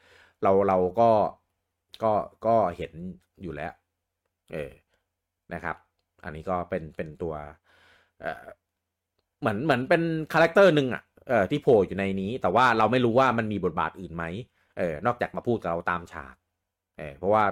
[0.44, 1.10] เราเราก็
[2.04, 2.12] ก็
[2.46, 2.94] ก็เห็น
[3.42, 3.74] อยู่แล้ว
[4.54, 4.72] เออ
[5.54, 5.76] นะครับ
[6.24, 7.34] อันนี้ก็เป็นเป็นตัว
[8.22, 8.46] เออ
[9.42, 10.02] เหมือนเหมือนเป็น
[10.34, 14.24] คาแรคเตอร์หนึ่งอะเออที่โผล่อยู่ในนี้ แต่ว่าเราไม่รู้ว่ามันมีบทบาทอื่นไหม
[14.78, 16.36] เออนอกจากมาพูดกับเราตามฉาก
[16.98, 17.44] เออเพราะว่า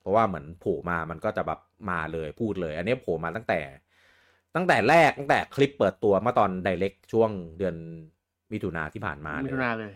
[0.00, 1.60] เพราะว่าเหมือนโผล่มามันก็จะแบบ
[1.90, 3.60] มาเลยพูดเลย อันนี้โผล่มาตั้งแต่
[4.56, 7.76] ตั้งแต่แรกตั้งแต่คลิปเปิดตัวเมื่อตอนไดเรกช่วงเดือน
[8.52, 9.92] มิถุนาที่ผ่านมามิถุนาเลย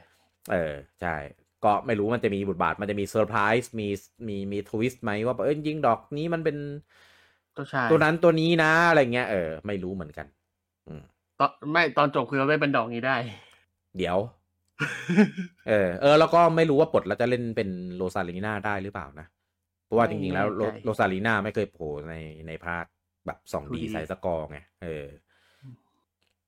[0.53, 1.17] เออ ใช่
[1.65, 3.89] ก็ไม่รู้มันจะมีบทบาทมันจะมีเซอร์ไพรส์มี
[4.29, 6.57] มีมี twist ไหมว่าเออจริงๆดอกนี้มันเป็น
[7.57, 10.27] ตัวชายตัวนั้นตัวนี้นะอะไรเงี้ยเออไม่รู้เหมือนกัน
[10.89, 11.03] อืม
[11.41, 13.17] ตอนไม่ตอนจบคือเราไม่เป็นดอกนี้ได้
[13.97, 14.19] เดี๋ยว
[15.69, 19.27] เออ เออ แล้วก็ไม่รู้ว่าปลดแล้วจะเล่นเป็นโรซาลีนาได้หรือเปล่านะ
[19.85, 20.47] เพราะว่าจริงๆแล้ว
[20.85, 22.15] โรซาลีนาไม่เคยโผล่ใน
[22.49, 22.85] ในภาค
[23.27, 25.05] แบบสองดีใส่สกอร์ไงเออ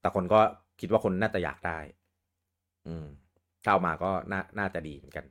[0.01, 0.41] แต่คนก็
[0.81, 1.79] คิดว่าคนน่าจะอยากได้
[2.87, 3.07] อืม
[3.65, 5.25] เข้ามาก็น่าน่าจะดีเหมือนกัน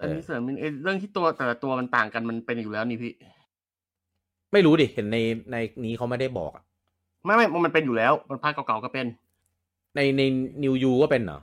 [0.00, 0.40] อันนี้เสริม
[0.82, 3.12] เรื่องที่ตัวแต่ละตัวมันต่างกันมันเป็นอยู่แล้วนี่พี่
[4.52, 5.18] ไม่รู้ดิเห็นใน
[5.52, 6.64] ในนี้เขาไม่ได้บอกอะ
[7.24, 9.06] ไม่ไม่มันเป็นอยู่แล้ว มันภาคเก่าๆก็เป็น
[9.96, 10.22] ในใน
[10.62, 11.40] นิวยูก็เป็นเหรอ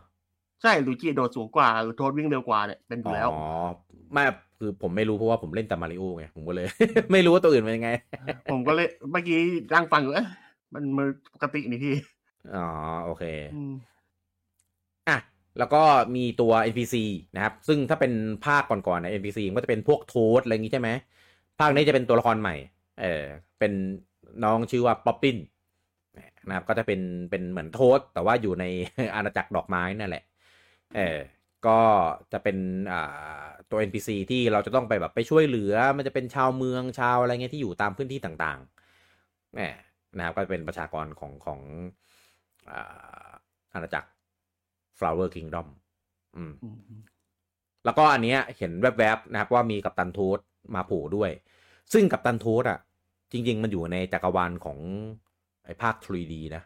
[0.64, 3.46] ใช่ลูจิโดดสูงกว่าหรือโทษวิ่งเร็วกว่าเนี่ยเป็นอยู่แล้วอ๋อ
[4.14, 4.24] ไม่
[4.60, 6.66] คือผมไม่รู้เพราะว่าผมเล่นแต่มาริโอไงผมก็เลย
[7.12, 7.90] ไม่รู้ว่าตัวอื่นเป็นยังไง
[8.52, 9.40] ผมก็เลยเมื่อกี้
[9.74, 10.28] ร่างฟังอยู่เอ๊ะ
[10.74, 11.96] มันมือปกตินี่พี่
[12.56, 12.68] อ๋อ
[13.06, 13.24] โอเค
[15.10, 15.18] อะ
[15.58, 15.82] แล้วก็
[16.16, 16.96] มีตัว NPC
[17.36, 18.14] นะครับ ซึ่งถ้าเป็น
[18.46, 20.90] ภาคก่อนๆใน NPC ก็จะเป็นพวกโทสอะไรอย่างนี้ใช่ไหม
[21.60, 22.56] ภาคนี้จะเป็นตัวละครใหม่
[23.02, 23.24] เออ
[23.60, 23.74] เป็น
[24.44, 25.38] น้องชื่อว่าป๊อปปิ้น
[26.48, 28.66] นะครับ ก็จะเป็นเป็นเหมือนโทสแต่ว่าอยู่ใน
[29.16, 30.24] อาณาจักรดอกไม้นั่นแหละ
[30.96, 31.20] เออ
[31.68, 31.80] ก็
[32.34, 32.58] จะเป็น
[32.92, 39.62] อ่าตัว NPC ที่เราจะต้องไปแบบไปช่วยเหลือ มันจะเป็นชาวเมืองชาวอะไรเงี้ยที่อยู่ตามพื้นที่ต่างๆแหม
[40.18, 41.60] นะครับก็เป็นประชากรของของ
[43.74, 44.10] อาณาจักร
[45.00, 45.68] Flower Kingdom
[46.36, 46.54] อืม
[47.86, 50.40] แล้วก็อันเนี้ยเห็นแวบๆนะครับ ว่ามีกับตันทูต
[50.76, 51.32] มาโผล่ด้วย
[51.94, 52.80] ซึ่งกับตันโทสอะ
[53.32, 54.80] จริง ๆ มันอยู่ในจักรวาลของ
[55.66, 56.64] ไอ้ภาค 3D นะ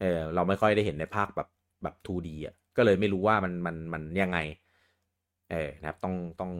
[0.00, 1.48] เออเราไม่ค่อยได้เห็นในภาคแบบ
[1.82, 4.38] แบบ 2D อะ ก็เลยไม่รู้ว่ามันมันมันยังไง
[5.50, 6.52] เออนะครับ ต้องต้อง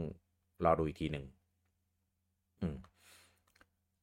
[0.64, 1.24] รอดูอีกทีหนึ่ง
[2.60, 2.76] อืม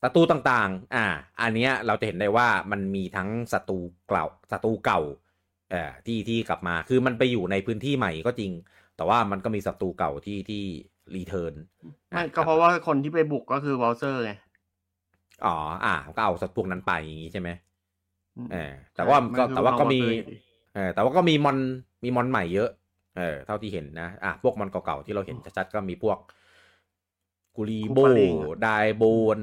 [0.02, 1.06] ศัตรูต่างๆ อ่า
[1.42, 5.02] อันเนี้ยเราจะเห็นได้ว่ามันมีทั้งศัตรูเก่าศัตรูเก่า
[5.72, 8.52] เอ่อที่ที่กลับมา คือมันไปอยู่ในพื้นที่ใหม่ก็จริง
[8.96, 10.64] แต่ว่ามันก็มีศัตรูเก่าที่ที่
[11.16, 11.54] รีเทิร์น
[12.10, 14.32] ไม่ก็เพราะว่าคนที่ไปบุกก็คือวอลเซอร์ไง
[15.46, 17.50] อ๋อ อ่า ก็เอาสัตว์พวกนั้นไปอย่างนี้ใช่ไหม
[18.38, 20.36] อืมเออแต่ว่าก็ใช่แต่ว่าก็มีนคือ Walker
[20.76, 21.58] เออแต่ว่าก็มีมอน
[22.04, 22.70] มีมอนใหม่เยอะ
[23.18, 26.18] เออเท่าที่เห็นนะอะพวกมอนเก่าๆที่เราเห็นชัดๆก็มีพวก
[27.56, 28.68] กูรีโบคูปาลิงอะได
[28.98, 29.04] โบ
[29.38, 29.40] น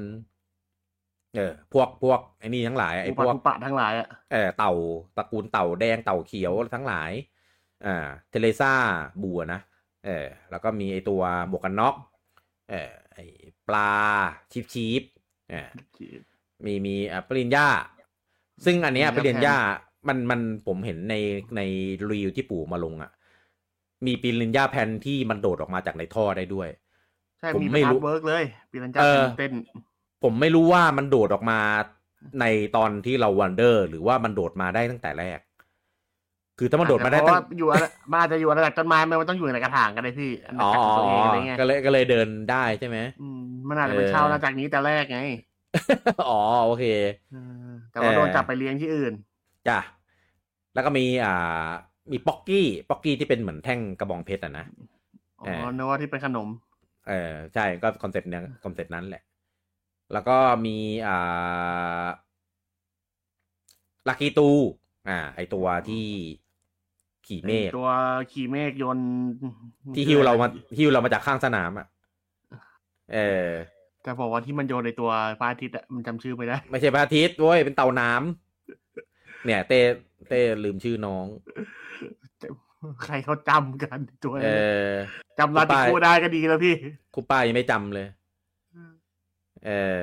[1.35, 4.73] เออพวกพวกไอ้นี่ทั้งหลายไอ้อุพปะวกทุปะทั้งหลายอะเออเต่า
[5.17, 7.11] ตระกูลเต่าแดงเต่าเขียวทั้งหลาย
[7.85, 8.73] อ่า เทเลซ่า
[9.23, 9.59] บัวนะ
[10.05, 11.95] เออแล้วก็มีไอตัวหมวกกันน็อก
[12.71, 13.19] เออไอ
[13.67, 13.91] ปลา
[14.51, 15.03] ชิปชีป
[15.49, 15.69] เออ
[16.65, 17.67] มีมีอะปริญญา
[18.65, 19.57] ซึ่งอันเนี้ยปปริริญญญาญา
[20.07, 21.15] มันมันผมเห็นใน
[21.55, 21.61] ใน
[22.09, 23.11] รีวที่ปู่มาลงอะ
[24.05, 26.69] มีปริญญาแผ่นที่มันโดดออกมาจากในท่อได้ด้วย
[27.39, 29.51] ใช่ผมมีไม่ไม่รู้รู้เวิร์กเลยปีนันจ้าเออเต้น
[30.23, 31.59] ผมไม่รู้ว่ามันโดดออกมา
[32.39, 32.45] ใน
[32.75, 35.39] ตอนที่เราวันเดอร์ หรือว่ามันโดดมาได้ตั้งแต่แรก
[36.57, 43.37] คือถ้ามันโดดมาได้เพตั้ราะงว่าอยู่อะไรมาอาจจะอยู่ระดับต้นไม้มันต้องอยู่ในกระถางกันเลยพี่อันอ๋อดับอ๋อตัวเองอะไรเงี้ยก็เลยก็เลยเดินได้ใช่ไหมอืม
[43.69, 45.17] มันอาจจะเป็นเออเช่ามาจากนี้แต่แรกไง
[46.17, 46.25] อ๋อ
[46.65, 46.83] โอเค
[47.27, 47.37] เออ
[47.91, 49.13] แต่ว่าเออโดนจับไปเลี้ยงที่อื่น
[49.65, 49.77] จ้ะ
[50.75, 51.69] แล้วก็มีอ่า
[52.11, 54.65] มีป๊อกกี้ป๊อกกี้ที่เป็นเหมือนแท่งกระบองเพชรอะนะ
[55.39, 56.47] อ๋เอออนึกว่าที่เป็นขนม
[57.07, 59.23] เออใช่ก็คอนเซ็ปต์เนี้ยคอนเซ็ปต์นั้นแหละ
[60.13, 62.05] แล้วก็มีอ่า
[64.09, 64.49] ลักกี้ตู
[65.09, 66.05] อ่า ไอตัวที่
[67.27, 67.89] ขี่เมฆตัว
[68.31, 68.99] ขี่เมฆโยน
[69.95, 70.47] ที่ฮิวเรามา
[70.77, 71.87] ฮิวเรามาจากข้างสนามอะ
[73.13, 73.17] เอ
[73.47, 73.49] อ
[74.03, 75.09] แต่บอกว่าที่มันโยนในตัว
[75.39, 79.79] พระอาทิตย์อะมันจำชื่อไม่ได้ ไม่ใช่พระอาทิตย์เว้ยเป็นเต่าน้ำเนี่ย เต้
[80.29, 81.25] เต้ลืมชื่อน้อง
[83.03, 84.87] ใครเขาจำกันตัวเอนี้อ
[85.39, 86.75] จำลาติโกได้ก็ดีแล้วพี่
[87.15, 88.07] คุณป้ายังไม่จำเลย
[89.65, 90.01] เออ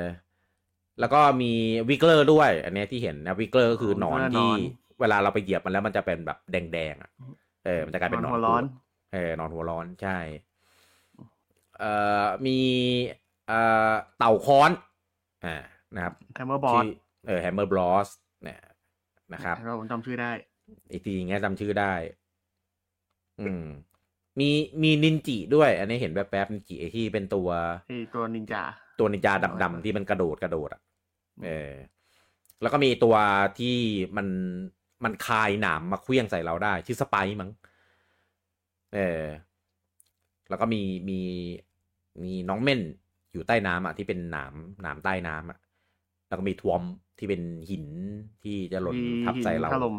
[1.01, 1.53] แล้วก็มี
[1.89, 4.51] Wiggler ด้วย อันเนี้ยที่เห็นนะ Wiggler ก็คือหนอนหนอนที่
[5.01, 7.11] เวลาเราไปเหยียบมันแล้วมันจะเป็นแบบแดงๆอะ
[7.67, 8.65] เออ มันจะกลายเป็นหนอนหัวร้อนปูด
[9.13, 10.19] เออหนอนหัวร้อนใช่
[11.79, 11.93] เอ่
[12.25, 12.59] อมี
[13.47, 13.61] เอ่
[13.91, 14.71] อเต่าค้อน
[15.45, 15.57] อ่า
[15.95, 16.83] นะครับ Hammer Bros ชื่อ
[17.27, 18.09] เออ Hammer Bros
[18.43, 18.61] เนี่ย
[19.35, 20.31] นะครับเราผมจำชื่อได้
[20.91, 21.93] อีกทีอย่างเงี้ยจำชื่อได้
[23.41, 23.65] อืม
[24.41, 24.51] มี
[24.83, 27.49] มีนินจิด้วย อันนี้เห็นแป๊บๆนินจิไอที่เป็นตัว
[27.89, 28.63] ไอตัวนินจา
[28.99, 30.81] ตัวนินจาดำๆที่มันกระโดดกระโดดอะ
[31.45, 31.73] เออ
[32.63, 33.17] แล้วก็มีตัว
[33.59, 33.77] ที่
[34.17, 34.27] มัน
[35.05, 37.51] มันคายหนามมาเคลี้ยงใส่เราได้ ชื่อสไปร์มั้ง
[38.95, 39.25] เออ
[40.49, 41.21] แล้วก็มีมี
[42.25, 42.81] มีน้องเม่น
[43.33, 45.59] อยู่ใต้น้ำอะที่เป็นหนามหนามใต้น้ำอะ
[46.29, 46.81] แล้วก็มีทวม
[47.19, 47.87] ที่เป็นหิน
[48.43, 49.97] ที่จะหล่นมีทับใส่เราหินถล่ม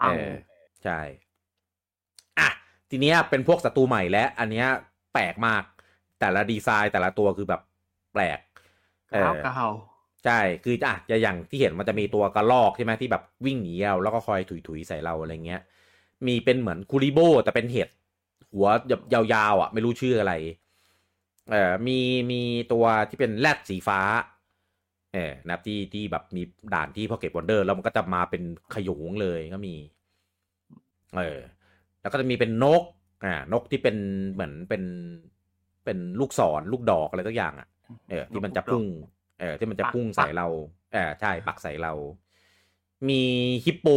[0.00, 0.22] เอปังอ
[0.84, 1.00] ใช่
[2.38, 2.48] อะ
[2.90, 4.66] ทีเนี้ยเป็นพวกศัตรูใหม่และอันเนี้ย
[5.12, 5.62] แปลกมาก
[6.20, 7.62] แต่ละดีไซน์แต่ละตัวคือแบบ
[8.12, 8.38] แปลก
[9.10, 9.68] กระเฮากระเฮา
[10.24, 15.60] ใช่คืออะจะอย่างที่เห็นมันจะมีตัวกระลอกใช่ไหมที่แบบวิ่งหนีเราแล้วก็คอยถุยๆใส่เราอะไรเงี้ย
[16.26, 17.88] มีเป็นเหมือนคูริโบแต่เป็นเห็ด
[18.52, 18.68] หัว
[19.12, 20.34] ยาวๆอะ ไม่รู้ชื่ออะไร
[21.50, 21.98] เออมี
[22.30, 24.00] มีตัวที่เป็นแรดสีฟ้า
[25.14, 26.42] เออนะครับที่ที่แบบมี
[26.74, 28.42] ด่านที่พอเก็บวันเดอร์แล้วมันก็จะมาเป็น
[28.74, 29.74] ขโยงเลยก็มี
[31.16, 31.38] เออ
[32.00, 32.82] แล้วก็จะมีเป็นนก
[33.24, 33.96] อ่า นกที่เป็น
[34.32, 34.82] เหมือนเป็น
[35.84, 37.68] เป็นลูกศรลูกดอกอะไรสักอย่างอะ
[38.10, 38.84] เออ ที่มันจะพุ่ง
[39.40, 40.46] เออ ที่มันจะพุ่งใส่เรา
[40.92, 41.92] เออใช่ปักใส่เรา
[43.08, 43.22] มี
[43.64, 43.88] ฮิปโป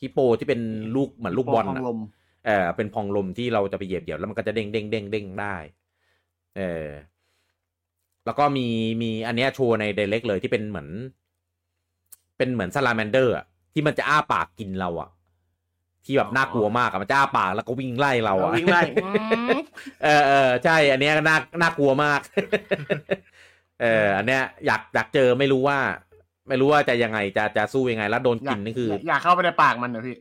[0.00, 0.60] ฮิปโปที่เป็น
[0.96, 1.98] ลูกเหมือนลูกบอลพองอะลม
[2.46, 5.56] เออเป็นพองลมที่เราจะไปเหยียบเดี่ยวแล้วมันก็จะเด้งเด้งเด้งเด้งได้
[6.56, 6.86] เออ
[8.28, 8.68] แล้วก็มี
[9.02, 10.88] มีอันเนี้ยโชว์ในเดเล็กเลยที่เป็นเหมือน
[12.36, 15.08] เป็นเหมือนซาลาแมนเดอร์อะที่มันจะอ้าปากกินเราอะ
[16.04, 18.82] ที่แบบน่ากลัวมากอะมันจะอ้าปากแล้วก็วิ่งไล่เราอะวิ่งไล่
[20.04, 22.20] เออเออใช่ อันเนี้ยน่าน่ากลัวมาก
[23.80, 25.78] เอออันเนี้ยอยากอยากเจอไม่รู้ว่า
[26.48, 30.16] ไม่รู้ว่าจะยังไงจะจะสู้ยังไง แล้วโดนกินนี่คือ อยากเข้าไปในปากมันเหรอพี่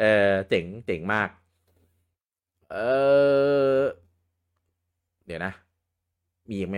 [0.00, 1.28] เออเจ๋งเจ๋งมาก
[2.72, 2.76] เอ
[3.78, 3.80] อ
[5.26, 5.52] เดี๋ยวนะ
[6.52, 6.76] มีอีกไหม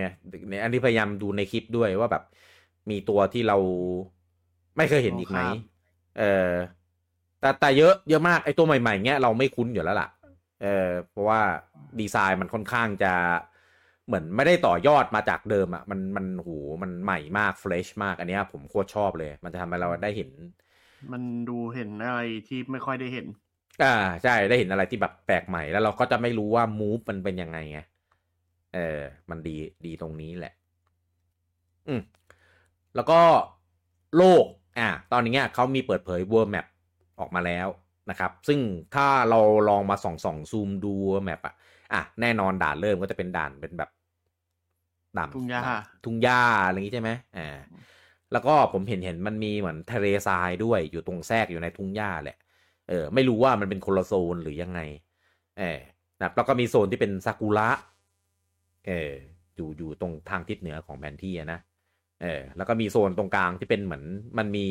[0.49, 2.23] ในอันที่พยายามดูในคลิปด้วยว่าแบบ
[2.89, 3.57] มีตัวที่เรา
[4.77, 5.59] ไม่เคยเห็นอีกไหมครับ
[6.19, 6.51] เออ
[7.39, 10.09] แต่แต่เยอะเยอะมากไอ้ตัวใหม่ๆเงี้ยเราไม่คุ้นอยู่แล้วล่ะ
[10.61, 11.41] เออเพราะว่า
[11.99, 13.13] ดีไซน์มันค่อนข้างจะ
[14.07, 20.29] เหมือนไม่ได้ต่อยอดมาจากเดิมอะ่ะมันมันหูมันใหม่มากเฟรชมากอันเนี้ยผมโคตรชอบเลย มันจะทำให้เราได้เห็น
[21.11, 23.27] มันดูเห็นอะไรที่ไม่ค่อยได้เห็น
[23.83, 27.79] อ่าใช่ได้เห็นอะไรที่แบบแปลกใหม่แล้วเราก็จะไม่รู้ว่ามูฟมันเป็นยังไงไง
[28.75, 29.55] เออ มันดี
[29.85, 30.53] ดีตรงนี้แหละ
[31.87, 32.01] อืม
[32.95, 33.19] แล้วก็
[34.17, 34.45] โลก
[34.79, 36.65] อะ ตอนนี้เขามีเปิดเผย World Map
[37.19, 37.67] ออกมาแล้ว
[38.09, 38.59] นะครับ ซึ่ง
[38.95, 41.55] ถ้าเราลองมาส่องส่องซูมดู World Map อะ
[41.93, 43.89] อะ แน่นอนด่านเริ่มก็จะเป็นด่านเป็นแบบ
[45.17, 45.61] ด่านทุ่งหญ้า
[46.05, 47.57] ทุ่งหญ้าอะไรอย่างนี้ใช่ไหมอ่า
[48.31, 52.37] แล้วก็ผมเห็นเห็นมันมีเหมือนทะเลทรายด้วยอยู่ตรงแทรกอยู่ในทุ่งหญ้าแหละ
[52.89, 54.79] เออ ไม่รู้ว่ามันเป็นคนละโซนหรือยังไง
[55.59, 55.79] เออ
[56.21, 57.69] นะแล้วก็มีโซนที่เป็นซากุระ
[58.87, 59.11] เออ
[59.55, 61.59] อยู่อยู่ตรงทางทิศเหนือของแผนที่นะ
[62.21, 64.03] เออแล้วก็มีโซนตรงกลางที่เป็นเหมือน
[64.37, 64.67] มันมี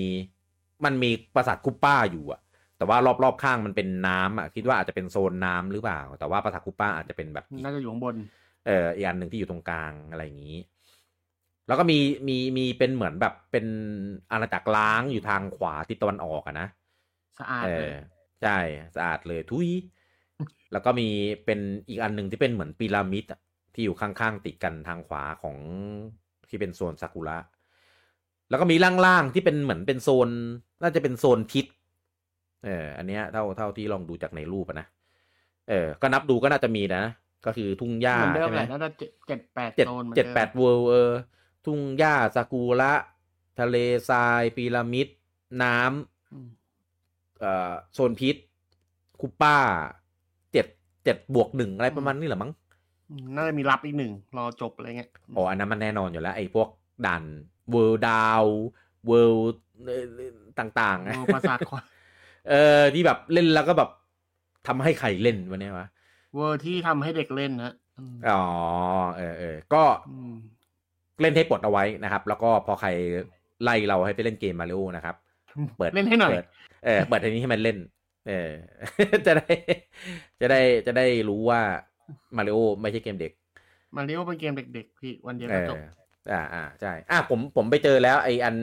[0.85, 2.41] มันมีปราสาทคุปป้าอยู่อะ
[2.77, 8.17] แต่ว่ารอบๆข้างมันเป็นน้ำอะคิดว่าอาจจะเป็นโซนน้ำหรือเปล่า แต่ว่าปราสาทคุปป้าอาจจะเป็นแบบน่าจะอยู่ข้างบน
[8.67, 10.59] เอออีกอันหนึ่งที่อยู่ตรงกลางอะไรอย่างนี้
[11.67, 11.99] แล้วก็มี
[12.29, 13.67] มีมีเป็นเหมือนแบบเป็น
[14.33, 16.69] อาณาจักรล้างอยู่ทางขวาทิศตะวันออกอะนะ
[17.39, 17.91] สะอาดเลย
[18.43, 18.59] ใช่
[18.97, 19.69] สะอาดเลยทุย
[20.73, 21.09] แล้วก็มี
[21.45, 21.59] เป็น
[21.89, 23.25] อีกอันหนึ่งที่เป็นเหมือนพีระมิด
[23.75, 25.57] ที่อยู่ข้างๆติดกันทางขวาของ
[26.49, 27.39] ที่เป็นโซนซากุระ
[28.51, 30.29] แล้วก็มีล่างๆที่เป็นเหมือนเป็นโซน
[30.83, 31.67] น่าจะเป็นโซนทิศ
[32.65, 34.87] เอออันเนี้ยเท่าเท่าที่ลองดูจากในรูปนะ
[35.69, 37.03] เออ ก็นับดูก็น่าจะมีนะ
[37.47, 38.89] ก็คือทุ่งหญ้าใช่ไหมน่าจะ
[39.29, 41.13] เจ็ดแปดเจ็ดเจ็ดแปด World เออ
[41.67, 42.93] ทุ่งหญ้าซากุระ
[43.61, 43.77] ทะเล
[44.09, 45.09] ทรายพีระมิด
[45.63, 48.37] น้ำเอ่อโซนพิษ
[49.21, 49.59] คูป้า
[50.53, 50.67] เจ็ด
[51.05, 52.53] เจ็ดบวกหนึ่งอะไรประมาณนี้แหละมั้ง
[53.35, 56.69] น่าจะมีลับอีกหนึ่งรอจบอะไรเงี้ยอ๋ออันนั้นมันแน่นอนอยู่แล้ว ไอ้พวก
[57.07, 57.23] ด่าน
[57.71, 58.45] World ดาว
[59.07, 59.55] World
[60.59, 61.81] ต่างๆปราสาทควา
[62.49, 63.91] เออที่แบบเล่นแล้วก็แบบ
[64.67, 65.87] ทำให้ใครเล่นวันนี้วะ
[66.35, 67.75] เวอร์ที่ทำให้เด็กเล่นนะ
[68.29, 68.43] อ๋อ
[69.17, 69.83] เออเออก็
[71.21, 72.89] เล่นให้ปลดเอาไว้นะครับ แล้วก็พอใคร
[73.63, 75.17] ไล่เราให้ไปเล่นเกมมาริโอนะครับ
[75.77, 76.33] เปิดเล่นให้หน่อย
[76.85, 77.79] เออเปิดทีนี้ให้มันเล่น
[78.29, 78.51] เออ
[79.27, 79.49] จะได้
[80.41, 81.61] จะได้จะได้รู้ว่า
[82.37, 83.33] มาริโอไม่ใช่เกมเด็ก
[83.97, 85.77] มาริโอเป็นเกมเด็กๆพี่วันเดียวก็จบ
[86.33, 88.57] อ่าอ่าใช่ อะผมผมไปเจอแล้วไออัน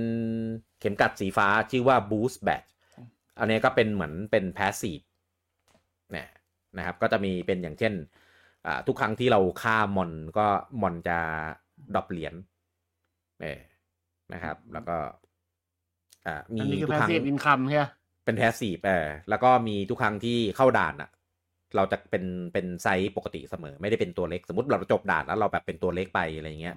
[0.80, 2.70] เข็มกลัดสีฟ้าชื่อว่า Boost Badge
[3.40, 5.04] อันนี้ก็เป็นเหมือนเป็น Passive
[6.12, 6.28] เนี่ย
[6.78, 7.94] นะครับ ก็จะมีเป็นอย่างเช่น
[8.66, 10.48] อ่าทุกครั้งที่เราฆ่ามอนก็
[10.82, 11.20] มอนจะ
[11.96, 12.34] drop เหรียญ
[13.42, 13.60] เนี่ย
[14.34, 14.98] นะครับ แล้วก็
[16.28, 17.86] อ่ามีทุกครั้ง income ใช่ไหม
[18.26, 21.10] เป็น passive เออแล้วก็มีทุกครั้งที่เข้าด่านอะ
[21.76, 26.76] เราจะเป็นเป็นไซส์ปกติเสมอ ไม่ได้เป็นตัวเล็กสมมติเราจบด่านแล้วเราแบบเป็นตัวเล็กไปอะไรเงี้ย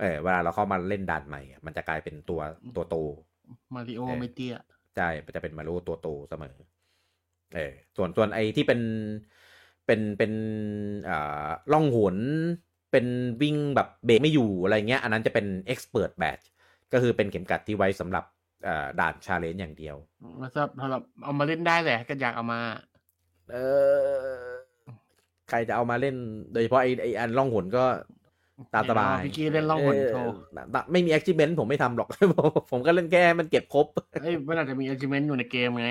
[0.00, 2.40] เออเวลาเราเข้ามาเล่นด่านใหม่ มันจะกลายเป็นตัว
[2.76, 2.96] ตัวโต
[3.74, 4.54] มาริโอไม่เตี้ย
[4.96, 6.54] ใช่จะเป็นมาริโอตัวโตเสมอ
[7.54, 8.80] เออส่วนส่วนไอที่เป็น
[9.86, 10.32] เป็นเป็น
[11.08, 12.16] อ่าล่องหน
[12.92, 13.06] เป็น
[13.42, 16.44] วิ่งแบบเบรกไม่อยู่อะไรเงี้ย อันนั้นจะเป็น expert badge
[16.92, 18.24] ก็คือเป็นเข็มกลัดที่ไว้สำหรับ
[19.00, 19.96] ด่าน challenge อย่างเดียว
[20.38, 22.60] แล้วสำหรับเอามาเล่นได้แหละก็อยากเอามา
[23.52, 23.56] เอ
[24.46, 24.62] อ
[25.50, 26.16] ใครจะเอามาเล่น
[26.52, 27.84] โดยเฉพาะไอ้ไอ้อันล่องหนก็
[28.74, 30.32] ตามสบายพี่กี้เล่นล่องหนโชว์
[30.92, 32.08] ไม่มี achievement ผมไม่ทำหรอก
[32.70, 33.86] ผมก็เล่นแค่มันเก็บครบ
[34.22, 35.90] เฮ้ยมันอาจจะมี achievement อยู่ในเกมไง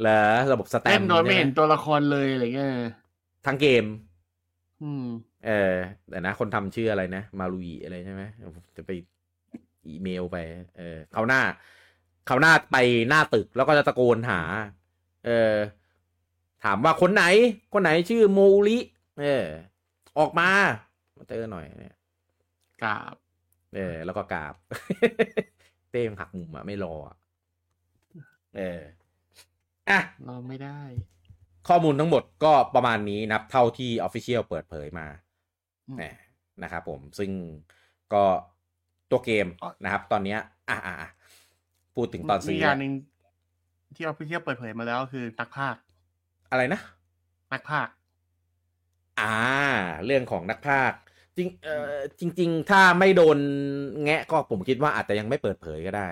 [0.00, 0.22] เหรอ
[0.52, 2.72] ระบบสแตมป์โดยไม่เห็นตัวละครเลยอะไรเงี้ย
[3.46, 3.84] ทั้งเกม
[4.82, 5.04] อืม
[5.46, 5.74] เออ
[6.10, 8.22] แต่นะ คนทำชื่ออะไรนะ มาลุยอะไรใช่ไหม
[8.76, 8.90] จะไป
[9.86, 10.36] อีเมลไป
[10.78, 11.42] เออเขาหน้า
[12.26, 12.76] เขาหน้าไป
[13.08, 14.40] หน้าตึกแล้วก็จะตะโกนหา
[15.26, 15.52] เออ
[16.64, 17.24] ถามว่าคนไหน
[17.72, 18.78] คนไหนชื่อโมลิ
[19.20, 19.44] เออ
[20.18, 20.50] ออกมา
[21.18, 21.96] มาเจอหน่อยเนี่ย
[22.82, 23.14] กราบ
[23.74, 24.54] เออ แล้วก็กราบ
[25.90, 26.94] เต้มหักมุมอะไม่รอ
[28.56, 28.80] เออ
[29.90, 30.80] อะรอไม่ได้
[31.68, 35.06] ข้อมูลทั้งหมดก็ประมาณนี้นับเท่าที่ Official เปิดเผยมา
[36.62, 37.30] นะครับผมซึ่ง
[38.12, 38.24] ก็
[39.10, 39.46] ตัวเกม
[39.84, 40.36] นะครับ ตอนนี้
[40.70, 41.10] อะอะ
[41.94, 42.92] พูดถึงตอนซื้ออย่างหนึ่ง
[43.94, 45.74] ที่ออฟฟิเชียลเปิดเผยมาแล้วคือนักภาค
[46.50, 46.80] อะไรนะ
[47.52, 47.88] นักภาค
[49.20, 49.34] อ่า
[50.04, 50.92] เรื่องของนักภาค
[51.36, 53.38] จริงเอ่อจริง ๆ ถ้าไม่โดน
[54.04, 56.08] แงะก็ผมคิดว่าอาจจะยังไม่เปิดเผยก็ได้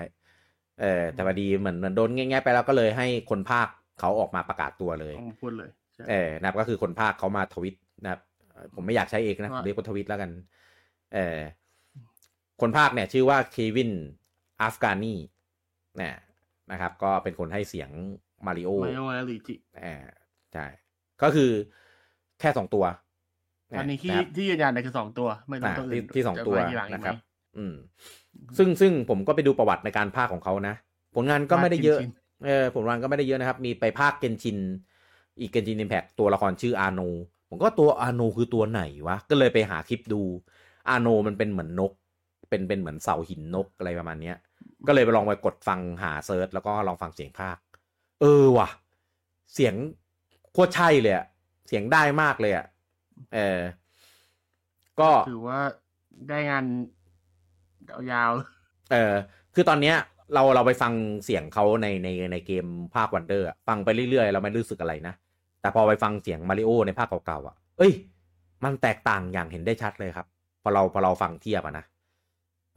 [0.79, 3.67] เออแต่พอดีเหมือนเหมือนโดนแงะไปแล้วก็เลยให้คนภาค
[3.99, 5.69] เขาออกมาประกาศตัวเลยพูดเลย
[6.09, 8.21] เออนะครับก็คือคนภาคเขามาทวิตนะครับ
[8.75, 10.31] ผมไม่อยากใช้เอกนะเรียกคนทวิตแล้วกัน
[11.13, 11.39] เออ
[12.61, 13.91] คนภาคเนี่ย ชื่อว่าเควิน
[14.61, 15.15] อัฟกานี
[16.01, 16.11] นี่
[16.71, 17.89] นะครับ ก็เป็นคนให้เสียง
[18.45, 20.05] มาริโอมาริโอและลิจิอ่า
[20.53, 20.65] ใช่
[21.21, 21.49] ก็คือ
[22.39, 22.85] แค่สองตัว
[23.79, 26.55] อันนี้ที่ที่ยืนยันคือสองตัวไม่ต้องตัวอื่นที่สองตัว
[26.93, 27.15] นะครับ
[27.57, 27.75] อืม
[28.57, 30.75] ซึ่งซึ่งผมก็ไปดูประวัติในการภาคของเขานะ
[31.15, 31.99] ผลงานก็ไม่ได้เยอะ
[32.45, 34.57] เออผลงานก็ไม่ได้เยอะนะครับ มีไปภาคเกนชิน
[35.39, 37.01] อีกเกนชินอิมแพคตัวละครชื่ออาโน
[37.49, 40.21] ผมก็ตัวอาโนคือตัวไหนวะ ก็เลยไปหาคลิปดู
[40.89, 41.91] อาโนมันเป็นเหมือนนก
[42.49, 44.37] เป็นเป็นเหมือนเสาหินนกอะไรประมาณเนี้ย
[44.87, 47.57] ก็เลยไปลองไปกดฟังหาเซิร์ชแล้วก็ลองฟังเสียงภาค
[48.21, 48.69] เออว่ะ
[49.53, 51.25] เสียงโคตรใช่เลยอะ
[51.67, 52.65] เสียงได้มากเลยอะ
[53.33, 53.59] เออ
[54.99, 55.59] ก็ถือว่า
[56.29, 56.65] ได้งาน
[58.11, 58.31] ยาว
[58.91, 59.13] เออ
[59.55, 59.95] คือตอนเนี้ย
[60.33, 60.93] เราเราไปฟัง
[61.25, 62.65] เสียงเขาในในในเกม
[62.95, 65.13] ภาควันเดอร์ฟังไปเรื่อยๆ เราไม่รู้สึกอะไรนะ
[65.61, 67.93] แต่พอไปฟังเสียงมาริโอในภาคเก่าๆอะ เอ้ย
[68.63, 70.27] มันแตกต่างอย่างเห็นได้ชัดเลยครับ
[70.63, 71.85] พอเราพอเราฟังเทียบอะนะ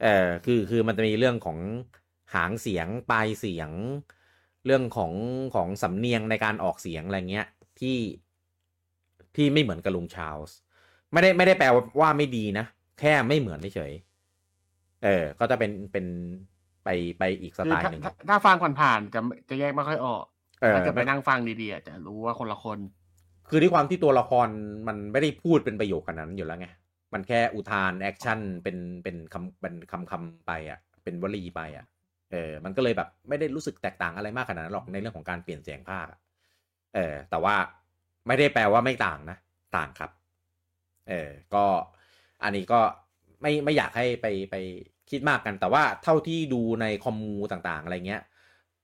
[0.03, 1.57] เออ คือคือมันจะมีเรื่องของ
[2.33, 3.69] หางเสียงปลายเสียง
[4.65, 5.13] เรื่องของ
[5.55, 7.47] ของสำเนียงในการออกเสียงอะไรเงี้ย
[7.79, 7.97] ที่
[9.35, 10.57] ที่ไม่เหมือนกับลุงชาลส์
[11.11, 11.67] ไม่ได้ไม่ได้แปล
[11.99, 12.65] ว่าไม่ดีนะ
[12.99, 13.93] แค่ไม่เหมือนเฉย
[15.03, 16.05] เออ ก็จะเป็นเป็น
[16.83, 16.89] ไป
[17.19, 19.19] ไปอีกสไตล์หนึ่งถ้าฟังผ่านๆจะ
[19.49, 20.23] จะแยกไม่ค่อยออก
[20.75, 22.79] ถ้าจะไปนั่งฟังดีๆจะรู้ว่าคนละคน
[23.49, 24.47] คือด้วยความที่ตัวละคร
[24.87, 26.67] มันไม่ได้พูดเป็นประโยคขนาดนั้นอยู่แล้วไง
[27.13, 31.85] มันแค่อุทาน action เป็นเป็นคำเป็นคำคำไปอะ เป็นวลีไปอะ
[32.31, 36.05] เออ มันก็เลยแบบไม่ได้รู้สึกแตกต่างอะไรมากขนาดนั้นหรอกในเรื่องของการเปลี่ยนเสียงพากย์
[36.95, 37.55] เออแต่ว่า
[38.27, 39.37] ไม่ได้แปลว่าไม่ต่างนะ
[39.77, 40.11] ต่างครับ
[41.09, 41.65] เออก็
[42.43, 42.81] อันนี้ก็
[43.41, 44.55] ไม่ไม่อยากให้ไปไป
[45.09, 48.21] คิดมากกัน แต่ว่าเท่าที่ดูในคอมมูต่างๆ อะไรเงี้ย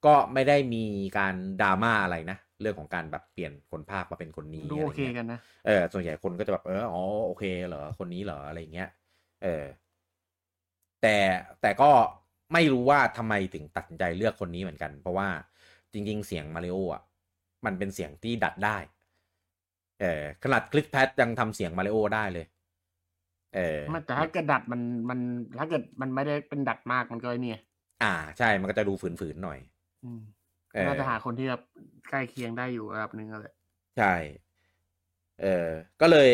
[0.05, 0.85] ก็ไม่ได้มี
[1.17, 8.89] การดราม่าอะไรนะ เรื่องของการแบบเปลี่ยนคนภาคมาเป็นคนนี้ดูโอเคกันนะ เออ ส่วนใหญ่คนก็จะแบบเอออ๋อโอเคเหรอ คนนี้เหรออะไรเงี้ย
[9.43, 9.63] เออ
[11.01, 11.17] แต่
[11.61, 11.91] แต่ก็
[12.53, 15.27] ไม่รู้ว่าทำไมถึงตัดสินใจเลือกคนนี้เหมือนกัน เพราะว่า
[15.93, 17.03] จริง ๆ เสียงมาริโออะ
[17.65, 18.77] มันเป็นเสียงที่ดัดได้
[20.01, 22.45] เออขนาดคลิปแพทยังทำเสียงมาริโอได้เลย
[23.55, 25.19] เออแต่ถ้าเกิดดัดมันมัน
[25.59, 27.59] ถ้าเกิดมันไม่ได้เป็นดัดมากมันก็เนี่ย
[28.03, 29.59] อ่า ใช่มันก็จะดูฝืนๆหน่อย
[30.03, 30.19] อืม
[30.87, 31.61] น่าจะหาคนที่แบบ
[32.09, 33.45] ใกล้เคียงได้อยู่ระดับหนึ่งอะไร
[33.95, 34.13] ใช่
[35.41, 35.67] เออ
[36.01, 36.29] ก็เลย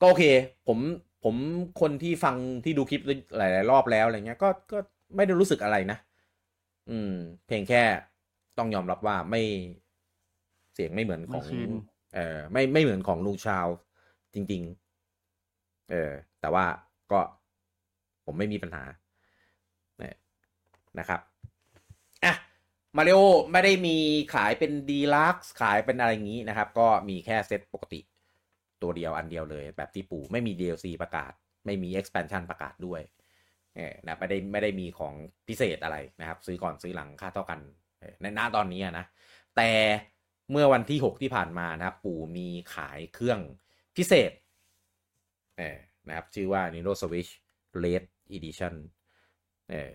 [0.00, 0.24] ก็โอเค
[0.66, 0.78] ผม
[1.24, 1.36] ผม
[1.80, 3.02] คนที่ฟังที่ดูคลิป
[3.36, 4.78] หลาย ๆ รอบแล้วอะไรเงี้ย ก็ก็
[5.16, 5.98] ไม่ได้รู้สึกอะไรนะ
[6.90, 7.12] อืม
[7.46, 7.82] เพียงแค่
[8.58, 9.42] ต้องยอมรับว่าไม่
[10.74, 11.44] เสียงไม่เหมือนของ
[12.14, 13.66] เออไม่ไม่เหมือนของลุงชาว
[14.34, 14.62] จริง
[15.26, 16.64] ๆ เออ แต่ว่า
[17.12, 17.20] ก็
[18.24, 18.84] ผมไม่มีปัญหา
[21.00, 21.20] นะครับ
[22.24, 22.34] อะ
[22.96, 23.18] มาริโอ
[23.52, 23.96] ไม่ได้มี
[24.34, 28.00] ขายเป็นดีลักซ์ขายเป็นอะไรอย่างนี้นะครับ ก็มีแค่เซตปกติ
[28.82, 31.32] ตัวเดียวอันเดียวเลย แบบที่ปู่ไม่มี DLC ประกาศ
[31.66, 33.00] ไม่มี expansion ประกาศด้วย
[34.06, 35.14] นะไม่ได้ไม่ได้มีของ
[35.48, 37.60] พิเศษอะไรนะครับ ซื้อก่อนซื้อหลังค่าเท่ากัน
[38.20, 39.04] ในหน้าตอนนี้นะ
[39.56, 39.70] แต่
[40.50, 43.40] เมื่อวันที่ 6 ที่ผ่านมานะครับ ปู่มีขายเครื่อง
[43.96, 44.32] พิเศษ
[46.08, 47.30] นะครับ ชื่อว่า Nintendo Switch
[47.84, 48.02] Red
[48.36, 48.74] Edition
[49.70, 49.92] เออ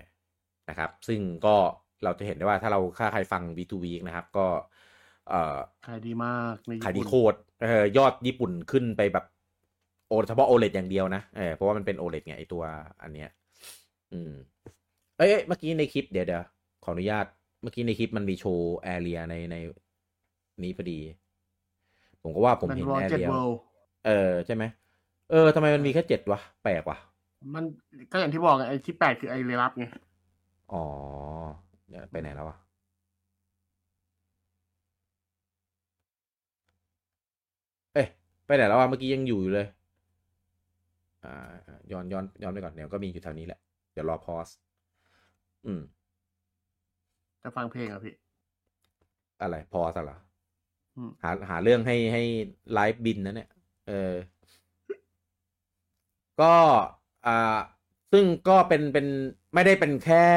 [0.69, 1.55] นะครับ ซึ่งก็
[2.03, 4.47] เราจะเห็นได้ว่าถ้าเราค่าใครฟัง B2 Week นะครับ ก็
[5.30, 5.57] เอ่อ
[5.88, 9.26] ขายดีมากขายดีโคตรเออยอดญี่ปุ่นขึ้นไปแบบ
[10.07, 12.63] โอเฉพาะ OLED อย่างเดียวนะเออเพราะว่ามันเป็น OLED ไงไอตัว
[13.01, 13.30] อันเนี้ย
[14.13, 14.31] อืม
[15.17, 16.43] เอ้ยเมื่อกี้ในคลิปเดี๋ยวเดี๋ยว
[16.84, 17.26] ขออนุญาต
[17.61, 19.55] เมื่อกี้ในคลิปมันมีโชว์แอเรียในใน
[20.64, 20.99] นี้พอดี
[22.22, 23.27] ผมก็ว่าผมเห็นแอเรีย
[24.06, 24.64] เออใช่ไหม
[25.31, 26.98] เออทำไมมันมีแค่เจ็ดวะ แปลกว่ะ
[27.53, 27.64] มัน
[28.11, 29.86] ก็อย่างที่บอกไอ้ที่แปดคือไอ้เรลับไง
[30.72, 30.84] อ๋อ
[32.11, 32.57] ไปไหนแล้ววะ
[37.94, 38.07] เอ๊ะ
[38.45, 39.68] ไปไหนแล้ววะเมื่อกี้ยังอยู่อยู่เลย
[41.26, 41.34] อ่า
[41.91, 43.60] ย้อนย้อนย้อนไปก่อนเดี๋ยวก็มีอยู่แถวนี้แหละ
[43.94, 44.48] เดี๋ยวรอพอส
[45.65, 45.81] อืม
[47.44, 48.14] จะฟังเพลงอะพี่
[49.41, 50.18] อะไรพอสเหรอ
[51.24, 52.24] หาหาเรื่องให้ให้
[52.74, 53.49] ไลฟ์บินนะเนี่ย
[53.88, 54.14] เออ
[56.41, 56.53] ก็
[57.26, 57.57] อ่า
[58.11, 59.06] ซึ่งก็เป็นเป็น
[59.53, 60.28] ไม่ได้เป็นแค่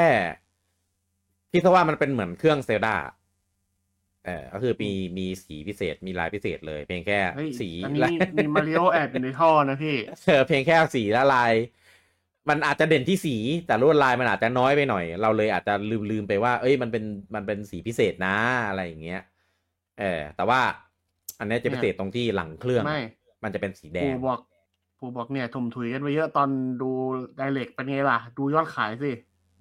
[1.53, 2.97] คิดซะว่ามันเป็นเหมือนเครื่องเซลดา
[4.27, 7.19] เออก็คือมีมีสีพิเศษมีลายพิเศษเลย เพียงแค่
[7.61, 7.69] สี
[8.03, 11.53] ลายมีมาริโอแอบอยู่ในท่อนะพี่เออเพียงแค่สีละลาย
[12.49, 17.05] มันอาจจะเด่นที่สี แต่ลวดลายมันอาจจะน้อยไปหน่อย เราเลยอาจจะลืมลืมไปว่า เอ้ยมันเป็น
[17.35, 18.37] มันเป็นสีพิเศษนะ
[18.69, 19.23] อะไรอย่างเงี้ย
[20.01, 20.61] เออแต่ว่า
[21.39, 22.85] อันนี้จะพิเศษตรงที่หลังเครื่อง
[23.45, 24.41] มันจะเป็นสีแดงบอก
[25.01, 26.49] ผมบอกเนี่ยถมถุยกันไปเยอะตอน
[26.83, 26.91] ดู
[27.37, 29.11] ไดเรกเป็นไงล่ะ ดูยอดขายสิ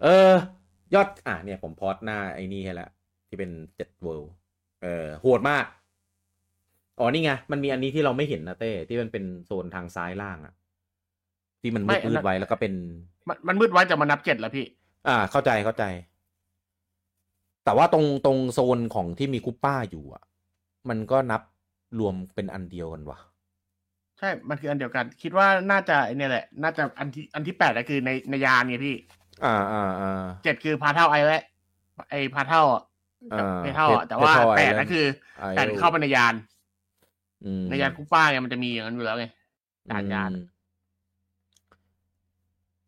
[0.03, 0.33] เออ
[0.93, 2.89] ยอดอะเนี่ยผมพอดหน้าไอ้นี่ให้แล้ว
[3.27, 4.33] ที่เป็นเจ็ดเวิลด์
[4.83, 5.65] เออโหดมาก
[6.99, 10.53] อ๋อนี่ไง มันมีอันนี้ที่เราไม่เห็นนะเต้ที่มันเป็นโซนทางซ้ายล่างอะ
[11.61, 12.73] ที่มันมืดมืดไว้แล้วก็เป็น
[13.27, 14.65] มันมันมืดไว้จะมานับเจ็ดแล้วพี่
[15.07, 15.83] อ่า เข้าใจเข้าใจ
[17.63, 20.23] แต่ว่าตรงตรงโซนของที่มีคุปป้าอยู่อะ
[20.89, 21.41] มันก็นับ
[21.99, 23.19] รวมเป็นอันเดียวกันวะ
[24.17, 28.95] ใช่ มันคืออันเดียวกัน คิดว่าน่าจะเนี่ยแหละ น่าจะอันที่อันที่แปดก็คือในในยานไงพี่
[29.45, 31.43] อ่าอ่าอ่าเจ็ดคือพาเท่าไอและ
[32.09, 32.83] ไอพาเท่าอะ
[33.63, 35.05] ไม่เท่าอะแต่ว่าแปดก็คือ
[35.55, 36.33] แปดเข้าไปในยาน
[37.69, 39.25] ในยานคุปป้าไงมันจะมีอย่างนั้นอยู่แล้วไง
[39.89, 40.31] ยานยาน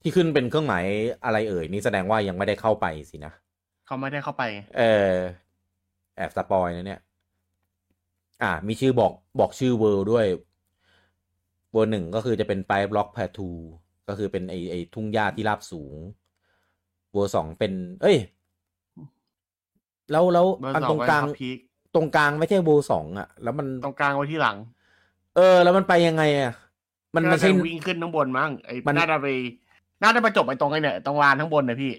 [0.01, 0.85] ที่ขึ้นเป็นเครื่องหมาย
[1.25, 3.33] อะไรเอ่ย นี่แสดงว่ายังไม่ได้เข้าไปสินะ
[3.85, 4.43] เขาไม่ได้เข้าไป
[4.77, 5.13] เออ
[6.15, 7.01] แอบสปอยนะเนี่ย
[8.41, 10.25] อ่า มีชื่อบอกบอกชื่อเวิร์ด้วย
[11.71, 13.49] เวอร์หนึ่งก็คือจะเป็นไปบล็อกแพทู
[14.07, 15.95] ก็คือเป็นไอไอทุ่งหญ้าที่ราบสูง
[17.13, 18.17] เวอร์สองเป็น เอ้ย
[20.11, 21.57] แล้วแล้วเบอร์อันสอตรงงกลางพีค
[21.95, 24.57] ตรงกลางไม่ใช่เวอร์สองอะแล้วมันตรงกลางไว้ที่หลัง
[25.35, 26.53] เออ แล้วมันไปยังไงอะ
[27.15, 29.27] มันไม่ใช่ก็จะวิ่งขึ้นข้างบนมั้งไอ้มันน่าจะไป
[30.03, 31.93] น่าจะไปจบไอ้ตรงไอ้เนี่ยตรงลานข้างบนนะพี่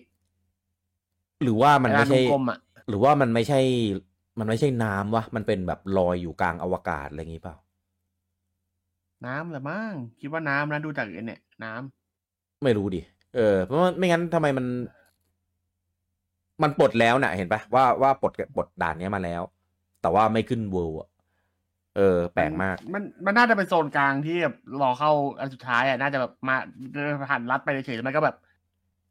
[1.42, 2.58] หรือว่ามันไม่ใช่ลานกลมๆอะ
[2.88, 3.60] หรือว่ามันไม่ใช่
[4.38, 7.56] มันไม่ใช่น้ำวะ มันเป็นแบบลอยอยู่กลางอวกาศอะไรอย่างงี้เปล่า
[9.26, 13.00] น้ำแหละมั้งคิดว่าน้ำนะดูจากไอ้เนี่ย น้ำไม่รู้ดิ
[13.34, 14.66] เออเพราะว่าไม่งั้นทำไมมัน
[16.62, 19.42] มันปลดแล้วน่ะ เห็นปะว่าว่าปลดปลดด่านเนี้ยมาแล้ว
[20.02, 21.08] แต่ว่าไม่ขึ้นเวิลด์อะ
[21.96, 26.56] เออ แปลกมาก มันมันน่าจะเป็นโซนกลางที่แบบรอเข้าอันสุดท้ายอะน่าจะแบบมา
[26.92, 28.36] เดินผ่านลัดไปเฉยๆแล้วมันก็แบบ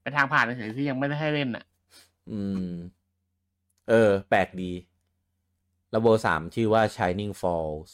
[0.01, 1.63] ไปทางผ่านเฉยๆที่ยังไม่ได้ให้เล่นอะ
[2.29, 2.73] อืม
[3.89, 4.71] เออ แปลกดี
[5.91, 7.91] แล้วเวอร์สามชื่อว่า Shining Falls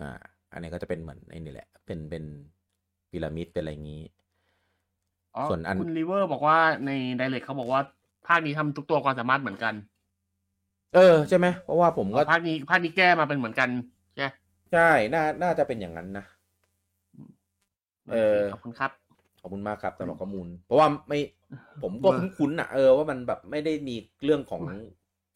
[0.00, 0.20] อ่า
[0.52, 2.24] อันนี้ก็จะเป็นเหมือนไอ้นี่แหละ เป็นเป็น
[3.10, 4.02] พีระมิดเป็นอะไรอย่างงี้
[5.36, 7.80] อ๋อส่วนอันคุณลิเวอร์บอกว่าในไดเรกเขาบอกว่า
[8.26, 9.74] ภาคนี้ทำทุกตัวความสามารถเหมือนกัน
[10.94, 13.68] เออ ใช่ไหม เพราะว่าผมก็ภาคนี้ภาคนี้แก้มาเป็นเหมือนกัน
[14.16, 14.26] ใช่
[14.72, 16.24] ใช่ น่า น่าจะเป็นอย่างนั้นนะ
[18.12, 18.90] เออ ขอบคุณครับ
[19.40, 21.18] ขอบคุณมากครับสำหรับข้อมูล เพราะว่าไม่
[21.82, 24.62] ผมก็เบอร์คุ้นๆอะเออว่ามันแบบไม่ได้มีเรื่องของ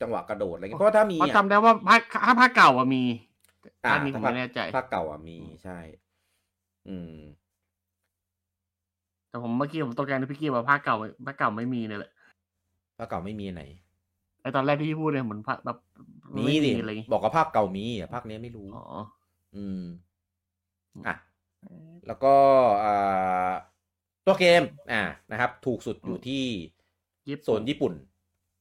[0.00, 3.02] จังหวะกระโดดอะไรเงี้ยเพราะว่าถ้ามีเพราะอะจำได้ว่าภาคถ้าภาคเก่าอะมี
[3.86, 5.78] อ่าภาคนี้ผมภาคไม่แน่ใจภาคเก่าอะมีใช่
[6.88, 7.16] อืม
[9.30, 12.12] แต่ผมเมื่อกี้ผมตกใจนะพี่กี้ว่าภาคเก่าภาคเก่าไม่มีเนี่ยแหละ
[12.98, 13.62] ภาคเก่าไม่มีไหน
[14.42, 15.78] ไอตอนแรกที่พี่พูดเนี่ยเหมือนภาคแบบ
[16.36, 18.84] มีไม่ดิอะไรอย่างงี้บอกว่าภาคเก่ามีอะภาคนี้ไม่รู้อ๋อ
[19.56, 19.82] อืม
[21.06, 21.14] อะ
[22.06, 22.34] แล้วก็
[22.84, 23.50] อ่า
[24.26, 24.62] ตัวเกม
[24.92, 26.44] อ่านะครับ ถูกสุดอยู่ที่
[27.28, 27.94] ญี่ปุ่นโซนญี่ปุ่น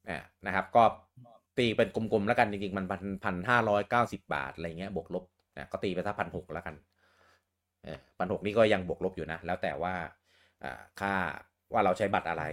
[0.10, 0.84] อ่านะครับ ก็
[1.58, 5.26] ตีเป็นกลมๆแล้วกันจริงๆ มันพันพันห้าร้อยเก้าสิบาทอะไรเงี้ยบวกลบ
[5.58, 6.76] นะก็ตีไปถ้าพันหกแล้วกัน
[7.84, 9.94] เออพันหกนี่ก็ยังบวกลบอยู่นะ แล้วแต่ว่า
[10.64, 11.14] อ่าค่า
[11.74, 12.44] ว่าเราใช้บัตรอะไร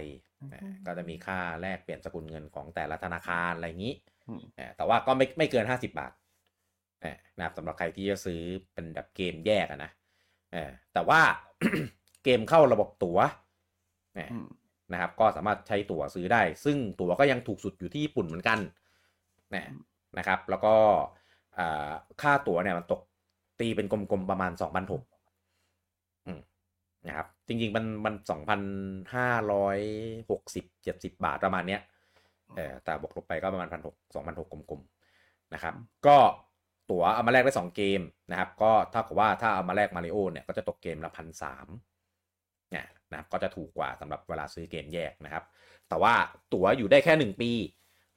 [0.53, 3.95] อ่าก็จะมีค่าแลกเปลี่ยนสกุลเงินของแต่ละธนาคารอะไรอย่างนี้
[4.29, 6.11] อืมอ่าแต่ว่าก็ไม่ไม่เกินห้าสิบาท
[7.03, 8.41] อ่านะครับสำหรับใครที่จะซื้อ
[8.73, 9.91] เป็นแบบเกมแยกอะนะ
[10.53, 11.21] เออแต่ว่า
[12.23, 13.19] เกมเข้าระบบตั๋ว
[14.15, 14.47] เนี่ยอืม
[14.93, 18.59] นะครับ ก็สามารถใช้ตั๋วซื้อได้ ซึ่งตั๋วก็ยังถูกสุดอยู่ที่ญี่ปุ่นเหมือนกัน
[19.51, 19.67] เนี่ย
[20.17, 20.75] นะครับ แล้วก็
[21.57, 21.91] อ่า
[22.21, 23.01] ค่าตั๋วเนี่ยมันตก
[23.59, 25.03] ตีเป็นกลมๆประมาณสองพันหก
[27.07, 28.61] นะครับ จริงๆมันมันสองพัน
[29.15, 29.79] ห้าร้อย
[30.29, 31.81] หกสิบเจ็ดสิบาทประมาณเนี้ย
[32.55, 35.73] เออแต่บวกลบไปก็ประมาณพันหกสองพันหกกลมๆนะครับ
[36.07, 36.17] ก็
[36.91, 38.01] ตั๋วเอามาแลกได้สองเกม
[38.31, 41.67] นะครับ ก็เท่ากับว่าถ้าเอามาแลกมาริโอเนี่ยก็จะตกเกมละพันสาม
[42.73, 45.43] เนี่ยนะครับก็จะถูกกว่าสำหรับเวลาซื้อเกมแยกนะครับ
[45.89, 46.13] แต่ว่า
[46.53, 47.51] ตั๋วอยู่ได้แค่หนึ่งปี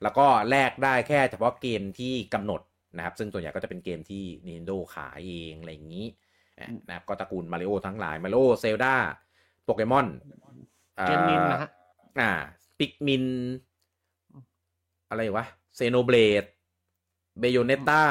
[0.02, 2.60] แล้วก็แลกได้แค่เฉพาะเกมที่กำหนด
[2.96, 6.06] นะครับ ซึ่งตัวใหญ่ก็จะเป็นเกมที่ Nintendo ขายเองอะไรอย่างนี้
[6.60, 8.94] อะนะครับก็ตระกูลมาริโอทั้งหลายมาริโอเซลดา
[9.64, 10.06] โปเกมอน
[11.02, 11.70] เกมนินนะฮะ
[12.20, 12.30] อ่า
[12.78, 13.24] ปิกมิน
[15.10, 15.46] อะไรวะ
[15.76, 16.44] เซโนเบลด
[17.38, 18.04] เบโยเนต้า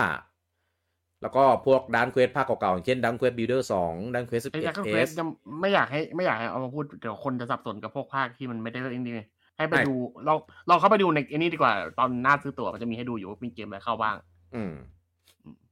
[1.26, 5.24] แล้วก็พวกดันเควสภาคเก่าๆอย่างเช่นดันเควสบิลเดอร์สองดันเควสสิบไอ้เอ็ยัดกษ์เอเฟสสจะ
[5.62, 9.22] ไม่อยากให้ไม่อยากให้เอามาพูดเดี๋ยวคนจะสับสนกับพวกภาคที่มันไม่ได้เล่นดีไง
[9.58, 9.96] ให้ไปไม่ดู
[10.28, 10.38] ลอง
[10.70, 14.16] ลองเข้าไปดูในไอ้นี่ดีกว่า ตอนหน้าซื้อตั๋วมันจะมีให้ดูอยู่ว่ามีเกมอะไรเข้าบ้าง
[14.56, 14.74] อืม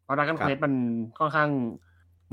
[0.04, 0.74] เพราะดักกันครับเควสมัน
[1.20, 1.50] ค่อนข้าง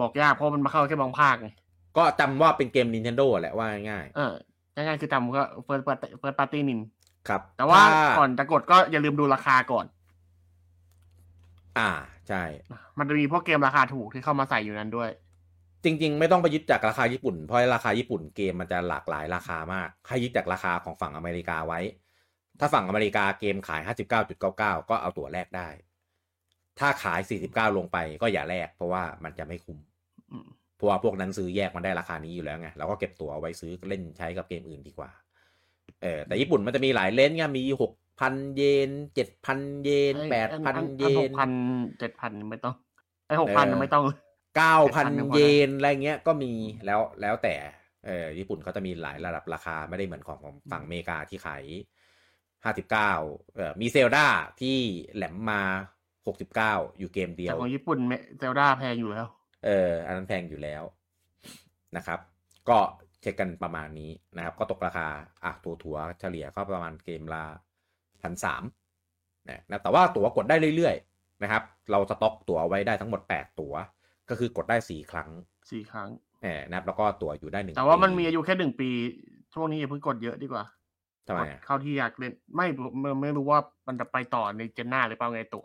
[0.01, 1.49] บอกยากเพราะมันมาเข้าแค่บางภาคไง
[1.97, 4.33] ก็จำว่าเป็นเกม Nintendo แหละว่าง่ายเออ
[4.75, 9.87] ง่ายๆคือจำก็ first first party นินๆครับ แต่ว่าถ้ก่อนจะกดก็อย่าลืมดูราคาก่อน
[11.79, 11.91] อ่า
[12.29, 12.43] ใช่
[12.99, 15.11] มันจะมีพวกเกมราคาถูกที่เข้ามาใส่อยู่นั้นด้วย
[15.85, 21.81] จริง ๆ ไม่ต้องไปยึดจากราคาญี่ปุ่น เพราะราคาญี่ปุ่นเกมมันจะหลากหลายราคามาก ให้ยึดจากราคาของฝั่งอเมริกาไว้
[22.61, 23.81] ถ้าฝั่งอเมริกาเกมขาย
[24.21, 24.43] 59.99
[24.91, 25.69] ก็เอาตั๋วแลกได้
[26.79, 29.79] ถ้าขาย 49 ลงไปก็อย่าแลกเพราะว่ามันจะไม่คุ้ม
[30.33, 35.11] อืมเพราะว่าพวกนั้นซื้อแยกมันได้ราคานี้อยู่แล้วไงเราก็เก็บตั๋วเอาไว้ซื้อเล่นใช้กับเกมอื่นดีกว่า
[36.03, 41.51] เออแต่ญี่ปุ่นมันจะมีหลายเลนส์ไงมีหก พันเยนเจ็ดพันเยนแปดพันเยหนกพัน
[41.99, 42.75] เจ็ดพันไม่ต้อง
[43.27, 44.05] ไอ้หกพันเออไม่ต้อง
[44.57, 46.53] เก้าพัน7,000ยังพอได้เยนอะไรเงี้ยก็มี
[46.87, 47.55] แล้วแล้วแต่
[48.07, 51.65] เออญี่ปุ่นเขาจะมีหลายระดับราคาไม่ได้เหมือนของของฝั่งอเมริกาที่ขาย
[52.65, 53.13] ห้าสิบเก้า
[53.55, 54.27] เออมีเซลดา
[54.61, 54.77] ที่
[55.15, 55.63] แหลมมา
[56.27, 57.99] หกสิบเก้าอยู่เกมเดียแต่วของญี่ปุ่น
[58.39, 59.27] เซลดาแพงอยู่แล้ว
[59.65, 60.83] เออ อันนั้นแพงอยู่แล้ว
[61.97, 62.19] นะครับ
[62.69, 62.79] ก็
[63.21, 65.07] เช็คกันประมาณนี้นะครับ ก็ตกราคา
[65.45, 67.45] อะตัวถัวๆเฉลี่ยก็ประมาณเกมละ
[68.25, 68.63] พันสาม
[69.49, 73.75] นะแต่ว่าตั๋วกดได้เรื่อยๆนะครับ เราสต็อกตั๋วไว้ได้ทั้งหมด 8 ตั๋ว
[74.29, 75.31] ก็คือกดได้ 4 ครั้ง
[75.71, 76.09] สี่ครั้ง
[76.43, 78.91] แหมนะครับแล้วก็ตั๋วอยู่ได้หนึ่งแต่ว่ามันปีมีอายุแค่หนึ่งปี
[79.55, 80.65] ช่วงนี้อย่าเพิ่งกดเยอะดีกว่า
[81.27, 82.67] ทำไมกดอะเข้าที่อยากเล่นไม่
[83.01, 85.65] ไม่ไม่รู้ว่ามันจะไปต่อในเจนหน้าหรือเปล่าไงตัว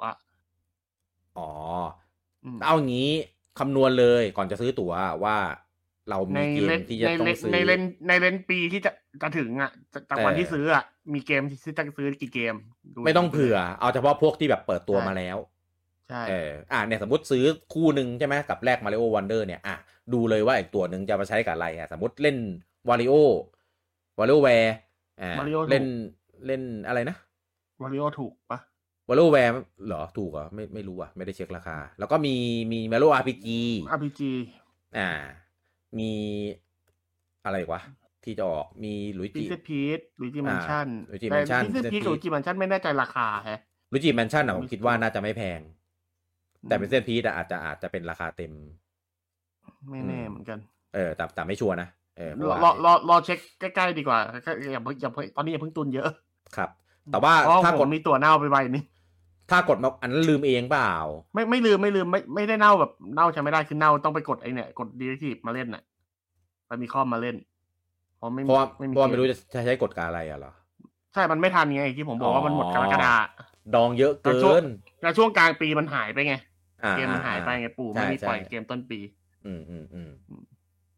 [1.38, 1.52] อ๋อ
[2.44, 3.10] อืมเอางี้
[3.60, 5.38] คำนวณเลยก่อนจะซื้อตั๋วว่า
[6.10, 8.92] เรามีเกมที่จะต้องซื้อในเลนในเลนปีที่จะ
[9.22, 9.72] จะถึงอะ
[10.10, 10.84] จากวันที่ซื้ออะ
[11.14, 12.56] มีเกมที่ซื้อจะซื้อกี่เกม
[13.06, 15.38] ไม่ต้องเผื่อ เอาเฉพาะพวกที่แบบเปิดตัวมาแล้ว
[16.10, 19.76] ใช่เอออ่าเนี่ยสมมติซื้อคู่หนึ่งใช่ไหมกับแรก Mario Wonder เนี่ยอะ
[20.14, 22.38] ดูเลยว่าอีกตัวหนึ่งจะมาใช้กับอะไรอะสมมติเล่น
[22.90, 24.76] Wario WarioWare
[25.22, 25.32] อ่า
[25.70, 25.86] เล่น
[26.48, 27.16] เล่นอะไรนะ
[27.82, 28.60] Wario ถูกปะ
[29.10, 29.54] WarioWare
[29.88, 32.36] เหรอถูกเหรอไม่ไม่รู้อะไม่ได้เช็คราคา แล้วก็มี
[32.72, 34.32] มี Mario RPG RPG
[34.98, 35.10] อ่า
[36.00, 36.12] มี
[37.46, 37.82] อะไรวะ
[38.24, 43.60] ที่จะออกมี Luigi Peach Luigi's Mansion Luigi's Mansion พิเศษ Peach Luigi's Mansion ไม่แน่ใจราคาฮะ
[43.92, 45.60] ลุยจิแมนชั่นอะผมคิดว่าน่าจะไม่แพง
[46.68, 48.52] แต่เป็นเส้นพีทอาจจะอาจจะเป็นราคาเต็ม
[49.90, 50.60] ไม่แน่เหมือนกัน
[50.96, 54.20] เออ แต่แต่ไม่ชัวร์นะเออรอรอรอรอเช็คใกล้ๆดีกว่า
[54.72, 56.10] อย่าอย่าตอนนี้อย่าเพิ่งตุนเยอะ
[56.56, 56.70] ครับ
[57.12, 58.84] แต่ว่าถ้ากดมีตัวเน่าไปใบนี้
[59.50, 60.94] ถ้ากดมาอันนั้นลืมเองเปล่า
[61.34, 65.84] ไม่ไม่ลืมไม่ลืมไม่ไม่ได้เน่าแบบเน่าใช้ไม่ได้คือเน่าต้องไปกดไอเนี่ยกดดีทีมาเล่นน่ะ
[66.68, 67.36] ไปมีข้อมาเล่น
[68.18, 70.54] เพราะไม่เพราะเพราะไม่รู้จะใช้กดการอะไรอะเหรอ
[71.14, 73.14] ใช่มันไม่ทันไงที่ผมบอกว่ามันหมดกรกฎา
[73.76, 74.66] ดองเยอะเกิน
[75.02, 76.36] แล้วช่วงกลางปีมันหายไปไง
[76.92, 79.00] เกมมันหายไปไงปู่ไม่มีปล่อยเกมต้นปี
[79.46, 80.10] อืมอืมอืม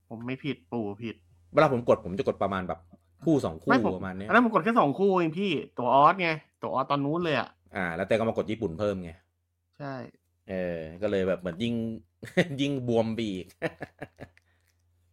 [0.10, 1.16] ผมไม่ผิดปู่ผิด
[1.54, 2.80] เวลาผมกดผมจะกดประมาณแบบ
[3.26, 6.30] คู่สองคู่ประมาณนี้แล้วผมกดแค่สองคู่เองพี่ตัวออสไง
[6.62, 9.12] ตัวออสตอนนู้นเลยอะ อ่า แล้วแต่ก็มากดญี่ปุ่นเพิ่มไง
[9.78, 9.96] ใช่
[10.50, 11.76] เออ ก็เลยแบบเหมือนยิ่ง
[12.62, 13.46] ยิ่งบวมบีก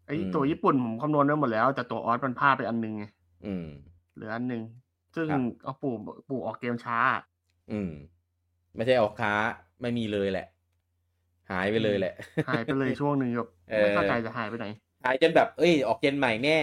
[0.06, 3.04] ไอตัวญี่ปุ่นผมคำนวณได้หมดแล้ว แต่ตัวออสมันพลาดไปอันนึงไง
[3.46, 3.66] อืม
[4.14, 4.62] เหลืออันหนึ่ง
[5.16, 5.28] ซึ่ง
[5.62, 5.94] เอาปู่
[6.28, 6.98] ปู่ออกเกมช้า
[7.72, 7.90] อืม
[8.76, 9.32] ไม่ใช่ออกค้า
[9.82, 10.46] ไม่มีเลยแหละ
[11.50, 12.14] หายไปเลยแหละ
[12.48, 13.48] หายไปเลยช่วงหนึ่งแบบ
[13.80, 14.66] ไม่เข้าใจจะหายไปไหน
[15.04, 16.58] หายจนแบบ เอ้ย ออกเกมใหม่แน่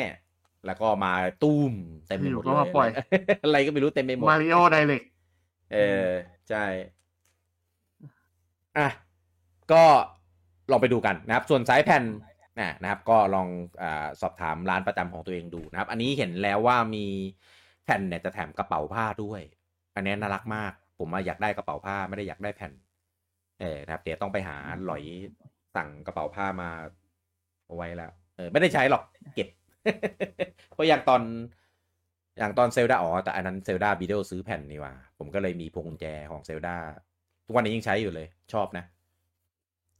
[0.66, 1.14] แล้วก็มา
[1.44, 1.74] ตุ้ม
[2.08, 2.50] เต็มไปหมดเล
[2.90, 2.94] ย
[3.44, 5.02] อะไรก็ไม่รู้เต็มไปหมดมาริโอไดเรก
[5.74, 6.08] เออ
[6.50, 6.66] ใช่
[8.78, 8.88] อะ
[9.72, 9.84] ก็
[10.72, 12.04] ลองไปดูกันนะครับ ส่วนสายแผ่น
[12.82, 13.48] นะครับ ก็ลอง
[13.84, 13.86] อ
[14.22, 17.06] สอบถามร้านประจำของตัวเองดูนะครับ อันนี้เห็นแล้วว่ามี
[17.86, 19.42] แผ่นเนี่ยจะแถมกระเป๋าผ้าด้วย
[19.96, 22.74] อันนี้น่ารักมาก ผมอยากได้กระเป๋าผ้าไม่ได้อยากได้แผ่น
[23.62, 25.04] เออนะครับ เดี๋ยวต้องไปหาหลอย
[25.76, 26.70] สั่งกระเป๋าผ้ามา
[27.66, 29.04] เอาไว้แล้ว เออ ไม่ได้ใช้หรอก
[29.36, 29.48] เก็บ
[30.74, 31.22] เพราะอย่างตอน
[32.38, 36.76] อย่างตอนเซลดาอ๋อแต่อันนั้นเซลดาบีเดลซื้อแผ่นนี่ว่า ผมก็เลยมีพวงกุญแจของเซลดา
[37.46, 38.86] ทุกวันนี้ยังใช้อยู่เลย ชอบนะ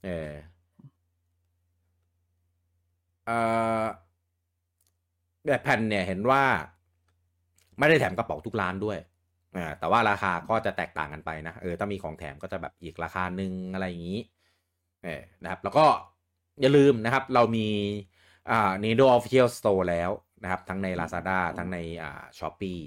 [0.04, 0.30] เออ
[3.26, 3.38] เอ่
[3.82, 3.84] อ
[5.46, 6.42] แบบแผ่นเนี่ยเห็นว่า
[7.78, 8.98] ไม่ได้แถมกระเป๋าทุกร้านด้วย
[9.56, 14.20] อ่าแต่ว่าราคาก็จะแตกต่างกันไปนะเออถ้ามีของแถมก็จะแบบอีกราคาหนึ่งอะไรอย่างนี้
[15.04, 15.86] เออนะครับ แล้วก็
[16.60, 17.68] อย่าลืมนะครับ เรามี
[18.50, 20.10] อ่า Nintendo Official Store แล้ว
[20.42, 22.80] นะครับทั้งใน Lazada ทั้งในอ่าช้อปปี้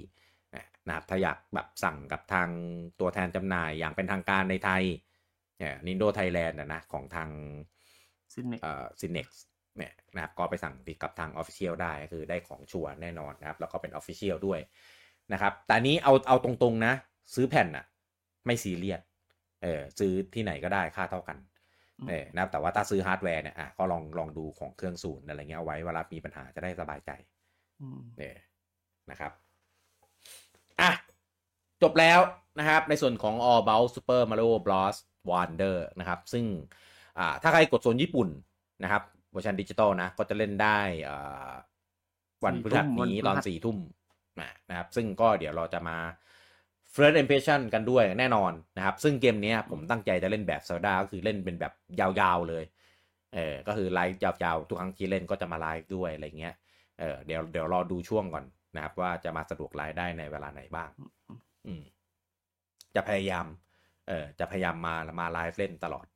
[0.86, 2.48] นะครับถ้าอยากแบบสั่งกับทาง
[3.00, 4.82] ตัวแทนจำหน่ายอย่างเป็นทางการในไทย
[5.58, 7.28] เนี่ย Nintendo Thailand นะของทาง
[8.32, 8.60] Synnex
[9.00, 9.28] Synnex
[9.76, 14.60] เนี่ยนะครับก็ไปสั่งติดกับทาง official ได้คือได้ของชัวร์แน่นอนนะครับ แล้วก็เป็น official ด้วย
[15.32, 16.94] นะครับแต่นี้เอาเอาตรงๆนะ
[17.34, 17.84] ซื้อแผ่นอะ
[18.46, 19.00] ไม่ซีเรียส
[19.62, 21.38] เออซื้อที่ไหนก็ได้ค่าเท่ากัน
[22.08, 27.10] เออนะครับแต่ว่าถ้าซื้อฮาร์ดแวร์เนี่ยอะก็ลองลองดูของเครื่องศูนย์อะไรเงี้ยเอาไว้เวลามีปัญหาจะได้สบายใจ
[28.18, 28.36] เนี่ย
[29.10, 29.32] นะครับ
[30.80, 30.90] อะ
[31.82, 32.20] จบแล้ว
[32.58, 34.96] นะครับ ในส่วนของ All About Super Mario Bros.
[35.30, 36.44] Wonder นะครับ ซึ่ง
[37.18, 38.28] อ่าถ้าใครกดโซนญี่ปุ่น
[38.82, 40.78] นะครับเวอร์ชันดิจิตอลนะ ก็จะเล่นได้
[41.08, 41.52] อ่า
[42.44, 43.78] วันพฤหัสนี้ตอนสี่ทุ่ม
[44.68, 45.96] นะครับ ซึ่งก็เดี๋ยวเราจะมา
[46.94, 52.64] First Impression กันด้วยแน่นอนนะครับ ซึ่งเกมนี้ผมตั้งใจจะเล่นแบบ Zelda ก็คือเล่นเป็นแบบยาวๆเลย
[53.34, 56.54] เออก็คือไลฟ์ยาวๆ ทุกครั้งที่เล่นก็จะมาไลฟ์ด้วยอะไรเงี้ย
[57.00, 58.44] เออเดี๋ยวเดี๋ยวรอดูช่วงก่อน
[58.76, 60.90] นะครับ ว่าจะมาสะดวกไลฟ์ได้ในเวลาไหนบ้าง
[61.66, 61.82] อืม
[62.94, 63.46] จะพยายาม
[64.08, 66.06] เออจะพยายามมามาไลฟ์เล่นตลอด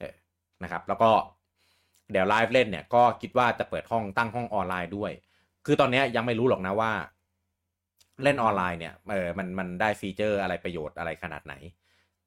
[0.00, 0.14] เออ
[0.62, 1.10] นะครับ แล้วก็
[2.12, 5.12] เดี๋ยวไลฟ์เล่นเนี่ยก็คิดว่าจะเปิดห้องตั้งห้องออนไลน์ด้วย
[5.66, 6.92] คือตอนนี้ยังไม่รู้หรอกนะว่า
[8.22, 11.54] เล่นออนไลน์เนี่ยเออมันมันได้ฟีเจอร์อะไรประโยชน์อะไรขนาดไหน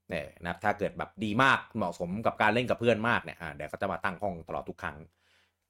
[0.10, 4.98] เนี่ยนะถ้าเกิดแบบดีมากเหมาะสมกับการเล่นกับเพื่อนมากเนี่ยอ่าเดี๋ยวก็จะมาตั้งห้องตลอดทุกครั้ง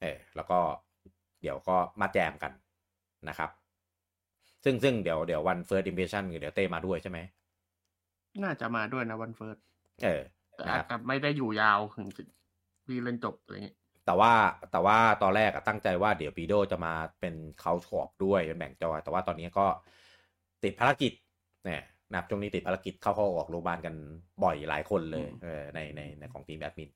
[0.02, 0.60] เออแล้วก็
[1.41, 2.52] เดี๋ยวก็มาแจมกัน
[3.30, 3.49] นะครับ
[4.64, 7.20] ซึ่งซึ่งเดี๋ยวเดี๋ยววัน First Impression เดี๋ยวเต้มาด้วยใช่ไหม
[8.44, 9.57] น่าจะมาด้วยนะวัน First
[10.03, 10.22] เออ
[10.57, 12.07] แต่ไม่ได้อยู่ยาวถึง
[12.86, 14.32] พี่เล่นจบอะไรเงี้ยแต่ว่า
[14.72, 19.66] แต่ว่าตอนแรกตั้งใจว่าเดี๋ยวพี่โดจะมาเป็น couch co-op ด้วยเป็นแบ่งจอยแต่ว่าตอนนี้ก็
[20.64, 21.14] ติดภารกิจ
[21.66, 21.82] เนี่ย
[22.14, 23.95] นับช่วงนี้ติดภารกิจเข้าเข้าออกโรงพยาบาลกัน
[24.44, 26.90] บ่อยหลายคนเลยเออในในในของทีมแบดมิน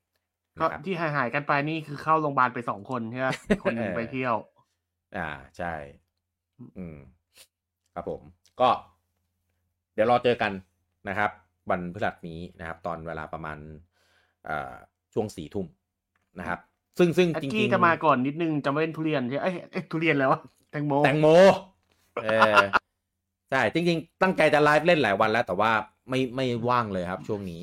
[0.60, 3.28] ก็ที่หายหายกันไปนี่คือเข้าโรงพยาบาลไปสองคนใช่ไหม
[3.62, 4.34] คนนึงไปเที่ยว
[5.16, 5.28] อ่า
[5.58, 5.74] ใช่
[6.78, 6.96] อืม
[7.94, 8.20] ครับผม
[8.60, 8.68] ก็
[9.94, 10.52] เดี๋ยวรอเจอกัน
[11.08, 11.30] นะครับ
[11.70, 13.58] วันพฤหัสนี้นะครับ ตอนเวลาประมาณ
[14.48, 14.74] อ่า
[15.14, 15.66] ช่วงสี่ทุ่ม
[16.38, 16.58] นะครับ
[16.98, 21.26] ซึ่งซึ่งแอจกริกี้งจะมาก่อนนิดนึงจะไม่เป็นทุเรียนใช่ไหมเอ้ยเอ้ยทุเรียนแล้ววะแตงโมๆแตงโม
[22.24, 22.56] เออ
[23.50, 25.72] ใช่จริง ๆ ตั้งใจจะไลฟ์เล่นหลายวันแล้ว แต่ว่า
[26.08, 27.60] ไม่ไม่ว่างเลยครับ ช่วงนี้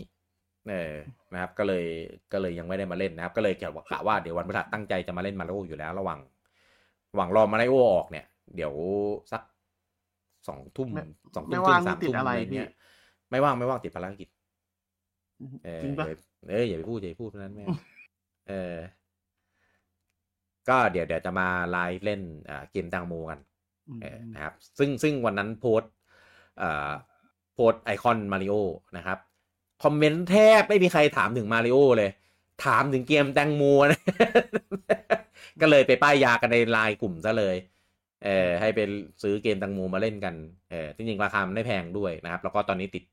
[0.69, 0.93] เออ
[1.33, 1.85] นะครับ ก็เลย
[2.33, 6.19] ก็เลยยังไม่ได้มาเล่นนะครับ ก็เลยกะว่าเดี๋ยววันพฤหัสตั้งใจจะมาเล่นมาริโออยู่แล้วระหว่าง
[7.11, 8.25] ระหว่างรอมาริโอออกเนี่ย
[8.55, 8.73] เดี๋ยว
[9.31, 9.41] สัก
[10.47, 11.03] สองทุ่มไม่
[11.35, 12.69] สองทุ่ไม่มว่างสามติดทุ่มอะอะไรไรเงี้ย
[13.29, 14.29] ไม่ว่างไม่ว่างติดภารกิจ
[15.65, 16.05] เออจริงปะ
[16.49, 17.65] เอ้ยอย่าไปพูดอย่าไปพูดเท่านั้นแม่
[18.49, 18.75] เออ
[20.69, 23.39] ก็เดี๋ยวเดี๋ยวจะมาไลฟ์เล่นอ่าเกมตังโมกัน
[23.89, 25.91] มเออนะครับ ซึ่งซึ่งวันนั้นโพสต์
[26.61, 26.91] อ่า
[27.53, 28.55] โพสต์ไอคอนมาริโอ
[28.97, 29.19] นะครับ
[29.83, 32.11] คอมเมนต์แทบไม่มีใครถามถึงมาริโอเลย
[32.65, 34.01] ถามถึงเกมแตงโมนะ
[35.61, 37.55] ก็เลยไปป้ายยากันในไลน์กลุ่มซะเลย
[38.25, 38.79] เออให้ไป
[39.23, 40.35] ซื้อเกมแตังโมมาเล่นกัน
[40.71, 43.03] เออจริงๆราคามันไม่แพงด้วยนะครับ แล้วก็ตอนนี้ติด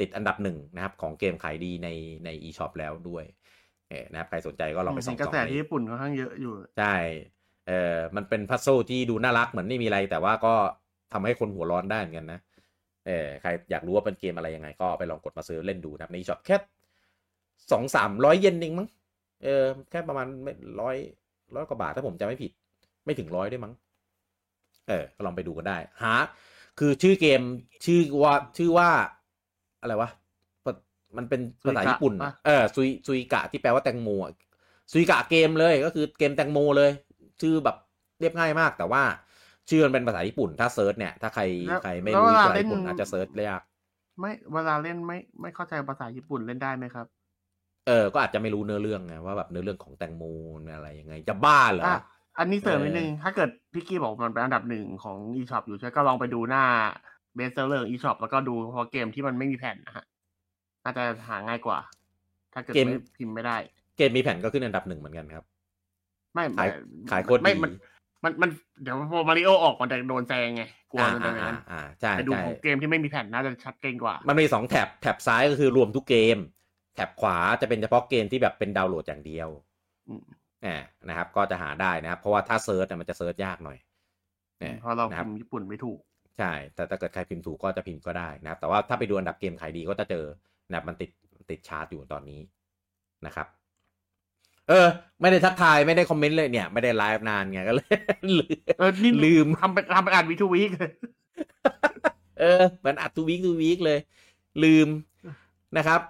[0.00, 1.88] ติดอันดับหนึ่งนะครับ ของเกมขายดีใน
[2.24, 3.24] ใน eShop แล้วด้วย
[3.88, 6.96] เออนะครับใครสนใจก็ลองไปส่องกระๆแสในที่ญี่ปุ่นค่อนข้างเยอะอยู่ใช่
[7.68, 10.54] เออมันเป็นพัซโซที่ดูน่ารักเหมือนไม่มีอะไร แต่ว่าก็
[11.12, 12.40] ทำให้คนหัวร้อนได้เหมือนกันนะ
[13.08, 16.56] เออใครอยากรู้ว่าเป็นเกมอะไรยังไงก็ไปลองกดมาซื้อเล่นดูนะครับในช็อปแค่
[17.72, 18.88] สองสามร้อยเยนเองมั้ง
[19.44, 20.96] เออแค่ประมาณไม่ร้อย
[21.54, 22.52] ร้อยกว่าบาทถ้าผมจำไม่ผิด
[23.04, 23.72] ไม่ถึงร้อยด้วยมั้ง
[24.88, 26.14] เออก็ลองไปดูกันได้หา
[26.78, 27.42] คือชื่อเกม
[27.84, 28.88] ชื่อว่าชื่อว่า
[29.80, 30.10] อะไรวะ
[30.64, 30.74] ปะ
[31.16, 34.32] มันเป็นภาษาญี่ปุ่นซุยกะปะเออซุยซุยกะที่แปลว่าแตงโมอะ
[34.92, 36.90] ซุยกะเกมเลยก็คือเกมแตงโมเลย
[37.40, 37.76] ชื่อแบบ
[38.20, 39.02] เรียบง่ายมากแต่ว่า
[39.70, 43.62] ชื่อมันเป็นภาษาญี่ปุ่น ถ้า search เนี่ย ถ้าใครแล้วใครไม่แล้วรู้เวลาภาษาญี่ปุ่นเล่นอาจจะ search ยาก
[44.20, 47.06] ไม่เวลาเล่นไม่ไม่เข้าใจภาษาญี่ปุ่นเล่นได้ไหมครับ
[47.86, 50.22] เออ ก็อาจจะไม่รู้เนื้อเรื่องไงว่าแบบเนื้อเรื่องของแตงโม
[50.54, 52.00] มันอะไรยังไง จะบ้าเหรออะ
[52.38, 56.64] อันนี้เสริมเออนิดนึง ถ้าเกิดพี่กี้บอกมันเป็นอันดับหนึ่งของ eShop อยู่ใช่ไหมก็ลองไปดูหน้า
[57.34, 60.04] best seller ของ eShop แล้วก็ดูเฉพาะเกมที่มันไม่มีแผ่นนะฮะ
[60.84, 61.78] น่าจะหาง่ายกว่า
[62.54, 63.56] ถ้าเกิดไม่พิมพ์ไม่ได้
[63.96, 65.44] เกมมีแผ่นก็ขึ้นอันดับหนึ่งเหมือนกันครับ
[66.34, 66.68] ไม่ขาย
[67.00, 67.70] ไม่ขายโคตรไม่ดี
[68.24, 70.62] มันมันมันเดี๋ยวพอมาริโอออกมันจะโดนแซงไง
[70.92, 76.38] กลัวอ่ามันจะอ่าอย่างนั้นอ่าใช่ไปดูใช่ของเกมที่ไม่มีแผ่นน่าจะชัดเจนกว่า มันมีสองแท็บแท็บซ้ายก็คือรวมทุกเกม
[76.94, 79.48] แท็บขวาจะเป็นเฉพาะเกมที่แบบเป็นดาวน์โหลดอย่างเดียว
[80.08, 80.22] อืม
[80.64, 80.76] อ่า
[81.08, 83.78] นะครับ ก็จะหาได้นะครับ เพราะว่าถ้า search เนี่ยมันจะ search ยากหน่อย
[84.60, 85.98] เนี่ยเพราะเรานะครับพิมพ์ญี่ปุ่นไม่ถูก
[86.38, 90.24] ใช่ แต่ถ้าเกิดใครพิมพ์ถูกก็จะพิมพ์ก็ได้นะครับ แต่ว่าถ้าไปดูอันดับเกมขายดีก็จะเจอ
[90.68, 91.10] นะครับมันติด
[91.50, 92.40] ติดชาร์ตอยู่ตอนนี้
[93.26, 93.46] นะครับ
[94.68, 94.86] เออ
[95.20, 97.96] ไม่ได้ทักทายไม่ได้คอมเมนต์เลยเนี่ย ไม่ได้ไลฟ์นานไงก็เลย
[98.38, 100.90] ลืมเออนี่ลืมทำเป็นทำเป็นอ่าน Week to Week เลย
[102.40, 103.98] เออเหมือนอัด Week to Week เลย
[104.64, 104.88] ลืม
[105.76, 106.00] นะครับ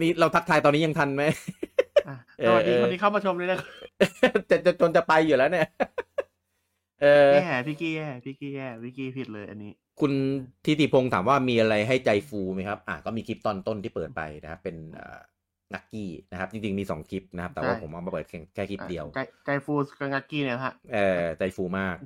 [0.00, 1.22] นี่เราทักทายตอนนี้ยังทันไหม
[2.08, 3.68] อะเออสวัสดีเออคนที่เข้ามาชมเลยนะครับ
[4.50, 5.66] จะจะจนจะไปอยู่แล้วเนี่ย
[7.02, 10.12] เออแย่พี่กี้แย่พี่กี้แย่พี่กี้ผิดเลยอันนี้ คุณ
[10.64, 14.76] ทิติพงศ์ถามว่ามีอะไรให้ใจฟูไหมครับ อะก็มีคลิปตอนต้นที่เปิดไปนะครับ เป็น
[15.74, 21.96] นักกี้นะครับ จริงๆมีสองคลิปนะครับ แต่ว่าใช่ผมเอามาเปิดแค่แค่คลิปเดียวใจใจฟูสกับงักกี้เนี่ยนะฮะเออใจฟูมาก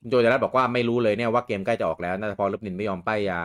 [0.00, 3.42] คุณโจจรัสบอกว่าไม่รู้เลยเนี่ยว่าเกมใกล้จะออกแล้วน่าจะเพอลึบนินไม่ยอมป้ายยา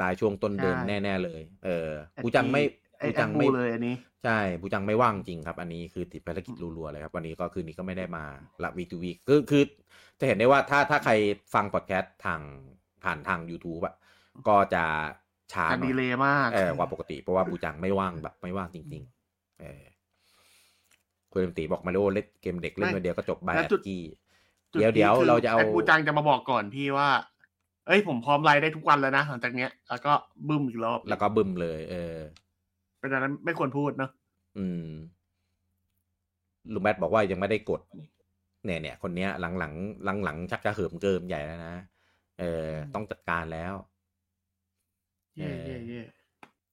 [0.00, 2.62] ลายช่วงต้นเดือนใช่แน่ ๆ เลย เออแอดปูจังไม่
[2.98, 3.94] ไอ้ปูแอจัดงบูไม่เลยอันนี้
[4.24, 8.24] ใช่ปูจังไม่ว่างจริงครับ อันนี้คือติดภารกิจรัวๆเลยครับ วันนี้ก็คืนนี้ก็ไม่ได้มา
[8.62, 9.62] ละวีทูวีคือคือ
[10.20, 11.12] จะเห็นได้ว่าถ้าถ้าใคร
[11.54, 12.40] ฟังพอดแคสต์ทาง
[13.04, 13.94] ผ่านทาง YouTube อะ
[14.48, 14.84] ก็จะ
[15.52, 19.02] ช้าอันหน่ดีอยเลยมากเออกว่าปกติเพราะว่าปูจังไม่ว่างแบบไม่ว่างจริง
[19.32, 19.82] ๆ เออ
[21.32, 24.02] คุณตีบอกมาริโอเล่นเกมเด็กเล่นไม่วันเดียวก็จบใบแล้วแอจุดดกี้
[24.72, 27.08] จุเดี๋ยวเดี๋ยวพีคคือเราจะเอาไอ้ปูจังจะมาบอกก่อนพี่ว่า
[27.86, 30.12] เอ้ยผมพร้อมไลฟ์ได้ทุกวันแล้วนะหลังจากเนี้ยแล้วก็
[30.48, 32.16] บึ้มอีกรอบแล้วก็บึมเลย เออ
[32.98, 34.10] เป็นอันนั้นไม่ควรพูดเนอะ
[34.58, 34.88] อืม
[36.72, 37.80] ลุงแมทบอกว่ายังไม่ได้กด
[38.64, 39.72] เนี่ยเนี่ยคนเนี้ยหลังหลัง
[40.04, 41.74] หลังหลังๆชักจะเหิมเกิมใหญ่แล้วนะ
[42.40, 43.74] เออต้องจัดการแล้ว
[45.38, 46.00] เย่เย่เย่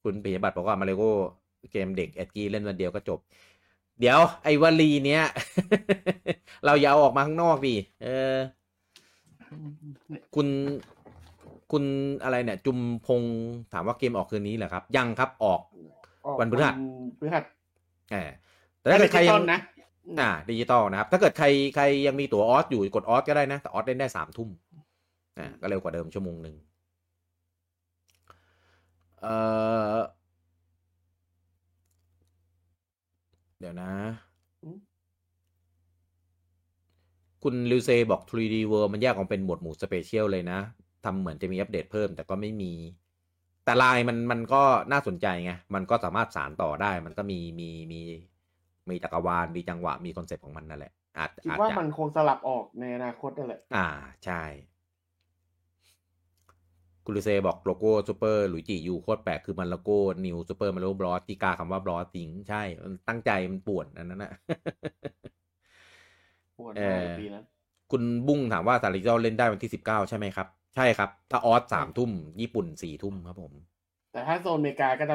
[0.02, 1.02] คุณปิยบัตรบอกว่ามาริโอ
[1.72, 3.18] เกมเด็กแอดกี้เล่นวันเดียวก็จบ
[4.00, 5.22] เดี๋ยวไอ้วลีเนี้ย
[6.64, 8.36] เราอย่าเอาออกมาข้างนอกดิเออ
[10.34, 10.48] คุณ
[11.72, 11.84] คุณ
[12.22, 13.34] อะไรเนี่ย จุมพงษ์
[13.72, 15.60] ถามว่าเกมออกคืนนี้เหรอครับ ยังครับออก
[16.26, 16.74] ออกวันพฤหัส
[17.18, 17.44] พฤหัส
[18.10, 18.16] แหม
[18.80, 19.60] แต่ถ้าเกิดใครดิจิยัตองลนะ
[20.20, 24.48] อ่าดิจิตอลนะครับ ถ้าเกิดใครใครยังมีตั๋วออสอยู่กดออสก็ได้นะ แต่ออสเล่นได้สามทุ่ม
[25.38, 26.54] อ่าก็เร็วกว่าเดิมชั่วโมงหนึ่ง
[29.22, 29.26] เอ
[29.94, 29.96] อ
[33.58, 33.92] เดี๋ยวนะ
[37.42, 40.58] คุณลิวเซบอก 3D World มันแยกออกเป็นหมวดหมู่สเปเชียลเลยนะ
[41.04, 42.72] ทำเหมือนจะมีอัปเดตเพิ่ม แต่ก็ไม่มี
[43.64, 44.62] แต่ลายมันมันก็
[44.92, 48.00] น่าสนใจไง มันก็สามารถสารต่อได้ มันก็มีมีมี
[48.88, 53.88] มีจักรวาล มีจังหวะ มีคอนเซปต์ของมันนั่นแหละอาจคิดอาจว่าจะมันคงสลับออกในอนาคตนั่นแหละ อ่า
[54.24, 54.42] ใช่
[57.06, 64.32] คุณลูเซบอกโลโก้ Super Luigi U โคตรแปลกคือมันโลโก้ New Super Mario Bros.ที่กาคำว่า Bros.จริงใช่ มันตั้งใจมันป่วนอันนั้นนะ
[66.58, 67.44] ปวดเอมากอเลยปีนั้น
[67.90, 70.46] คุณบุ้งถามว่าซาริโเล่นได้วันที่สิบเก้าใช่ไหมครับ
[70.76, 72.10] ใช่ครับ ถ้าออสสามทุ่ม
[72.40, 73.52] ญี่ปุ่นสี่ทุ่มครับผม
[74.12, 75.14] แต่ถ้าโซนอเมริกาก็จะ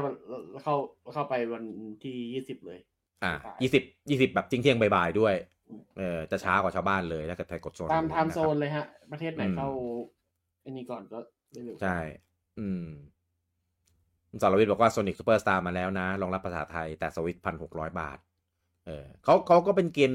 [0.63, 0.76] เข้า
[1.13, 1.63] เข้าไปวัน
[2.03, 2.80] ที่ยี่สิบเลย
[3.23, 5.35] อ่าใช่ยี่สิบยี่สิบแบบเที่ยงเที่ยงๆบ่ายๆด้วย
[5.97, 9.69] เออจะช้ากว่าชาวบ้านเลยถ้าเกิดไทยกดโซนตามไทม์ะโซครับนเลยฮะ ประเทศไหนอืมเข้า
[10.63, 11.19] อันนี้ก่อนก็
[11.52, 11.98] ได้เร็วใช่
[12.60, 12.88] อืม
[14.30, 18.18] คุณสารวิทย์บอกว่า Sonic Superstar มาแล้วนะ รองรับภาษาไทย แต่สวิตพันหกร้อยบาท
[18.86, 20.11] เออเขาเขาก็เป็นเกม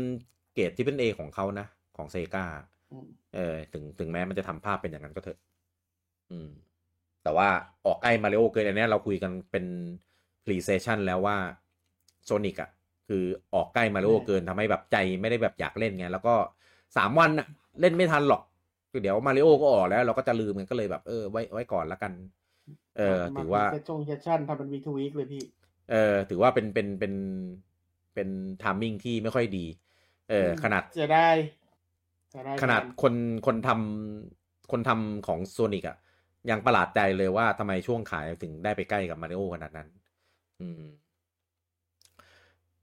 [0.55, 2.47] เกรดที่เป็นเอของเขานะ ของเซกา
[2.93, 5.39] อืมเออ ถึงถึงแม้มันจะทำภาพเป็นอย่างนั้นก็เถอะ
[6.31, 6.49] อืม
[7.23, 7.49] แต่ว่า
[7.87, 9.65] ออกใกล้มาริโอเกินอันเนี้ยเราคุยกันเป็น
[10.45, 11.37] pre session แล้วว่า
[12.29, 12.71] Sonic อะ
[13.09, 16.35] คือออกใกล้มาริโอเกินทำให้แบบใจไม่ได้แบบอยากเล่นไง แล้วก็
[16.97, 17.47] สามวันอะ
[17.81, 18.43] เล่นไม่ทันหรอก
[18.97, 22.13] คือเดี๋ยวมาริโอก็ออกแล้ว เราก็จะลืมกันก็เลยแบบเออไว้ไว้ก่อนละกัน
[22.97, 25.43] เออ ถือว่าเซชง session ทำเป็น Week to Week เลยพี่
[25.91, 27.15] เออ ถือว่าเป็นเป็นเป็น
[28.15, 28.29] เป็น
[28.63, 29.65] timing ที่ไม่ค่อยดี
[30.31, 31.29] เออ ขนาดจะได้
[32.35, 33.15] จะได้ ขนาดคน
[33.47, 35.97] คนทำคนทำของโซนิกอะ
[36.51, 39.89] ยังประหลาดใจเลยว่าทำไมช่วงขายถึงได้ไปใกล้กับมาริโอขนาดนั้น
[40.61, 40.83] อืม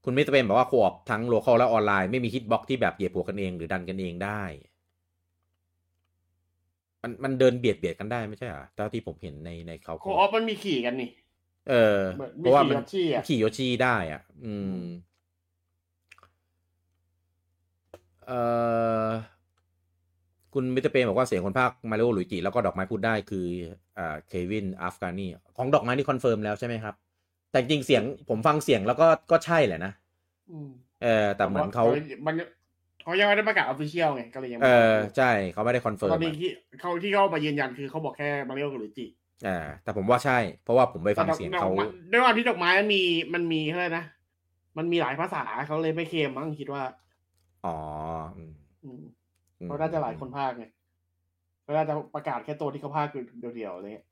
[0.06, 4.44] คุณมิสเตอร์เป็นบอกว่า co-op ทั้ง local และออนไลน์ไม่มี hitbox ที่แบบเหยียบหัวกันเองหรือดันกันเองได้
[7.04, 11.10] มันมันเดินเบียดเบียดกันได้ไม่ใช่เหรอเท่าที่ผมเห็นในในเขาโคอ op มันมีขี่กันนี่
[11.70, 14.82] เออเหมือนเพราะว่ามันมีขี่โยชิอะขี่โยชิได้อะ อืม
[18.26, 18.40] เอ่
[19.06, 19.08] อ
[20.54, 23.48] คุณมิสเตอร์เปนบอกว่าเสียงคนพากย์มาริโอหลุยจิแล้วก็ดอกไม้พูดได้คือ
[23.98, 25.28] อ่า Kevin Afghani
[25.58, 26.96] ของดอกไม้นี่คอนเฟิร์มแล้วใช่ไหมครับ
[27.52, 29.92] แต่จริงๆเสียงผมฟังเสียงแล้วก็ก็ใช่แหละนะ
[30.52, 30.70] อืม
[31.04, 31.86] เออแต่เหมือนเขา
[32.28, 32.36] มัน
[33.04, 34.70] เขายังไม่ได้ประกาศ official ไงก็เลยยังเอ
[35.02, 36.50] ไม่อใช่เขาไม่ได้คอนเฟิร์มตอนนี้อะที่
[36.82, 39.06] เขาที่เขามายืนยันคือเขาบอกแค่มาริโอกับลุยจิ
[39.48, 43.02] อ่าแต่ผมว่าใช่ เพราะว่าผมไปฟังแต่ดอกเสียงดอกเขาไม้ด้วยความที่ดอกไม้มันมี
[43.34, 44.04] มันมีอะไรนะ
[44.78, 46.84] มันมีหลายภาษาเขาเลยไม่เคลมมั้งคิดว่า
[47.66, 47.78] อ๋อ
[48.38, 48.54] อืม
[48.84, 49.04] อืม
[49.60, 50.66] อืมเขาน่าจะหลายคนภาคไง
[51.64, 53.08] เขาน่าจะประกาศแค่ตัวที่เขาภาค
[53.56, 54.08] เดียวๆอะไรเงี้ย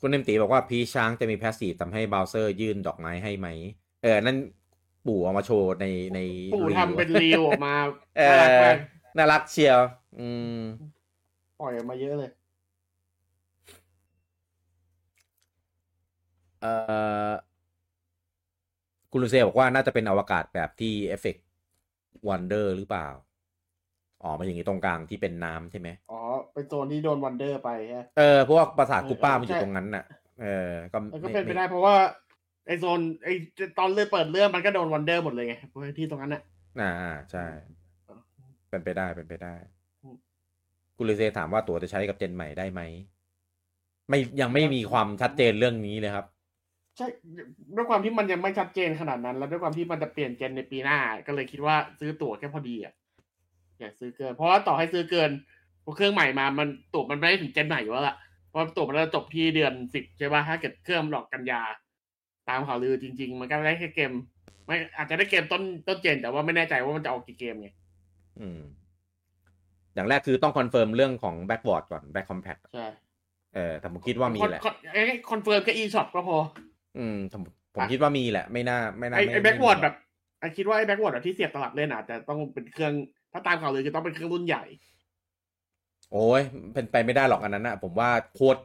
[0.00, 3.48] คุณเนมตีบอกว่าพีช้างจะมีแพสซีฟทำให้บ o วเซอร์ยื่นดอกไม้ให้ไหม
[4.02, 4.36] เออ นั่น
[5.06, 6.18] ปู่เอามาโชว์ในใน
[6.54, 7.74] ปู่รีวิวทำเป็นรีวออกมา
[8.18, 8.76] เอน่ารักอมาก
[9.16, 9.80] น่ารักเชียว
[10.18, 10.28] อื
[10.58, 10.60] ม
[11.60, 12.30] ปล่อยออกมาเยอะเลย
[16.60, 16.72] เอ่
[17.30, 17.32] อ
[19.12, 21.44] คุณลูเซบอกว่าน่าจะเป็นอวกาศแบบที่เอฟเฟกต์
[22.28, 23.08] Wonder หรือเปล่า
[24.22, 26.20] อ๋อมาอย่างนี้ตรงกลางที่เป็นน้ำใช่ไหมอ๋อ
[26.52, 30.04] เป็นโซนที่โดน Wonder ไปฮะเออเพราะว่าปราสาทเออคุปป้าเออมันอยู่ใช่ตรงนั้นน่ะ
[30.42, 31.94] เออ ก็แล้วก็ม่เป็นไปม่ได้เพราะว่า
[32.70, 33.28] ไอโซนไอ
[33.78, 36.42] ตอนเลือเปิดเรื่องมันก็โดน Wonder หมดเลยไงเพราะที่ตรงนั้นน่ะ
[36.80, 37.46] อ่าอ่าใช่
[38.68, 39.54] เป็นไปได้เป็นไปได้
[40.02, 40.16] อืม
[40.96, 42.80] คุณลูเซถามว่าตัวจะใช้กับ gen ใหม่ได้ไหม
[44.08, 46.26] ไม่ยังไม่มีความชัดเจนเรื่องนี้เลยครับ
[46.96, 47.06] ใช่
[47.76, 52.94] ด้วยความที่มันยังไม่ชัดเจนขนาดนั้น แล้วด้วยความที่มันจะเปลี่ยนเจนในปีหน้า ก็เลยคิดว่าซื้อตั๋วแค่พอดีอะ
[53.78, 55.30] อย่าซื้อเกิน เพราะว่าต่อให้ซื้อเกิน
[55.84, 58.16] พอเครื่องใหม่มามันตั๋วมันไม่ได้ถึงเจนใหม่อยู่แล้วล่ะ
[58.48, 61.62] เพราะตั๋วมันจะจบที่เดือนสิบใช่ป่ะถ้าเกิดเครื่องมันออกกันยา
[62.48, 64.12] ตามข่าวลือจริง ๆ มันก็ได้แค่เกม
[64.66, 67.68] ไม่อาจจะได้เกมต้นต้นเจน แต่ว่าไม่แน่ใจว่ามันจะออกกี่เกมไง
[68.40, 68.60] อืม
[69.94, 72.86] อย่างแรกคือต้อง confirm เรื่องของ backward ก่อน back compat ใช่
[73.54, 76.36] เออแต่ผมคิดว่ามีแหละคอนคอน confirm แค่ eShop ก็พอ
[76.98, 77.42] อืมผม
[77.74, 79.94] ผมคิดว่ามีแหละ ไม่น่าไม่น่าไอไม่ไอแบ็กวอร์ดม่มีแบบ
[80.40, 82.92] ไอคิดว่าไอ backward ที่เสียบตลับเล่นอาจจะต้องเป็นเครื่อง
[83.32, 84.64] ถ้าตามข่าวเลยคือต้องเป็นเครื่องรุ่นใหญ่
[86.12, 86.42] โอ้ย
[86.74, 88.60] เป็นไปไม่ได้หรอกอันนั้นนะผมว่าโคตร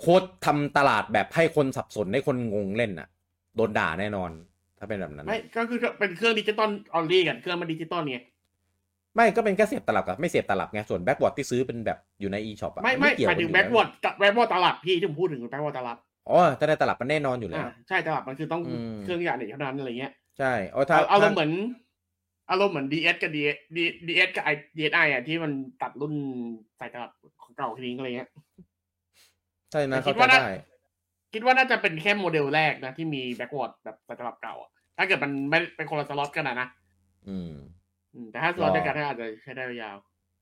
[0.00, 3.08] โคตรทำตลาดแบบให้คนสับสนให้คนงงเล่นอะ
[3.56, 4.30] โดนด่าแน่นอน
[4.78, 8.18] ถ้าเป็นแบบนั้นไม่ก็คือเป็นเครื่อง digital only กันเครื่องมันดิจิตอลไง
[9.16, 15.98] ไม่ก็เป็นแค่เสียบตลับกับไม่เสียบตลับไงส่วน backward ที่ซื้อเป็นแบบอยู่ใน eShop อะไม่ไม่เกี่ยวหมายถึง backward backward ตลับพี่ที่ผมพูดถึง backward ตลับ
[16.30, 21.52] อ๋อถ้าได้ตลับมันแน่นอนอยู่แล้วอ่าใช่ตลับมันคือต้องอืมเครื่องใหญ่เท่านั้นอะไรเงี้ยใช่เอาถ้าเอาถ้าอารมณ์เหมือน
[22.50, 25.52] อารมณ์เหมือน DS กับ D DS กับไอดีเอสไออะที่มัน
[25.82, 26.14] ตัดรุ่น
[26.76, 27.10] ใส่ตลับ
[27.42, 28.30] ของเก่าทิ้งอะไรเงี้ย
[29.70, 30.46] ใช่นะแต่คิเขาดใจะว่าน่าได้
[31.32, 36.68] คิดว่าน่าจะเป็นแค่โมเดลแรกนะที่มี backward แบบใส่ตลับเก่าอะถ้าเกิดมันไม่เป็นคนละสล็อตกันอะนะ
[37.28, 37.52] อืม
[38.14, 39.96] อืมแต่ถ้าสล็อตร่วมกันก็อาจจะใช้ได้ยาว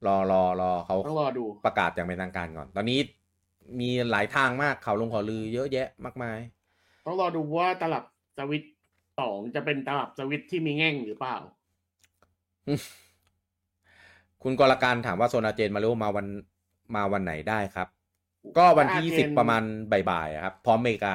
[0.06, 3.00] รอรอรอเขาต้องรอดูประกาศอย่างเป็นทางการก่อน ตอนนี้
[3.80, 6.38] มีหลายทางมากข่าวลงข่าวลือเยอะแยะมากมาย
[7.04, 8.04] ต้องรอดูว่าตลับ
[8.38, 8.72] สวิตช์
[9.20, 11.36] สองจะเป็นตลับบสวิตช์ที่มีแง่งหรือเปล่า
[14.42, 16.26] คุณกรการถามว่าโซนอาเจนมาริโอมาวัน
[16.94, 17.88] มาวันไหนได้ครับ
[18.58, 19.62] ก็วันที่อายี่เจสิบนประมาณ
[20.10, 21.06] บ่ายๆอะครับ พร้อมอเมริก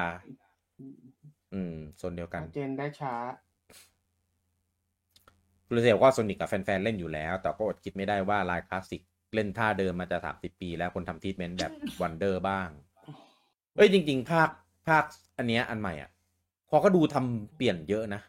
[1.54, 3.14] อืมโซนเดียวกันเจนได้ช้า
[5.66, 9.02] คุณเสียบอกว่าโซนิกกับแฟนๆ เล่นอยู่แล้ว แต่ก็อดคิดไม่ได้ว่า line classic
[9.34, 11.72] เล่นท่าเดิมมาจะสามสิบปีแล้วควรทำทีทเมนต์แบบ
[12.02, 12.68] Wonder บ้าง
[13.76, 14.48] เอ้ยจริง ๆ ภาค
[14.88, 15.04] ภาค
[15.38, 16.10] อันเนี้ยอันใหม่อะ
[16.70, 18.20] พอก็ดูทำเปลี่ยนเยอะนะ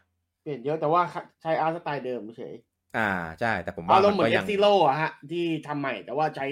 [0.42, 1.02] เปลี่ยนเยอะแต่ว่า
[1.42, 2.56] ใช้ art style เดิมเฉย
[2.98, 3.10] อ่า
[3.40, 6.48] ใช่ แต่ผมว่าอารมณ์เหมืก็อนเอยังซิโลอะฮะ ที่ทำใหม่แต่ว่าใช้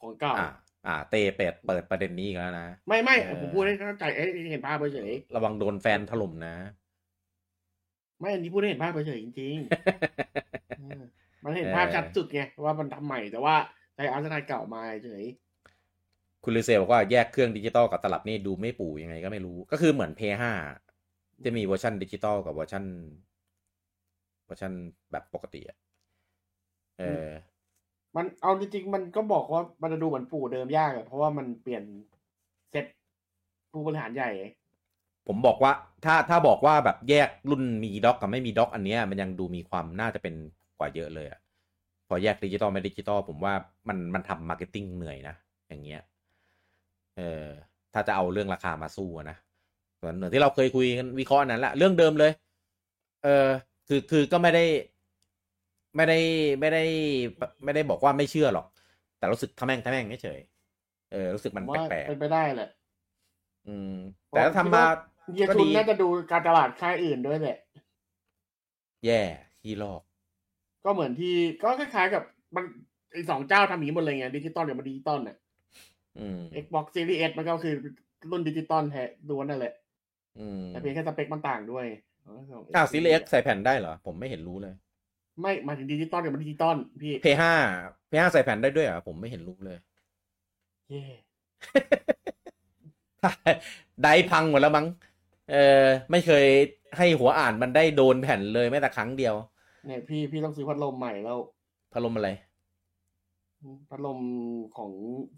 [0.00, 0.34] ของเก่า
[0.88, 11.00] อ่าอ่าเตเปิดเปิดประเด็นนี้อีกแล้วนะ ไม่ไม่เออผมพูดให้เข้าใจเอ้ยเห็นภาพเฉยระวังโดนแฟนถล่มนะๆไม่อันนี้พูดให้เห็นภาพเฉยๆจริงๆเออ
[11.44, 13.54] มันเห็นภาพชัดสุดไงว่ามันทำใหม่แต่ว่า
[13.94, 15.24] ใช้อาร์ตสไตล์เก่ามาเฉย
[16.44, 20.20] คุณลิเซลบอกว่าแยกเครื่องดิจิตอลกับตลับนี่ดูไม่ปู่ยังไงก็ไม่รู้ ก็คือเหมือน p
[20.82, 22.84] 5จะมีเวอร์ชันดิจิตอลกับเวอร์ชัน
[24.46, 24.72] เวอร์ชัน
[25.12, 25.76] แบบปกติอะ
[26.98, 27.26] เออ
[28.18, 31.82] มันเอาจริงๆมันก็บอกว่ามันจะดูเหมือนปู่เดิมยากอะเพราะว่ามันเปลี่ยน
[32.70, 32.86] เซต
[33.72, 34.30] ผู้บริหารใหญ่
[35.26, 35.72] ผมบอกว่า
[36.04, 40.34] ถ้าถ้าบอกว่าแบบแยกรุ่นมี dock กับไม่มี dock อันเนี้ยมันยังดูมีความน่าจะเป็น
[40.78, 41.40] กว่าเยอะเลยอะ
[42.08, 43.54] พอแยกดิจิตอลไม่ดิจิตอลผมว่า
[43.88, 45.34] มันมันทำ marketing เหนื่อยนะ
[45.68, 46.02] อย่างเงี้ย
[47.16, 47.44] เออ
[47.92, 49.36] ถ้าจะเอาเรื่องราคามาสู้นะ
[50.00, 52.32] ส่วนเหนือที่เราเคยคุยกันวิเคราะห์อันนั้นแหละเรื่องเดิมเลย
[53.24, 53.48] เออ
[53.88, 54.64] คือคือก็ไม่ได้
[55.98, 56.18] ไม่ได้
[56.60, 56.84] ไม่ได้
[57.64, 58.66] ไม่ได้บอกว่าไม่เชื่อหรอก
[59.18, 63.94] แต่รู้สึกทะแม่งทะแม่งเฉยๆเออรู้สึกมันผมว่าแปลกเป็นไปได้แหละๆอืม
[64.28, 64.84] แต่ถ้าทำมา
[65.32, 67.58] เฮียก็ชุดีนน่าจะดูการตลาดค่ายอื่นด้วยแหละ
[69.06, 69.20] แย่
[69.60, 70.02] ขี้ลอก
[70.84, 72.22] ก็เหมือนที่ก็คล้ายๆกับ
[72.54, 72.64] มัน
[73.12, 75.36] ไอสองเจ้าทำอย่างนี้หมดเลยไงดิจิตอลกับ non ดิจิตอลน่ะ
[76.18, 77.74] อืม Xbox Series S มันก็คือ
[78.30, 79.74] รุ่นดิจิตอลแท้ล้วนนั่นแหละ
[80.38, 81.86] อืมแต่เพียงแค่สเปคมันต่างด้วย
[82.74, 84.74] อ้าว Series X ใส่แผ่นได้เหรอ ผมไม่เห็นรู้เลย
[85.40, 87.42] ไม่หมายถึงดิจิตอลกับ non ดิจิตอลพี่ P5
[88.10, 89.78] P5 ใส่แผ่นได้ด้วยเหรอผมไม่เห็นรู้เลย
[90.88, 91.02] เย่
[94.02, 94.86] ได้พังหมดแล้วมั้ง
[95.50, 96.46] เออไม่เคย
[96.96, 99.34] ให้หัวอ่านมันได้โดนแผ่นเลยแม้แต่ครั้งเดียว
[99.86, 101.38] เนี่ยพี่พี่ต้องซื้อพัดลมใหม่แล้ว
[101.92, 102.30] พัดลมอะไร
[103.90, 104.18] พัดลม
[104.76, 104.90] ของ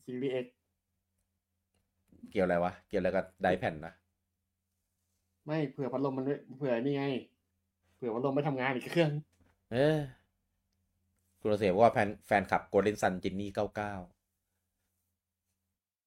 [0.05, 0.47] Series X
[2.31, 3.93] เกี่ยวอะไรวะ เกี่ยวอะไรกับไดแผ่นนะ
[5.47, 7.05] ไม่เผื่อพัดลมมันไม่เผื่อนี่ไง
[7.97, 9.10] เผื่อพัดลมไม่ทำงานอีกเครื่อง
[9.70, 9.98] เออ
[11.40, 13.92] คุณโรเซบอกว่าแฟนแฟนคลับโกลเด้นซันจินนี่เก้าเก้า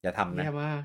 [0.01, 0.81] อย่าทำนะแย่มาก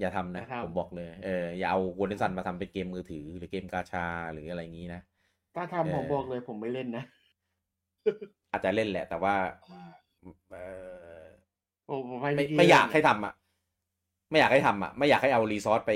[0.00, 5.00] อย่าทำนะอย่าทำผมบอกเลย เอออย่าเอาโกลเด้นซันมาทำเป็นเกมมือถือ หรือเกมกาชาหรืออะไรอย่างนี้นะ
[5.54, 7.04] ถ้าเออทำผมบอกเลยผมไม่เล่นนะ
[8.50, 9.34] อาจจะเล่นแหละ แต่ว่า
[10.50, 11.28] เออ
[11.86, 13.34] โอ้ผมไม่พี่ไม่อยากเล่นให้ทำอะ
[14.30, 15.92] ไม่อยากให้ทำอะ ไม่อยากให้เอารีซอสไป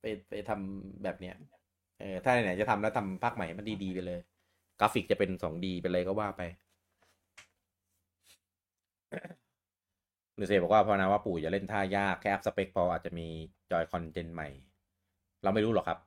[0.00, 1.34] ไปไปทำแบบเนี้ย
[2.00, 4.20] เออถ้าไหนๆจะทำแล้วทำภาคใหม่ให้มันดีๆไปเลย
[4.80, 6.42] กราฟิกจะเป็นสองดีเป็นอะไรก็ว่าไป
[10.36, 13.26] หรือเซบอกว่าพอนะว่าปู่จะเล่นท่ายากแค่อัพสเปคพออาจจะมี
[13.70, 14.48] Joy-Con gen ใหม่
[15.42, 15.98] เราไม่รู้หรอกครับ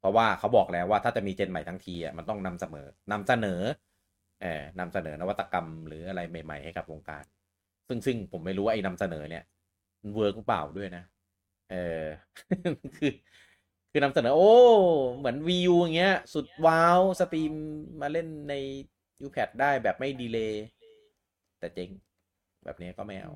[0.00, 3.60] เพราะว่าเขาบอกแล้วว่าถ้าจะมี gen ใหม่ทั้งทีอะมันต้องนำเสนอนำเสนอ
[4.42, 7.24] เออนำเสนอนวัตกรรมหรืออะไรใหม่ ๆ ให้กับวงการ
[7.88, 9.44] ซึ่งซึ่งผมไม่รู้ว่าไอ้นำเสนอเนี่ย
[10.14, 11.02] work หรือเปล่าด้วยนะ
[11.70, 12.02] เออ
[12.96, 13.12] คือ
[13.90, 14.52] คือนำเสนอ โอ้
[15.16, 17.52] เหมือน Wii U อย่างเงี้ย สุดว้าว stream
[18.00, 18.54] มาเล่นใน
[19.26, 20.64] U Pad ได้แบบไม่ delay
[21.58, 21.90] แต่เจ๊ง
[22.64, 23.32] แบบนี้ก็ไม่เอา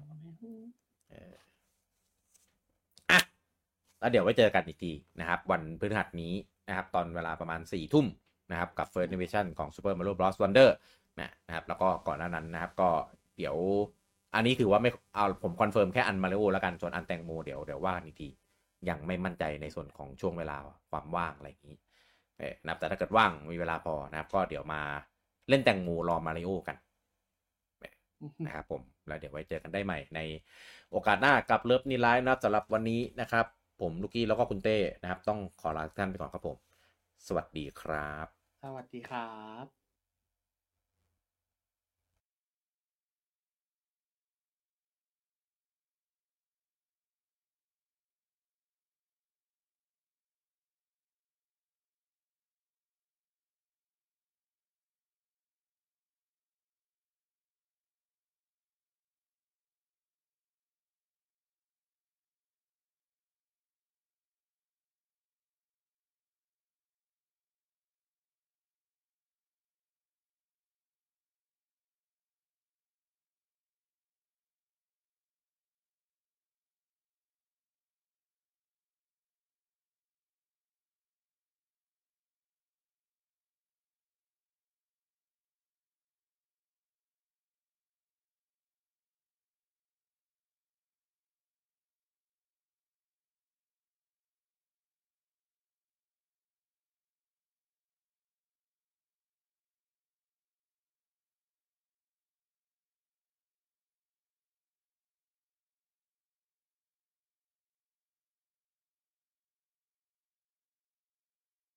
[1.10, 1.32] เออ
[3.10, 3.20] อะ
[4.01, 6.32] แล้วเดี๋ยวไว้เจอกันอีกทีนะครับ วันพฤหัสนี้
[6.68, 8.06] นะครับ ตอนเวลาประมาณ4ี่ทุ่ม
[8.51, 10.36] นะครับ กับ First Impression ของ Super Mario Bros.
[10.43, 10.68] Wonder
[11.20, 12.89] นะนะครับ แล้วก็ก่อนหน้านั้นนะครับ ก็
[13.36, 13.56] เดี๋ยว
[14.35, 18.28] อันนี้ถือว่าไม่เอาผม confirm แค่อันมาริโอแล้วกัน ส่วนอันแตงโมเดี๋ยวเดี๋ยวว่ากันอีกที
[18.89, 20.56] ยังไม่มั่นใจในส่วนของช่วงเวลา
[20.90, 21.78] ความว่างอะไรอย่างนี้
[22.39, 24.81] เออนะครับแต่ถ้าเกิดว่างมีเวลาพอนะครับ ก็เดี๋ยวมา
[25.48, 26.77] เล่นแตงโมรอมาริโอกัน
[28.47, 30.20] นะครับผมแล้วเดี๋ยวไว้เจอกันได้ใหม่ใน
[30.90, 33.47] โอกาสหน้ากับเลิฟนี่ไลฟ์นะครับสำหรับวันนี้นะครับ
[33.81, 36.56] ผมลูกี้แล้วก็คุณเต้นะครับ ต้องขอลาทุกท่านไปก่อนครับผม
[37.27, 38.27] สวัสดีครับ
[38.62, 39.31] สวัสดีครั
[39.65, 39.84] บ